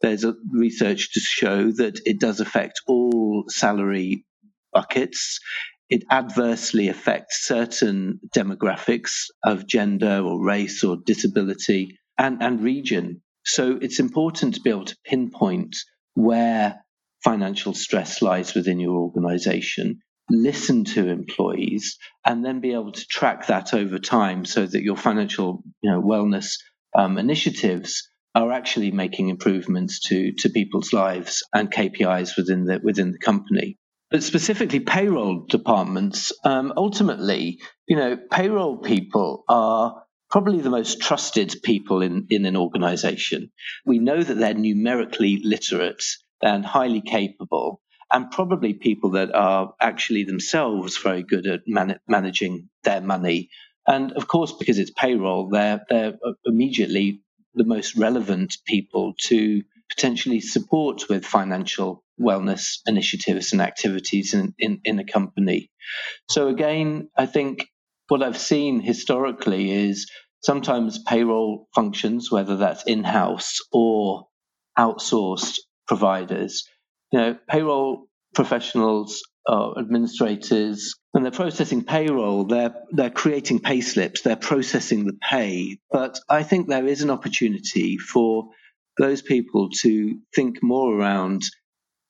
There's 0.00 0.24
research 0.50 1.12
to 1.12 1.20
show 1.20 1.70
that 1.72 2.00
it 2.04 2.18
does 2.18 2.40
affect 2.40 2.80
all 2.86 3.44
salary 3.48 4.24
buckets 4.72 5.38
it 5.92 6.04
adversely 6.10 6.88
affects 6.88 7.46
certain 7.46 8.18
demographics 8.34 9.26
of 9.44 9.66
gender 9.66 10.22
or 10.24 10.42
race 10.42 10.82
or 10.84 10.96
disability 10.96 11.98
and, 12.16 12.42
and 12.42 12.62
region. 12.62 13.20
So 13.44 13.78
it's 13.78 14.00
important 14.00 14.54
to 14.54 14.62
be 14.62 14.70
able 14.70 14.86
to 14.86 14.96
pinpoint 15.04 15.76
where 16.14 16.82
financial 17.22 17.74
stress 17.74 18.22
lies 18.22 18.54
within 18.54 18.80
your 18.80 18.96
organization, 19.00 20.00
listen 20.30 20.84
to 20.84 21.08
employees, 21.08 21.98
and 22.24 22.42
then 22.42 22.60
be 22.60 22.72
able 22.72 22.92
to 22.92 23.06
track 23.06 23.48
that 23.48 23.74
over 23.74 23.98
time 23.98 24.46
so 24.46 24.64
that 24.64 24.82
your 24.82 24.96
financial 24.96 25.62
you 25.82 25.90
know, 25.90 26.00
wellness 26.00 26.54
um, 26.96 27.18
initiatives 27.18 28.08
are 28.34 28.50
actually 28.50 28.92
making 28.92 29.28
improvements 29.28 30.00
to, 30.08 30.32
to 30.38 30.48
people's 30.48 30.94
lives 30.94 31.42
and 31.52 31.70
KPIs 31.70 32.38
within 32.38 32.64
the, 32.64 32.80
within 32.82 33.12
the 33.12 33.18
company. 33.18 33.76
But 34.12 34.24
specifically, 34.24 34.80
payroll 34.80 35.46
departments, 35.48 36.32
um, 36.44 36.74
ultimately, 36.76 37.60
you 37.88 37.96
know, 37.96 38.18
payroll 38.32 38.78
people 38.78 39.44
are 39.48 40.04
probably 40.30 40.60
the 40.62 40.70
most 40.70 41.02
trusted 41.02 41.56
people 41.64 42.02
in, 42.02 42.28
in 42.30 42.46
an 42.46 42.56
organization. 42.56 43.52
We 43.86 44.00
know 44.00 44.22
that 44.22 44.34
they're 44.36 44.54
numerically 44.54 45.42
literate 45.44 46.04
and 46.42 46.66
highly 46.66 47.02
capable, 47.02 47.82
and 48.12 48.30
probably 48.32 48.74
people 48.74 49.12
that 49.12 49.34
are 49.34 49.74
actually 49.82 50.24
themselves 50.24 50.98
very 50.98 51.24
good 51.24 51.46
at 51.48 51.62
man- 51.68 52.00
managing 52.08 52.70
their 52.84 53.02
money 53.02 53.50
And 53.86 54.12
of 54.14 54.28
course, 54.28 54.52
because 54.58 54.78
it's 54.80 54.92
payroll, 54.92 55.50
they're, 55.50 55.82
they're 55.90 56.14
immediately 56.46 57.22
the 57.54 57.66
most 57.66 57.96
relevant 57.96 58.56
people 58.66 59.14
to 59.28 59.62
potentially 59.94 60.40
support 60.40 61.08
with 61.08 61.24
financial 61.24 62.04
wellness 62.20 62.78
initiatives 62.86 63.52
and 63.52 63.60
activities 63.60 64.34
in, 64.34 64.54
in, 64.58 64.80
in 64.84 64.98
a 64.98 65.04
company. 65.04 65.70
So 66.28 66.48
again, 66.48 67.08
I 67.16 67.26
think 67.26 67.68
what 68.08 68.22
I've 68.22 68.38
seen 68.38 68.80
historically 68.80 69.70
is 69.70 70.10
sometimes 70.42 71.02
payroll 71.02 71.68
functions, 71.74 72.30
whether 72.30 72.56
that's 72.56 72.84
in-house 72.84 73.58
or 73.72 74.26
outsourced 74.78 75.58
providers, 75.86 76.64
you 77.12 77.18
know, 77.18 77.38
payroll 77.48 78.06
professionals 78.34 79.22
or 79.46 79.78
administrators, 79.78 80.94
when 81.10 81.22
they're 81.22 81.32
processing 81.32 81.84
payroll, 81.84 82.44
they're 82.44 82.74
they're 82.90 83.10
creating 83.10 83.60
pay 83.60 83.80
slips, 83.80 84.22
they're 84.22 84.36
processing 84.36 85.04
the 85.04 85.18
pay. 85.20 85.78
But 85.90 86.18
I 86.28 86.42
think 86.42 86.68
there 86.68 86.86
is 86.86 87.02
an 87.02 87.10
opportunity 87.10 87.98
for 87.98 88.48
those 88.98 89.22
people 89.22 89.70
to 89.80 90.18
think 90.34 90.62
more 90.62 90.96
around, 90.96 91.42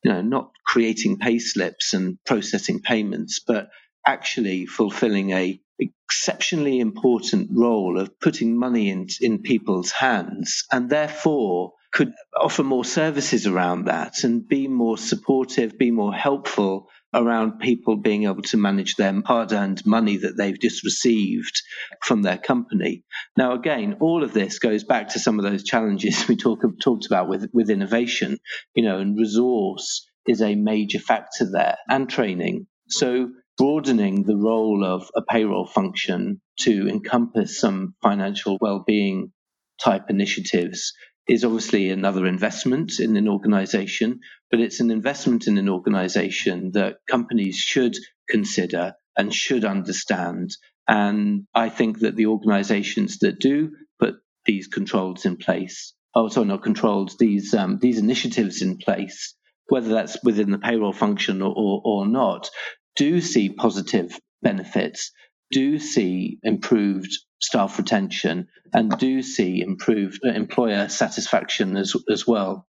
you 0.03 0.13
know, 0.13 0.23
not 0.23 0.51
creating 0.67 1.19
pay 1.19 1.39
slips 1.39 1.95
and 1.95 2.19
processing 2.25 2.81
payments, 2.81 3.41
but 3.47 3.71
actually 4.07 4.67
fulfilling 4.67 5.31
a 5.31 5.61
exceptionally 5.79 6.81
important 6.81 7.51
role 7.53 7.99
of 7.99 8.19
putting 8.21 8.57
money 8.57 8.91
in, 8.91 9.07
in 9.21 9.43
people's 9.43 9.91
hands. 9.91 10.65
And 10.71 10.91
therefore 10.91 11.73
could 11.93 12.13
offer 12.35 12.63
more 12.63 12.85
services 12.85 13.47
around 13.47 13.85
that 13.85 14.25
and 14.25 14.49
be 14.49 14.67
more 14.67 14.97
supportive, 14.97 15.79
be 15.79 15.91
more 15.91 16.13
helpful 16.13 16.89
around 17.15 17.59
people 17.59 17.97
being 17.97 18.25
able 18.25 18.41
to 18.41 18.57
manage 18.57 18.97
their 18.97 19.13
hard 19.27 19.53
earned 19.53 19.85
money 19.85 20.17
that 20.17 20.37
they've 20.37 20.59
just 20.59 20.83
received 20.85 21.63
from 22.03 22.23
their 22.23 22.39
company. 22.39 23.05
Now, 23.37 23.53
again, 23.53 23.99
all 24.01 24.25
of 24.25 24.33
this 24.33 24.59
goes 24.59 24.85
back 24.85 25.11
to 25.11 25.19
some 25.19 25.39
of 25.39 25.45
those 25.45 25.65
challenges 25.65 26.27
we 26.29 26.37
talk, 26.37 26.63
talked 26.83 27.07
about 27.07 27.29
with, 27.29 27.51
with 27.53 27.69
innovation, 27.69 28.39
you 28.75 28.83
know, 28.83 28.99
and 28.99 29.19
resource 29.19 30.09
is 30.27 30.41
a 30.41 30.55
major 30.55 30.99
factor 30.99 31.51
there 31.51 31.77
and 31.89 32.09
training. 32.09 32.67
So 32.89 33.31
broadening 33.59 34.23
the 34.23 34.37
role 34.37 34.83
of 34.85 35.11
a 35.15 35.23
payroll 35.23 35.67
function 35.67 36.41
to 36.61 36.89
encompass 36.89 37.61
some 37.61 37.95
financial 38.03 38.57
well-being 38.61 39.33
type 39.79 40.05
initiatives 40.09 40.95
is 41.29 41.45
obviously 41.45 41.91
another 41.91 42.27
investment 42.27 42.99
in 42.99 43.17
an 43.17 43.29
organization, 43.29 44.21
but 44.51 44.61
it's 44.61 44.81
an 44.81 44.91
investment 44.91 45.47
in 45.47 45.59
an 45.59 45.69
organization 45.69 46.73
that 46.73 46.97
companies 47.09 47.57
should 47.57 47.97
consider 48.29 48.95
and 49.17 49.33
should 49.33 49.65
understand. 49.65 50.51
And 50.89 51.47
I 51.55 51.69
think 51.69 52.01
that 52.01 52.17
the 52.17 52.27
organizations 52.27 53.19
that 53.19 53.39
do 53.39 53.71
put 54.01 54.17
these 54.45 54.67
controls 54.67 55.25
in 55.25 55.37
place, 55.37 55.95
oh, 56.15 56.29
sorry, 56.29 56.47
not 56.47 56.63
controls, 56.63 57.17
these, 57.19 57.55
um, 57.55 57.79
these 57.79 57.99
initiatives 57.99 58.63
in 58.63 58.79
place, 58.79 59.35
whether 59.69 59.91
that's 59.91 60.19
within 60.25 60.51
the 60.51 60.59
payroll 60.59 60.93
function 60.93 61.41
or, 61.41 61.55
or, 61.57 61.83
or 61.85 62.07
not, 62.07 62.51
do 62.97 63.21
see 63.21 63.49
positive 63.49 64.19
benefits, 64.43 65.13
do 65.53 65.79
see 65.79 66.39
improved 66.43 67.17
staff 67.41 67.79
retention, 67.79 68.49
and 68.73 68.97
do 68.99 69.23
see 69.23 69.61
improved 69.61 70.21
uh, 70.25 70.31
employer 70.31 70.89
satisfaction 70.89 71.77
as, 71.77 71.95
as 72.11 72.27
well. 72.27 72.67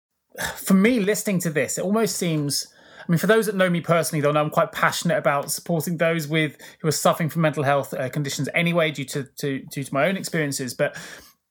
For 0.58 0.74
me, 0.74 1.00
listening 1.00 1.40
to 1.40 1.50
this, 1.50 1.78
it 1.78 1.84
almost 1.84 2.18
seems. 2.18 2.68
I 3.00 3.12
mean, 3.12 3.20
for 3.20 3.28
those 3.28 3.48
that 3.48 3.56
know 3.56 3.70
me 3.70 3.82
personally, 3.82 4.22
they'll 4.22 4.32
know 4.32 4.42
I'm 4.42 4.50
quite 4.50 4.72
passionate 4.72 5.18
about 5.18 5.52
supporting 5.52 5.98
those 5.98 6.28
with 6.28 6.58
who 6.80 6.88
are 6.88 6.92
suffering 6.92 7.30
from 7.30 7.42
mental 7.42 7.64
health 7.64 7.94
uh, 7.94 8.10
conditions 8.10 8.48
anyway, 8.54 8.92
due 8.92 9.06
to, 9.06 9.24
to 9.40 9.60
due 9.72 9.84
to 9.84 9.94
my 9.94 10.08
own 10.08 10.16
experiences. 10.16 10.74
But 10.74 10.98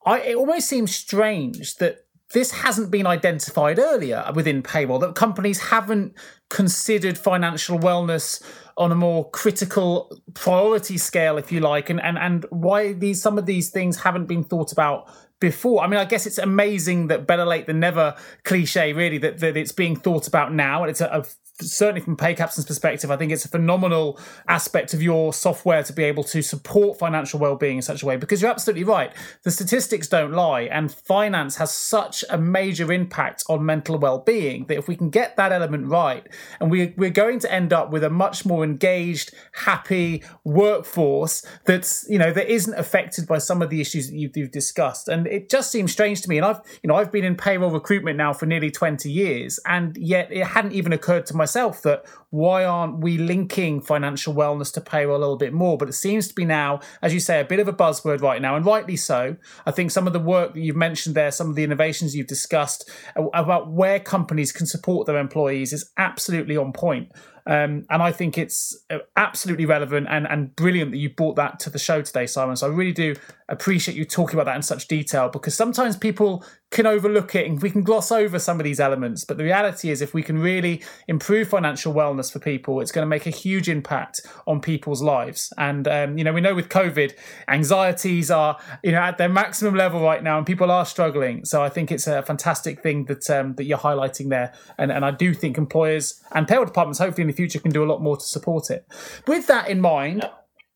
I, 0.07 0.21
it 0.21 0.37
almost 0.37 0.69
seems 0.69 0.95
strange 0.95 1.77
that 1.77 2.02
this 2.33 2.51
hasn't 2.51 2.91
been 2.91 3.07
identified 3.07 3.79
earlier 3.79 4.25
within 4.35 4.63
payroll. 4.63 4.99
That 4.99 5.15
companies 5.15 5.61
haven't 5.61 6.15
considered 6.51 7.19
financial 7.19 7.79
wellness 7.79 8.43
on 8.77 8.91
a 8.91 8.95
more 8.95 9.31
critical 9.31 10.17
priority 10.35 10.99
scale, 10.99 11.37
if 11.39 11.53
you 11.53 11.61
like, 11.61 11.91
and 11.91 12.01
and 12.03 12.19
and 12.19 12.47
why 12.51 12.93
these 12.93 13.21
some 13.21 13.39
of 13.39 13.47
these 13.47 13.71
things 13.71 13.99
haven't 14.01 14.27
been 14.27 14.45
thought 14.45 14.73
about 14.73 15.09
before. 15.43 15.83
I 15.83 15.89
mean, 15.89 15.99
I 15.99 16.05
guess 16.05 16.25
it's 16.25 16.39
amazing 16.39 17.09
that 17.09 17.27
better 17.27 17.45
late 17.45 17.67
than 17.67 17.81
never 17.81 18.15
cliche, 18.45 18.93
really, 18.93 19.19
that, 19.19 19.41
that 19.41 19.57
it's 19.57 19.73
being 19.73 19.97
thought 19.97 20.29
about 20.29 20.55
now. 20.55 20.83
And 20.83 20.91
it's 20.91 21.01
a, 21.01 21.07
a 21.07 21.25
certainly 21.61 22.01
from 22.01 22.17
PayCaptain's 22.17 22.65
perspective, 22.65 23.11
I 23.11 23.17
think 23.17 23.33
it's 23.33 23.45
a 23.45 23.49
phenomenal 23.49 24.19
aspect 24.49 24.95
of 24.95 25.03
your 25.03 25.33
software 25.33 25.83
to 25.83 25.93
be 25.93 26.05
able 26.05 26.25
to 26.25 26.43
support 26.43 26.99
financial 26.99 27.39
well-being 27.39 27.77
in 27.77 27.83
such 27.83 28.03
a 28.03 28.07
way. 28.07 28.17
Because 28.17 28.43
you're 28.43 28.51
absolutely 28.51 28.85
right, 28.85 29.13
the 29.45 29.51
statistics 29.51 30.09
don't 30.09 30.33
lie, 30.33 30.63
and 30.63 30.93
finance 30.93 31.57
has 31.57 31.73
such 31.73 32.25
a 32.31 32.39
major 32.39 32.93
impact 32.93 33.45
on 33.49 33.65
mental 33.65 33.99
well-being 33.99 34.67
that 34.67 34.79
if 34.79 34.89
we 34.89 34.97
can 34.97 35.11
get 35.11 35.37
that 35.37 35.53
element 35.53 35.89
right, 35.89 36.27
and 36.61 36.71
we, 36.71 36.95
we're 36.97 37.11
going 37.11 37.39
to 37.41 37.53
end 37.53 37.73
up 37.73 37.91
with 37.91 38.05
a 38.05 38.11
much 38.11 38.45
more 38.45 38.65
engaged, 38.65 39.33
happy 39.53 40.23
workforce 40.45 41.45
that's 41.65 42.07
you 42.09 42.19
know 42.19 42.33
that 42.33 42.51
isn't 42.53 42.75
affected 42.75 43.27
by 43.27 43.39
some 43.39 43.63
of 43.63 43.71
the 43.71 43.81
issues 43.81 44.09
that 44.09 44.17
you've, 44.17 44.37
you've 44.37 44.51
discussed. 44.51 45.09
And 45.09 45.27
it 45.27 45.51
just 45.51 45.71
seems 45.71 45.93
strange 45.93 46.23
to 46.23 46.29
me. 46.29 46.39
And 46.39 46.47
I've 46.47 46.61
you 46.83 46.89
know 46.89 46.97
I've 46.97 47.13
been 47.13 47.25
in 47.25 47.37
payroll 47.37 47.71
recruitment 47.71 48.17
now 48.17 48.33
for 48.33 48.47
nearly 48.47 48.71
20 48.71 49.11
years, 49.11 49.61
and 49.67 49.97
yet 49.97 50.33
it 50.33 50.47
hadn't 50.47 50.73
even 50.73 50.93
occurred 50.93 51.27
to 51.27 51.37
my 51.37 51.42
myself 51.43 51.83
that 51.83 52.05
why 52.31 52.65
aren't 52.65 53.01
we 53.01 53.19
linking 53.19 53.81
financial 53.81 54.33
wellness 54.33 54.73
to 54.73 54.81
payroll 54.81 55.19
a 55.19 55.19
little 55.19 55.37
bit 55.37 55.53
more? 55.53 55.77
But 55.77 55.89
it 55.89 55.95
seems 55.95 56.29
to 56.29 56.35
be 56.35 56.45
now, 56.45 56.81
as 57.03 57.13
you 57.13 57.21
say, 57.21 57.41
a 57.41 57.45
bit 57.45 57.59
of 57.59 57.69
a 57.69 57.73
buzzword 57.73 58.23
right 58.23 58.41
now, 58.41 58.57
and 58.57 58.65
rightly 58.65 58.97
so. 58.97 59.37
I 59.67 59.73
think 59.73 59.91
some 59.91 60.07
of 60.07 60.13
the 60.13 60.21
work 60.21 60.55
that 60.55 60.61
you've 60.61 60.77
mentioned 60.77 61.15
there, 61.15 61.31
some 61.31 61.51
of 61.51 61.57
the 61.57 61.65
innovations 61.65 62.15
you've 62.15 62.29
discussed 62.29 62.89
about 63.17 63.71
where 63.71 63.99
companies 63.99 64.53
can 64.53 64.67
support 64.67 65.07
their 65.07 65.19
employees 65.19 65.73
is 65.73 65.91
absolutely 65.97 66.57
on 66.57 66.73
point. 66.73 67.11
Um, 67.45 67.87
and 67.91 68.03
I 68.03 68.13
think 68.13 68.39
it's 68.39 68.77
uh, 68.89 68.99
absolutely 69.17 69.67
relevant 69.67 70.07
and, 70.09 70.27
and 70.29 70.55
brilliant 70.55 70.93
that 70.93 70.99
you 70.99 71.11
brought 71.11 71.37
that 71.37 71.59
to 71.61 71.71
the 71.71 71.79
show 71.79 72.01
today, 72.01 72.27
Simon. 72.27 72.55
So 72.55 72.69
I 72.69 72.71
really 72.71 72.93
do 72.93 73.17
appreciate 73.49 73.97
you 73.97 74.05
talking 74.05 74.37
about 74.37 74.47
that 74.47 74.57
in 74.57 74.63
such 74.63 74.87
detail 74.87 75.29
because 75.29 75.55
sometimes 75.55 75.97
people 75.97 76.45
can 76.73 76.87
overlook 76.87 77.35
it 77.35 77.47
and 77.47 77.63
we 77.63 77.71
can 77.71 77.83
gloss 77.83 78.11
over 78.11 78.39
some 78.39 78.59
of 78.59 78.65
these 78.65 78.81
elements. 78.81 79.25
But 79.25 79.37
the 79.37 79.45
reality 79.45 79.91
is, 79.91 80.01
if 80.01 80.15
we 80.15 80.23
can 80.23 80.39
really 80.39 80.83
improve 81.07 81.49
financial 81.49 81.95
wellness 81.95 82.33
for 82.33 82.39
people, 82.39 82.81
it's 82.81 82.91
going 82.91 83.05
to 83.05 83.09
make 83.09 83.27
a 83.27 83.31
huge 83.31 83.69
impact 83.69 84.23
on 84.47 84.61
people's 84.61 85.03
lives. 85.03 85.53
And, 85.59 85.87
um, 85.87 86.19
you 86.19 86.25
know, 86.25 86.33
we 86.33 86.41
know 86.41 86.55
with 86.55 86.69
COVID, 86.69 87.13
anxieties 87.49 88.31
are, 88.31 88.59
you 88.83 88.93
know, 88.93 88.99
at 88.99 89.19
their 89.19 89.29
maximum 89.29 89.75
level 89.75 90.01
right 90.01 90.23
now 90.23 90.39
and 90.39 90.47
people 90.47 90.71
are 90.71 90.87
struggling. 90.87 91.45
So 91.45 91.63
I 91.63 91.69
think 91.69 91.93
it's 91.93 92.07
a 92.07 92.23
fantastic 92.23 92.83
thing 92.83 93.05
that, 93.05 93.29
um, 93.31 93.55
that 93.55 93.65
you're 93.65 93.79
highlighting 93.79 94.31
there. 94.31 94.53
And, 94.79 94.91
and 94.91 95.05
I 95.05 95.11
do 95.11 95.35
think 95.35 95.59
employers 95.59 96.21
and 96.33 96.49
payroll 96.49 96.67
departments, 96.67 96.99
hopefully 96.99 97.23
in 97.23 97.29
the 97.29 97.35
future, 97.35 97.61
can 97.61 97.71
do 97.71 97.85
a 97.85 97.87
lot 97.87 98.03
more 98.03 98.17
to 98.17 98.25
support 98.25 98.71
it. 98.71 98.87
With 99.27 99.47
that 99.47 99.69
in 99.69 99.81
mind, 99.81 100.29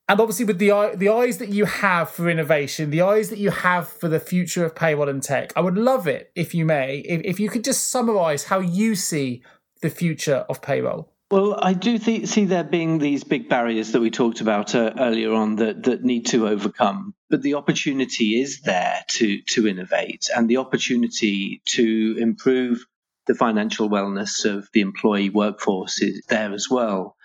and 0.07 0.19
obviously 0.19 0.45
with 0.45 0.59
the 0.59 0.93
the 0.95 1.09
eyes 1.09 1.37
that 1.37 1.49
you 1.49 1.65
have 1.65 2.09
for 2.09 2.29
innovation, 2.29 2.89
the 2.89 3.01
eyes 3.01 3.29
that 3.29 3.39
you 3.39 3.51
have 3.51 3.87
for 3.87 4.07
the 4.07 4.19
future 4.19 4.65
of 4.65 4.75
payroll 4.75 5.09
and 5.09 5.21
tech, 5.21 5.51
I 5.55 5.61
would 5.61 5.77
love 5.77 6.07
it 6.07 6.31
if 6.35 6.53
you 6.53 6.65
may, 6.65 6.99
if, 6.99 7.21
if 7.23 7.39
you 7.39 7.49
could 7.49 7.63
just 7.63 7.89
summarize 7.89 8.45
how 8.45 8.59
you 8.59 8.95
see 8.95 9.43
the 9.81 9.89
future 9.89 10.45
of 10.49 10.61
payroll. 10.61 11.11
Well, 11.29 11.59
I 11.61 11.73
do 11.73 11.99
th- 11.99 12.27
see 12.27 12.45
there 12.45 12.63
being 12.63 12.99
these 12.99 13.25
big 13.25 13.49
barriers 13.49 13.91
that 13.91 13.99
we 13.99 14.09
talked 14.09 14.39
about 14.39 14.73
uh, 14.75 14.93
earlier 14.97 15.33
on 15.33 15.57
that, 15.57 15.83
that 15.83 16.01
need 16.01 16.27
to 16.27 16.47
overcome, 16.47 17.13
but 17.29 17.41
the 17.41 17.55
opportunity 17.55 18.39
is 18.39 18.61
there 18.61 19.03
to 19.09 19.41
to 19.41 19.67
innovate, 19.67 20.29
and 20.33 20.47
the 20.47 20.57
opportunity 20.57 21.61
to 21.65 22.15
improve 22.17 22.85
the 23.27 23.35
financial 23.35 23.89
wellness 23.89 24.45
of 24.45 24.69
the 24.71 24.79
employee 24.79 25.29
workforce 25.29 26.01
is 26.01 26.21
there 26.29 26.53
as 26.53 26.69
well. 26.69 27.17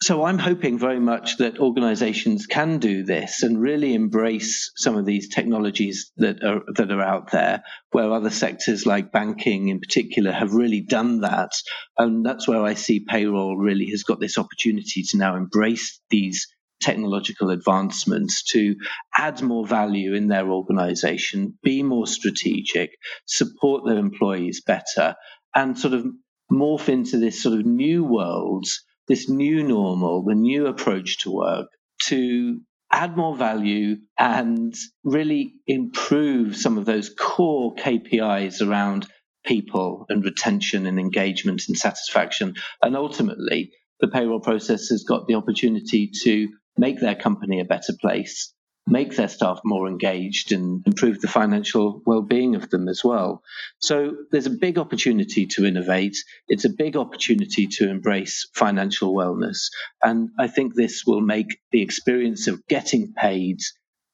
So 0.00 0.24
I'm 0.24 0.38
hoping 0.38 0.78
very 0.78 1.00
much 1.00 1.38
that 1.38 1.58
organizations 1.58 2.46
can 2.46 2.78
do 2.78 3.02
this 3.02 3.42
and 3.42 3.60
really 3.60 3.94
embrace 3.94 4.70
some 4.76 4.96
of 4.96 5.04
these 5.04 5.28
technologies 5.28 6.12
that 6.18 6.42
are 6.44 6.60
that 6.76 6.92
are 6.92 7.02
out 7.02 7.32
there, 7.32 7.64
where 7.90 8.12
other 8.12 8.30
sectors 8.30 8.86
like 8.86 9.10
banking 9.10 9.68
in 9.68 9.80
particular 9.80 10.30
have 10.30 10.54
really 10.54 10.82
done 10.82 11.22
that. 11.22 11.50
And 11.96 12.24
that's 12.24 12.46
where 12.46 12.62
I 12.62 12.74
see 12.74 13.04
payroll 13.08 13.56
really 13.56 13.86
has 13.86 14.04
got 14.04 14.20
this 14.20 14.38
opportunity 14.38 15.02
to 15.02 15.16
now 15.16 15.34
embrace 15.34 16.00
these 16.10 16.46
technological 16.80 17.50
advancements 17.50 18.44
to 18.52 18.76
add 19.16 19.42
more 19.42 19.66
value 19.66 20.14
in 20.14 20.28
their 20.28 20.48
organization, 20.48 21.58
be 21.64 21.82
more 21.82 22.06
strategic, 22.06 22.90
support 23.26 23.82
their 23.84 23.98
employees 23.98 24.62
better, 24.64 25.16
and 25.56 25.76
sort 25.76 25.94
of 25.94 26.06
morph 26.52 26.88
into 26.88 27.18
this 27.18 27.42
sort 27.42 27.58
of 27.58 27.66
new 27.66 28.04
world 28.04 28.64
this 29.08 29.28
new 29.28 29.62
normal, 29.62 30.22
the 30.24 30.34
new 30.34 30.66
approach 30.66 31.18
to 31.18 31.30
work 31.30 31.68
to 32.06 32.60
add 32.90 33.16
more 33.16 33.36
value 33.36 33.96
and 34.18 34.74
really 35.04 35.54
improve 35.66 36.56
some 36.56 36.78
of 36.78 36.86
those 36.86 37.10
core 37.10 37.74
KPIs 37.74 38.66
around 38.66 39.06
people 39.44 40.06
and 40.08 40.24
retention 40.24 40.86
and 40.86 40.98
engagement 40.98 41.62
and 41.68 41.76
satisfaction. 41.76 42.54
And 42.82 42.96
ultimately, 42.96 43.72
the 44.00 44.08
payroll 44.08 44.40
process 44.40 44.88
has 44.88 45.04
got 45.04 45.26
the 45.26 45.34
opportunity 45.34 46.10
to 46.22 46.48
make 46.76 47.00
their 47.00 47.14
company 47.14 47.60
a 47.60 47.64
better 47.64 47.92
place, 48.00 48.54
make 48.90 49.16
their 49.16 49.28
staff 49.28 49.60
more 49.64 49.86
engaged 49.86 50.52
and 50.52 50.82
improve 50.86 51.20
the 51.20 51.28
financial 51.28 52.02
well-being 52.06 52.54
of 52.54 52.70
them 52.70 52.88
as 52.88 53.04
well. 53.04 53.42
So 53.78 54.16
there's 54.30 54.46
a 54.46 54.50
big 54.50 54.78
opportunity 54.78 55.46
to 55.46 55.66
innovate. 55.66 56.16
It's 56.48 56.64
a 56.64 56.70
big 56.70 56.96
opportunity 56.96 57.66
to 57.66 57.90
embrace 57.90 58.48
financial 58.54 59.14
wellness. 59.14 59.68
And 60.02 60.30
I 60.38 60.48
think 60.48 60.74
this 60.74 61.04
will 61.06 61.20
make 61.20 61.58
the 61.70 61.82
experience 61.82 62.46
of 62.46 62.66
getting 62.66 63.12
paid 63.12 63.60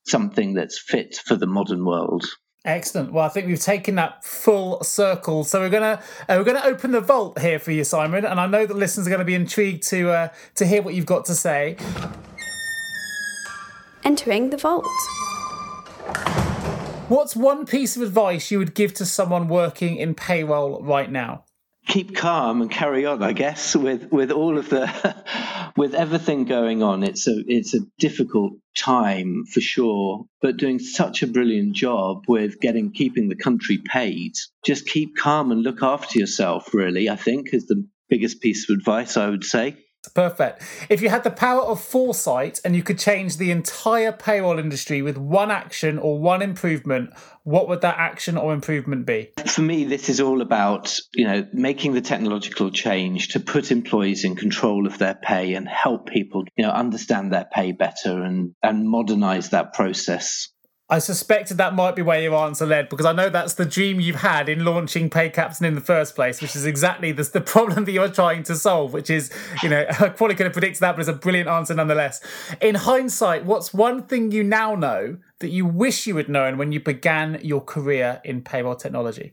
something 0.06 0.54
that's 0.54 0.78
fit 0.78 1.16
for 1.16 1.36
the 1.36 1.46
modern 1.46 1.84
world. 1.84 2.24
Excellent. 2.64 3.12
Well, 3.12 3.26
I 3.26 3.28
think 3.28 3.46
we've 3.46 3.60
taken 3.60 3.96
that 3.96 4.24
full 4.24 4.82
circle. 4.82 5.44
So 5.44 5.60
we're 5.60 5.68
gonna 5.68 6.00
uh, 6.28 6.36
we're 6.38 6.44
gonna 6.44 6.62
open 6.64 6.92
the 6.92 7.00
vault 7.00 7.38
here 7.38 7.58
for 7.58 7.72
you, 7.72 7.84
Simon, 7.84 8.24
and 8.24 8.40
I 8.40 8.46
know 8.46 8.64
that 8.64 8.74
listeners 8.74 9.06
are 9.06 9.10
going 9.10 9.18
to 9.18 9.26
be 9.26 9.34
intrigued 9.34 9.86
to 9.88 10.10
uh, 10.10 10.28
to 10.54 10.66
hear 10.66 10.80
what 10.80 10.94
you've 10.94 11.04
got 11.04 11.26
to 11.26 11.34
say. 11.34 11.76
Entering 14.04 14.50
the 14.50 14.56
vault. 14.56 14.86
What's 17.08 17.36
one 17.36 17.66
piece 17.66 17.96
of 17.96 18.02
advice 18.02 18.50
you 18.50 18.58
would 18.58 18.74
give 18.74 18.94
to 18.94 19.06
someone 19.06 19.48
working 19.48 19.96
in 19.96 20.14
payroll 20.14 20.82
right 20.82 21.10
now? 21.10 21.44
keep 21.86 22.16
calm 22.16 22.62
and 22.62 22.70
carry 22.70 23.06
on. 23.06 23.22
I 23.22 23.32
guess 23.32 23.76
with 23.76 24.10
with 24.10 24.30
all 24.30 24.58
of 24.58 24.68
the 24.68 25.14
with 25.76 25.94
everything 25.94 26.44
going 26.44 26.82
on, 26.82 27.02
it's 27.02 27.28
a 27.28 27.42
it's 27.46 27.74
a 27.74 27.80
difficult 27.98 28.54
time 28.76 29.44
for 29.44 29.60
sure. 29.60 30.24
But 30.40 30.56
doing 30.56 30.78
such 30.78 31.22
a 31.22 31.26
brilliant 31.26 31.74
job 31.74 32.24
with 32.28 32.60
getting 32.60 32.92
keeping 32.92 33.28
the 33.28 33.36
country 33.36 33.78
paid. 33.78 34.32
Just 34.64 34.86
keep 34.86 35.16
calm 35.16 35.52
and 35.52 35.62
look 35.62 35.82
after 35.82 36.18
yourself. 36.18 36.72
Really, 36.74 37.08
I 37.08 37.16
think 37.16 37.52
is 37.52 37.66
the 37.66 37.86
biggest 38.08 38.40
piece 38.40 38.68
of 38.68 38.76
advice 38.76 39.16
I 39.16 39.28
would 39.28 39.44
say. 39.44 39.76
Perfect. 40.08 40.62
If 40.88 41.02
you 41.02 41.08
had 41.08 41.24
the 41.24 41.30
power 41.30 41.62
of 41.62 41.80
foresight 41.80 42.60
and 42.64 42.74
you 42.76 42.82
could 42.82 42.98
change 42.98 43.36
the 43.36 43.50
entire 43.50 44.12
payroll 44.12 44.58
industry 44.58 45.02
with 45.02 45.16
one 45.16 45.50
action 45.50 45.98
or 45.98 46.18
one 46.18 46.42
improvement, 46.42 47.10
what 47.44 47.68
would 47.68 47.82
that 47.82 47.98
action 47.98 48.36
or 48.36 48.52
improvement 48.52 49.06
be? 49.06 49.30
For 49.46 49.62
me, 49.62 49.84
this 49.84 50.08
is 50.08 50.20
all 50.20 50.40
about, 50.40 50.98
you 51.14 51.26
know, 51.26 51.46
making 51.52 51.92
the 51.92 52.00
technological 52.00 52.70
change 52.70 53.28
to 53.28 53.40
put 53.40 53.70
employees 53.70 54.24
in 54.24 54.34
control 54.34 54.86
of 54.86 54.98
their 54.98 55.14
pay 55.14 55.54
and 55.54 55.68
help 55.68 56.08
people, 56.08 56.44
you 56.56 56.64
know, 56.64 56.70
understand 56.70 57.32
their 57.32 57.46
pay 57.50 57.72
better 57.72 58.22
and, 58.22 58.54
and 58.62 58.88
modernize 58.88 59.50
that 59.50 59.74
process. 59.74 60.48
I 60.90 60.98
suspected 60.98 61.56
that 61.56 61.74
might 61.74 61.96
be 61.96 62.02
where 62.02 62.20
your 62.20 62.34
answer 62.34 62.66
led 62.66 62.90
because 62.90 63.06
I 63.06 63.12
know 63.12 63.30
that's 63.30 63.54
the 63.54 63.64
dream 63.64 64.00
you've 64.00 64.16
had 64.16 64.50
in 64.50 64.66
launching 64.66 65.08
PayCaptain 65.08 65.62
in 65.62 65.74
the 65.74 65.80
first 65.80 66.14
place, 66.14 66.42
which 66.42 66.54
is 66.54 66.66
exactly 66.66 67.10
the, 67.10 67.22
the 67.22 67.40
problem 67.40 67.86
that 67.86 67.92
you're 67.92 68.08
trying 68.08 68.42
to 68.44 68.54
solve, 68.54 68.92
which 68.92 69.08
is, 69.08 69.32
you 69.62 69.70
know, 69.70 69.86
I 70.00 70.10
probably 70.10 70.36
could 70.36 70.44
have 70.44 70.52
predicted 70.52 70.80
that, 70.80 70.92
but 70.92 71.00
it's 71.00 71.08
a 71.08 71.14
brilliant 71.14 71.48
answer 71.48 71.72
nonetheless. 71.72 72.20
In 72.60 72.74
hindsight, 72.74 73.46
what's 73.46 73.72
one 73.72 74.02
thing 74.02 74.30
you 74.30 74.44
now 74.44 74.74
know 74.74 75.16
that 75.38 75.48
you 75.48 75.64
wish 75.64 76.06
you 76.06 76.16
had 76.16 76.28
known 76.28 76.58
when 76.58 76.70
you 76.70 76.80
began 76.80 77.40
your 77.42 77.62
career 77.62 78.20
in 78.22 78.42
payroll 78.42 78.76
technology? 78.76 79.32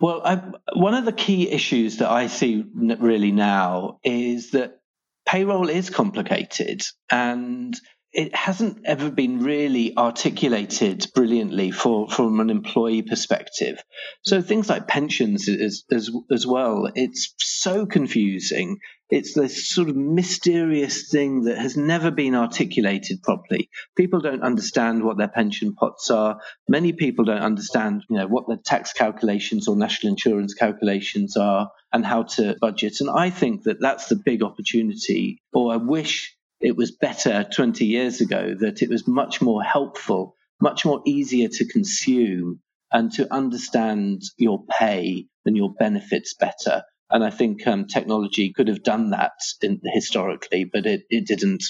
Well, 0.00 0.22
I, 0.24 0.42
one 0.74 0.94
of 0.94 1.04
the 1.04 1.12
key 1.12 1.50
issues 1.50 1.98
that 1.98 2.10
I 2.10 2.26
see 2.26 2.64
really 2.74 3.30
now 3.30 4.00
is 4.02 4.50
that 4.50 4.80
payroll 5.24 5.68
is 5.68 5.88
complicated 5.88 6.82
and 7.10 7.78
it 8.14 8.34
hasn't 8.34 8.78
ever 8.84 9.10
been 9.10 9.40
really 9.40 9.96
articulated 9.96 11.04
brilliantly 11.16 11.72
for 11.72 12.08
from 12.08 12.38
an 12.38 12.48
employee 12.48 13.02
perspective. 13.02 13.82
So 14.22 14.40
things 14.40 14.68
like 14.68 14.86
pensions 14.86 15.48
as, 15.48 15.82
as, 15.90 16.10
as 16.30 16.46
well, 16.46 16.88
it's 16.94 17.34
so 17.38 17.86
confusing. 17.86 18.78
It's 19.10 19.34
this 19.34 19.68
sort 19.68 19.88
of 19.88 19.96
mysterious 19.96 21.10
thing 21.10 21.44
that 21.44 21.58
has 21.58 21.76
never 21.76 22.12
been 22.12 22.36
articulated 22.36 23.20
properly. 23.20 23.68
People 23.96 24.20
don't 24.20 24.44
understand 24.44 25.02
what 25.02 25.18
their 25.18 25.28
pension 25.28 25.74
pots 25.74 26.08
are. 26.10 26.38
Many 26.68 26.92
people 26.92 27.24
don't 27.24 27.42
understand, 27.42 28.04
you 28.08 28.16
know, 28.16 28.28
what 28.28 28.46
the 28.46 28.56
tax 28.56 28.92
calculations 28.92 29.66
or 29.66 29.74
national 29.74 30.12
insurance 30.12 30.54
calculations 30.54 31.36
are 31.36 31.68
and 31.92 32.06
how 32.06 32.22
to 32.22 32.56
budget. 32.60 33.00
And 33.00 33.10
I 33.10 33.30
think 33.30 33.64
that 33.64 33.80
that's 33.80 34.06
the 34.06 34.16
big 34.16 34.44
opportunity, 34.44 35.42
or 35.52 35.72
I 35.72 35.76
wish 35.78 36.36
it 36.64 36.76
was 36.76 36.90
better 36.92 37.44
20 37.44 37.84
years 37.84 38.22
ago, 38.22 38.54
that 38.58 38.80
it 38.80 38.88
was 38.88 39.06
much 39.06 39.42
more 39.42 39.62
helpful, 39.62 40.34
much 40.62 40.86
more 40.86 41.02
easier 41.04 41.48
to 41.48 41.66
consume 41.66 42.60
and 42.90 43.12
to 43.12 43.32
understand 43.32 44.22
your 44.38 44.64
pay 44.80 45.26
and 45.44 45.56
your 45.56 45.74
benefits 45.74 46.34
better. 46.34 46.82
And 47.10 47.22
I 47.22 47.28
think 47.28 47.66
um, 47.66 47.86
technology 47.86 48.50
could 48.54 48.68
have 48.68 48.82
done 48.82 49.10
that 49.10 49.32
in, 49.62 49.78
historically, 49.84 50.64
but 50.64 50.86
it, 50.86 51.02
it 51.10 51.26
didn't. 51.26 51.62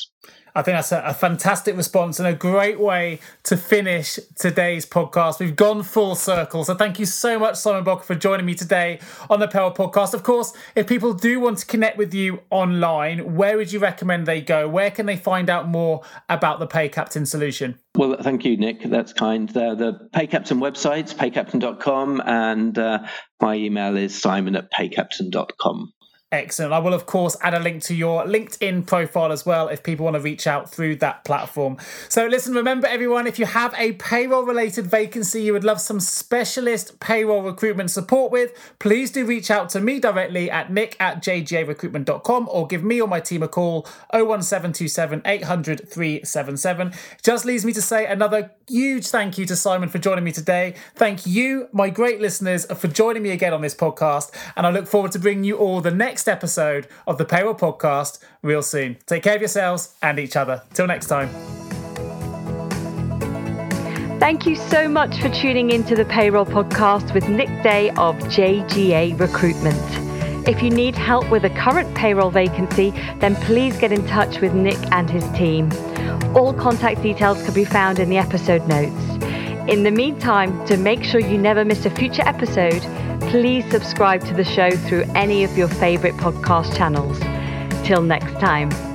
I 0.56 0.62
think 0.62 0.76
that's 0.76 0.92
a, 0.92 1.00
a, 1.00 1.14
fantastic 1.14 1.76
response 1.76 2.20
and 2.20 2.28
a 2.28 2.32
great 2.32 2.78
way 2.78 3.18
to 3.42 3.56
finish 3.56 4.20
today's 4.38 4.86
podcast. 4.86 5.40
We've 5.40 5.56
gone 5.56 5.82
full 5.82 6.14
circle. 6.14 6.62
So 6.62 6.76
thank 6.76 7.00
you 7.00 7.06
so 7.06 7.40
much, 7.40 7.56
Simon 7.56 7.84
Bocca, 7.84 8.04
for 8.04 8.14
joining 8.14 8.46
me 8.46 8.54
today 8.54 9.00
on 9.28 9.40
the 9.40 9.48
Payroll 9.48 9.74
Podcast. 9.74 10.14
Of 10.14 10.22
course, 10.22 10.52
if 10.76 10.86
people 10.86 11.12
do 11.12 11.40
want 11.40 11.58
to 11.58 11.66
connect 11.66 11.98
with 11.98 12.14
you 12.14 12.40
online, 12.50 13.34
where 13.34 13.56
would 13.56 13.72
you 13.72 13.80
recommend 13.80 14.26
they 14.26 14.40
go? 14.40 14.68
Where 14.68 14.92
can 14.92 15.06
they 15.06 15.16
find 15.16 15.50
out 15.50 15.66
more 15.66 16.02
about 16.28 16.60
the 16.60 16.68
PayCaptain 16.68 17.26
solution? 17.26 17.80
Well, 17.96 18.16
thank 18.22 18.44
you, 18.44 18.56
Nick. 18.56 18.82
That's 18.84 19.12
kind. 19.12 19.48
Uh, 19.56 19.74
the 19.74 20.08
PayCaptain 20.14 20.60
website, 20.60 21.14
paycaptain.com, 21.14 22.22
and 22.24 22.78
uh, 22.78 23.00
my 23.40 23.56
email 23.56 23.96
is 23.96 24.20
simon 24.20 24.54
at 24.54 24.70
paycaptain.com. 24.72 25.92
Excellent. 26.34 26.72
I 26.72 26.80
will, 26.80 26.94
of 26.94 27.06
course, 27.06 27.36
add 27.42 27.54
a 27.54 27.60
link 27.60 27.82
to 27.84 27.94
your 27.94 28.24
LinkedIn 28.24 28.86
profile 28.86 29.30
as 29.30 29.46
well 29.46 29.68
if 29.68 29.84
people 29.84 30.04
want 30.04 30.14
to 30.14 30.20
reach 30.20 30.48
out 30.48 30.68
through 30.68 30.96
that 30.96 31.24
platform. 31.24 31.76
So, 32.08 32.26
listen, 32.26 32.54
remember, 32.54 32.88
everyone, 32.88 33.28
if 33.28 33.38
you 33.38 33.46
have 33.46 33.72
a 33.78 33.92
payroll 33.92 34.42
related 34.42 34.86
vacancy 34.86 35.42
you 35.42 35.52
would 35.52 35.62
love 35.62 35.80
some 35.80 36.00
specialist 36.00 36.98
payroll 36.98 37.42
recruitment 37.42 37.92
support 37.92 38.32
with, 38.32 38.52
please 38.80 39.12
do 39.12 39.24
reach 39.24 39.48
out 39.48 39.68
to 39.70 39.80
me 39.80 40.00
directly 40.00 40.50
at 40.50 40.72
nick 40.72 40.96
at 40.98 41.22
jgarecruitment.com 41.22 42.48
or 42.50 42.66
give 42.66 42.82
me 42.82 43.00
or 43.00 43.06
my 43.06 43.20
team 43.20 43.42
a 43.42 43.48
call 43.48 43.82
01727 44.12 45.22
800 45.24 45.88
377. 45.88 46.92
Just 47.22 47.44
leaves 47.44 47.64
me 47.64 47.72
to 47.72 47.82
say 47.82 48.06
another 48.06 48.50
huge 48.68 49.06
thank 49.06 49.38
you 49.38 49.46
to 49.46 49.54
Simon 49.54 49.88
for 49.88 49.98
joining 49.98 50.24
me 50.24 50.32
today. 50.32 50.74
Thank 50.96 51.26
you, 51.26 51.68
my 51.72 51.90
great 51.90 52.20
listeners, 52.20 52.66
for 52.66 52.88
joining 52.88 53.22
me 53.22 53.30
again 53.30 53.52
on 53.52 53.60
this 53.60 53.74
podcast. 53.74 54.32
And 54.56 54.66
I 54.66 54.70
look 54.70 54.88
forward 54.88 55.12
to 55.12 55.18
bringing 55.18 55.44
you 55.44 55.56
all 55.56 55.80
the 55.80 55.90
next 55.90 56.23
next 56.24 56.28
episode 56.28 56.86
of 57.06 57.18
the 57.18 57.24
Payroll 57.24 57.54
Podcast 57.54 58.18
real 58.42 58.62
soon. 58.62 58.96
Take 59.06 59.24
care 59.24 59.34
of 59.34 59.42
yourselves 59.42 59.94
and 60.00 60.18
each 60.18 60.36
other. 60.36 60.62
Till 60.72 60.86
next 60.86 61.06
time. 61.06 61.28
Thank 64.18 64.46
you 64.46 64.56
so 64.56 64.88
much 64.88 65.20
for 65.20 65.28
tuning 65.28 65.70
into 65.70 65.94
the 65.94 66.06
Payroll 66.06 66.46
Podcast 66.46 67.12
with 67.12 67.28
Nick 67.28 67.48
Day 67.62 67.90
of 67.90 68.16
JGA 68.32 69.20
Recruitment. 69.20 70.48
If 70.48 70.62
you 70.62 70.70
need 70.70 70.94
help 70.94 71.30
with 71.30 71.44
a 71.44 71.50
current 71.50 71.94
payroll 71.94 72.30
vacancy, 72.30 72.90
then 73.18 73.36
please 73.36 73.76
get 73.76 73.92
in 73.92 74.06
touch 74.06 74.40
with 74.40 74.54
Nick 74.54 74.78
and 74.92 75.10
his 75.10 75.28
team. 75.32 75.70
All 76.34 76.54
contact 76.54 77.02
details 77.02 77.42
can 77.44 77.52
be 77.52 77.66
found 77.66 77.98
in 77.98 78.08
the 78.08 78.16
episode 78.16 78.66
notes. 78.66 79.43
In 79.66 79.82
the 79.82 79.90
meantime, 79.90 80.66
to 80.66 80.76
make 80.76 81.02
sure 81.02 81.20
you 81.20 81.38
never 81.38 81.64
miss 81.64 81.86
a 81.86 81.90
future 81.90 82.22
episode, 82.26 82.82
please 83.30 83.64
subscribe 83.70 84.22
to 84.26 84.34
the 84.34 84.44
show 84.44 84.70
through 84.70 85.04
any 85.14 85.42
of 85.42 85.56
your 85.56 85.68
favourite 85.68 86.16
podcast 86.16 86.76
channels. 86.76 87.18
Till 87.86 88.02
next 88.02 88.34
time. 88.40 88.93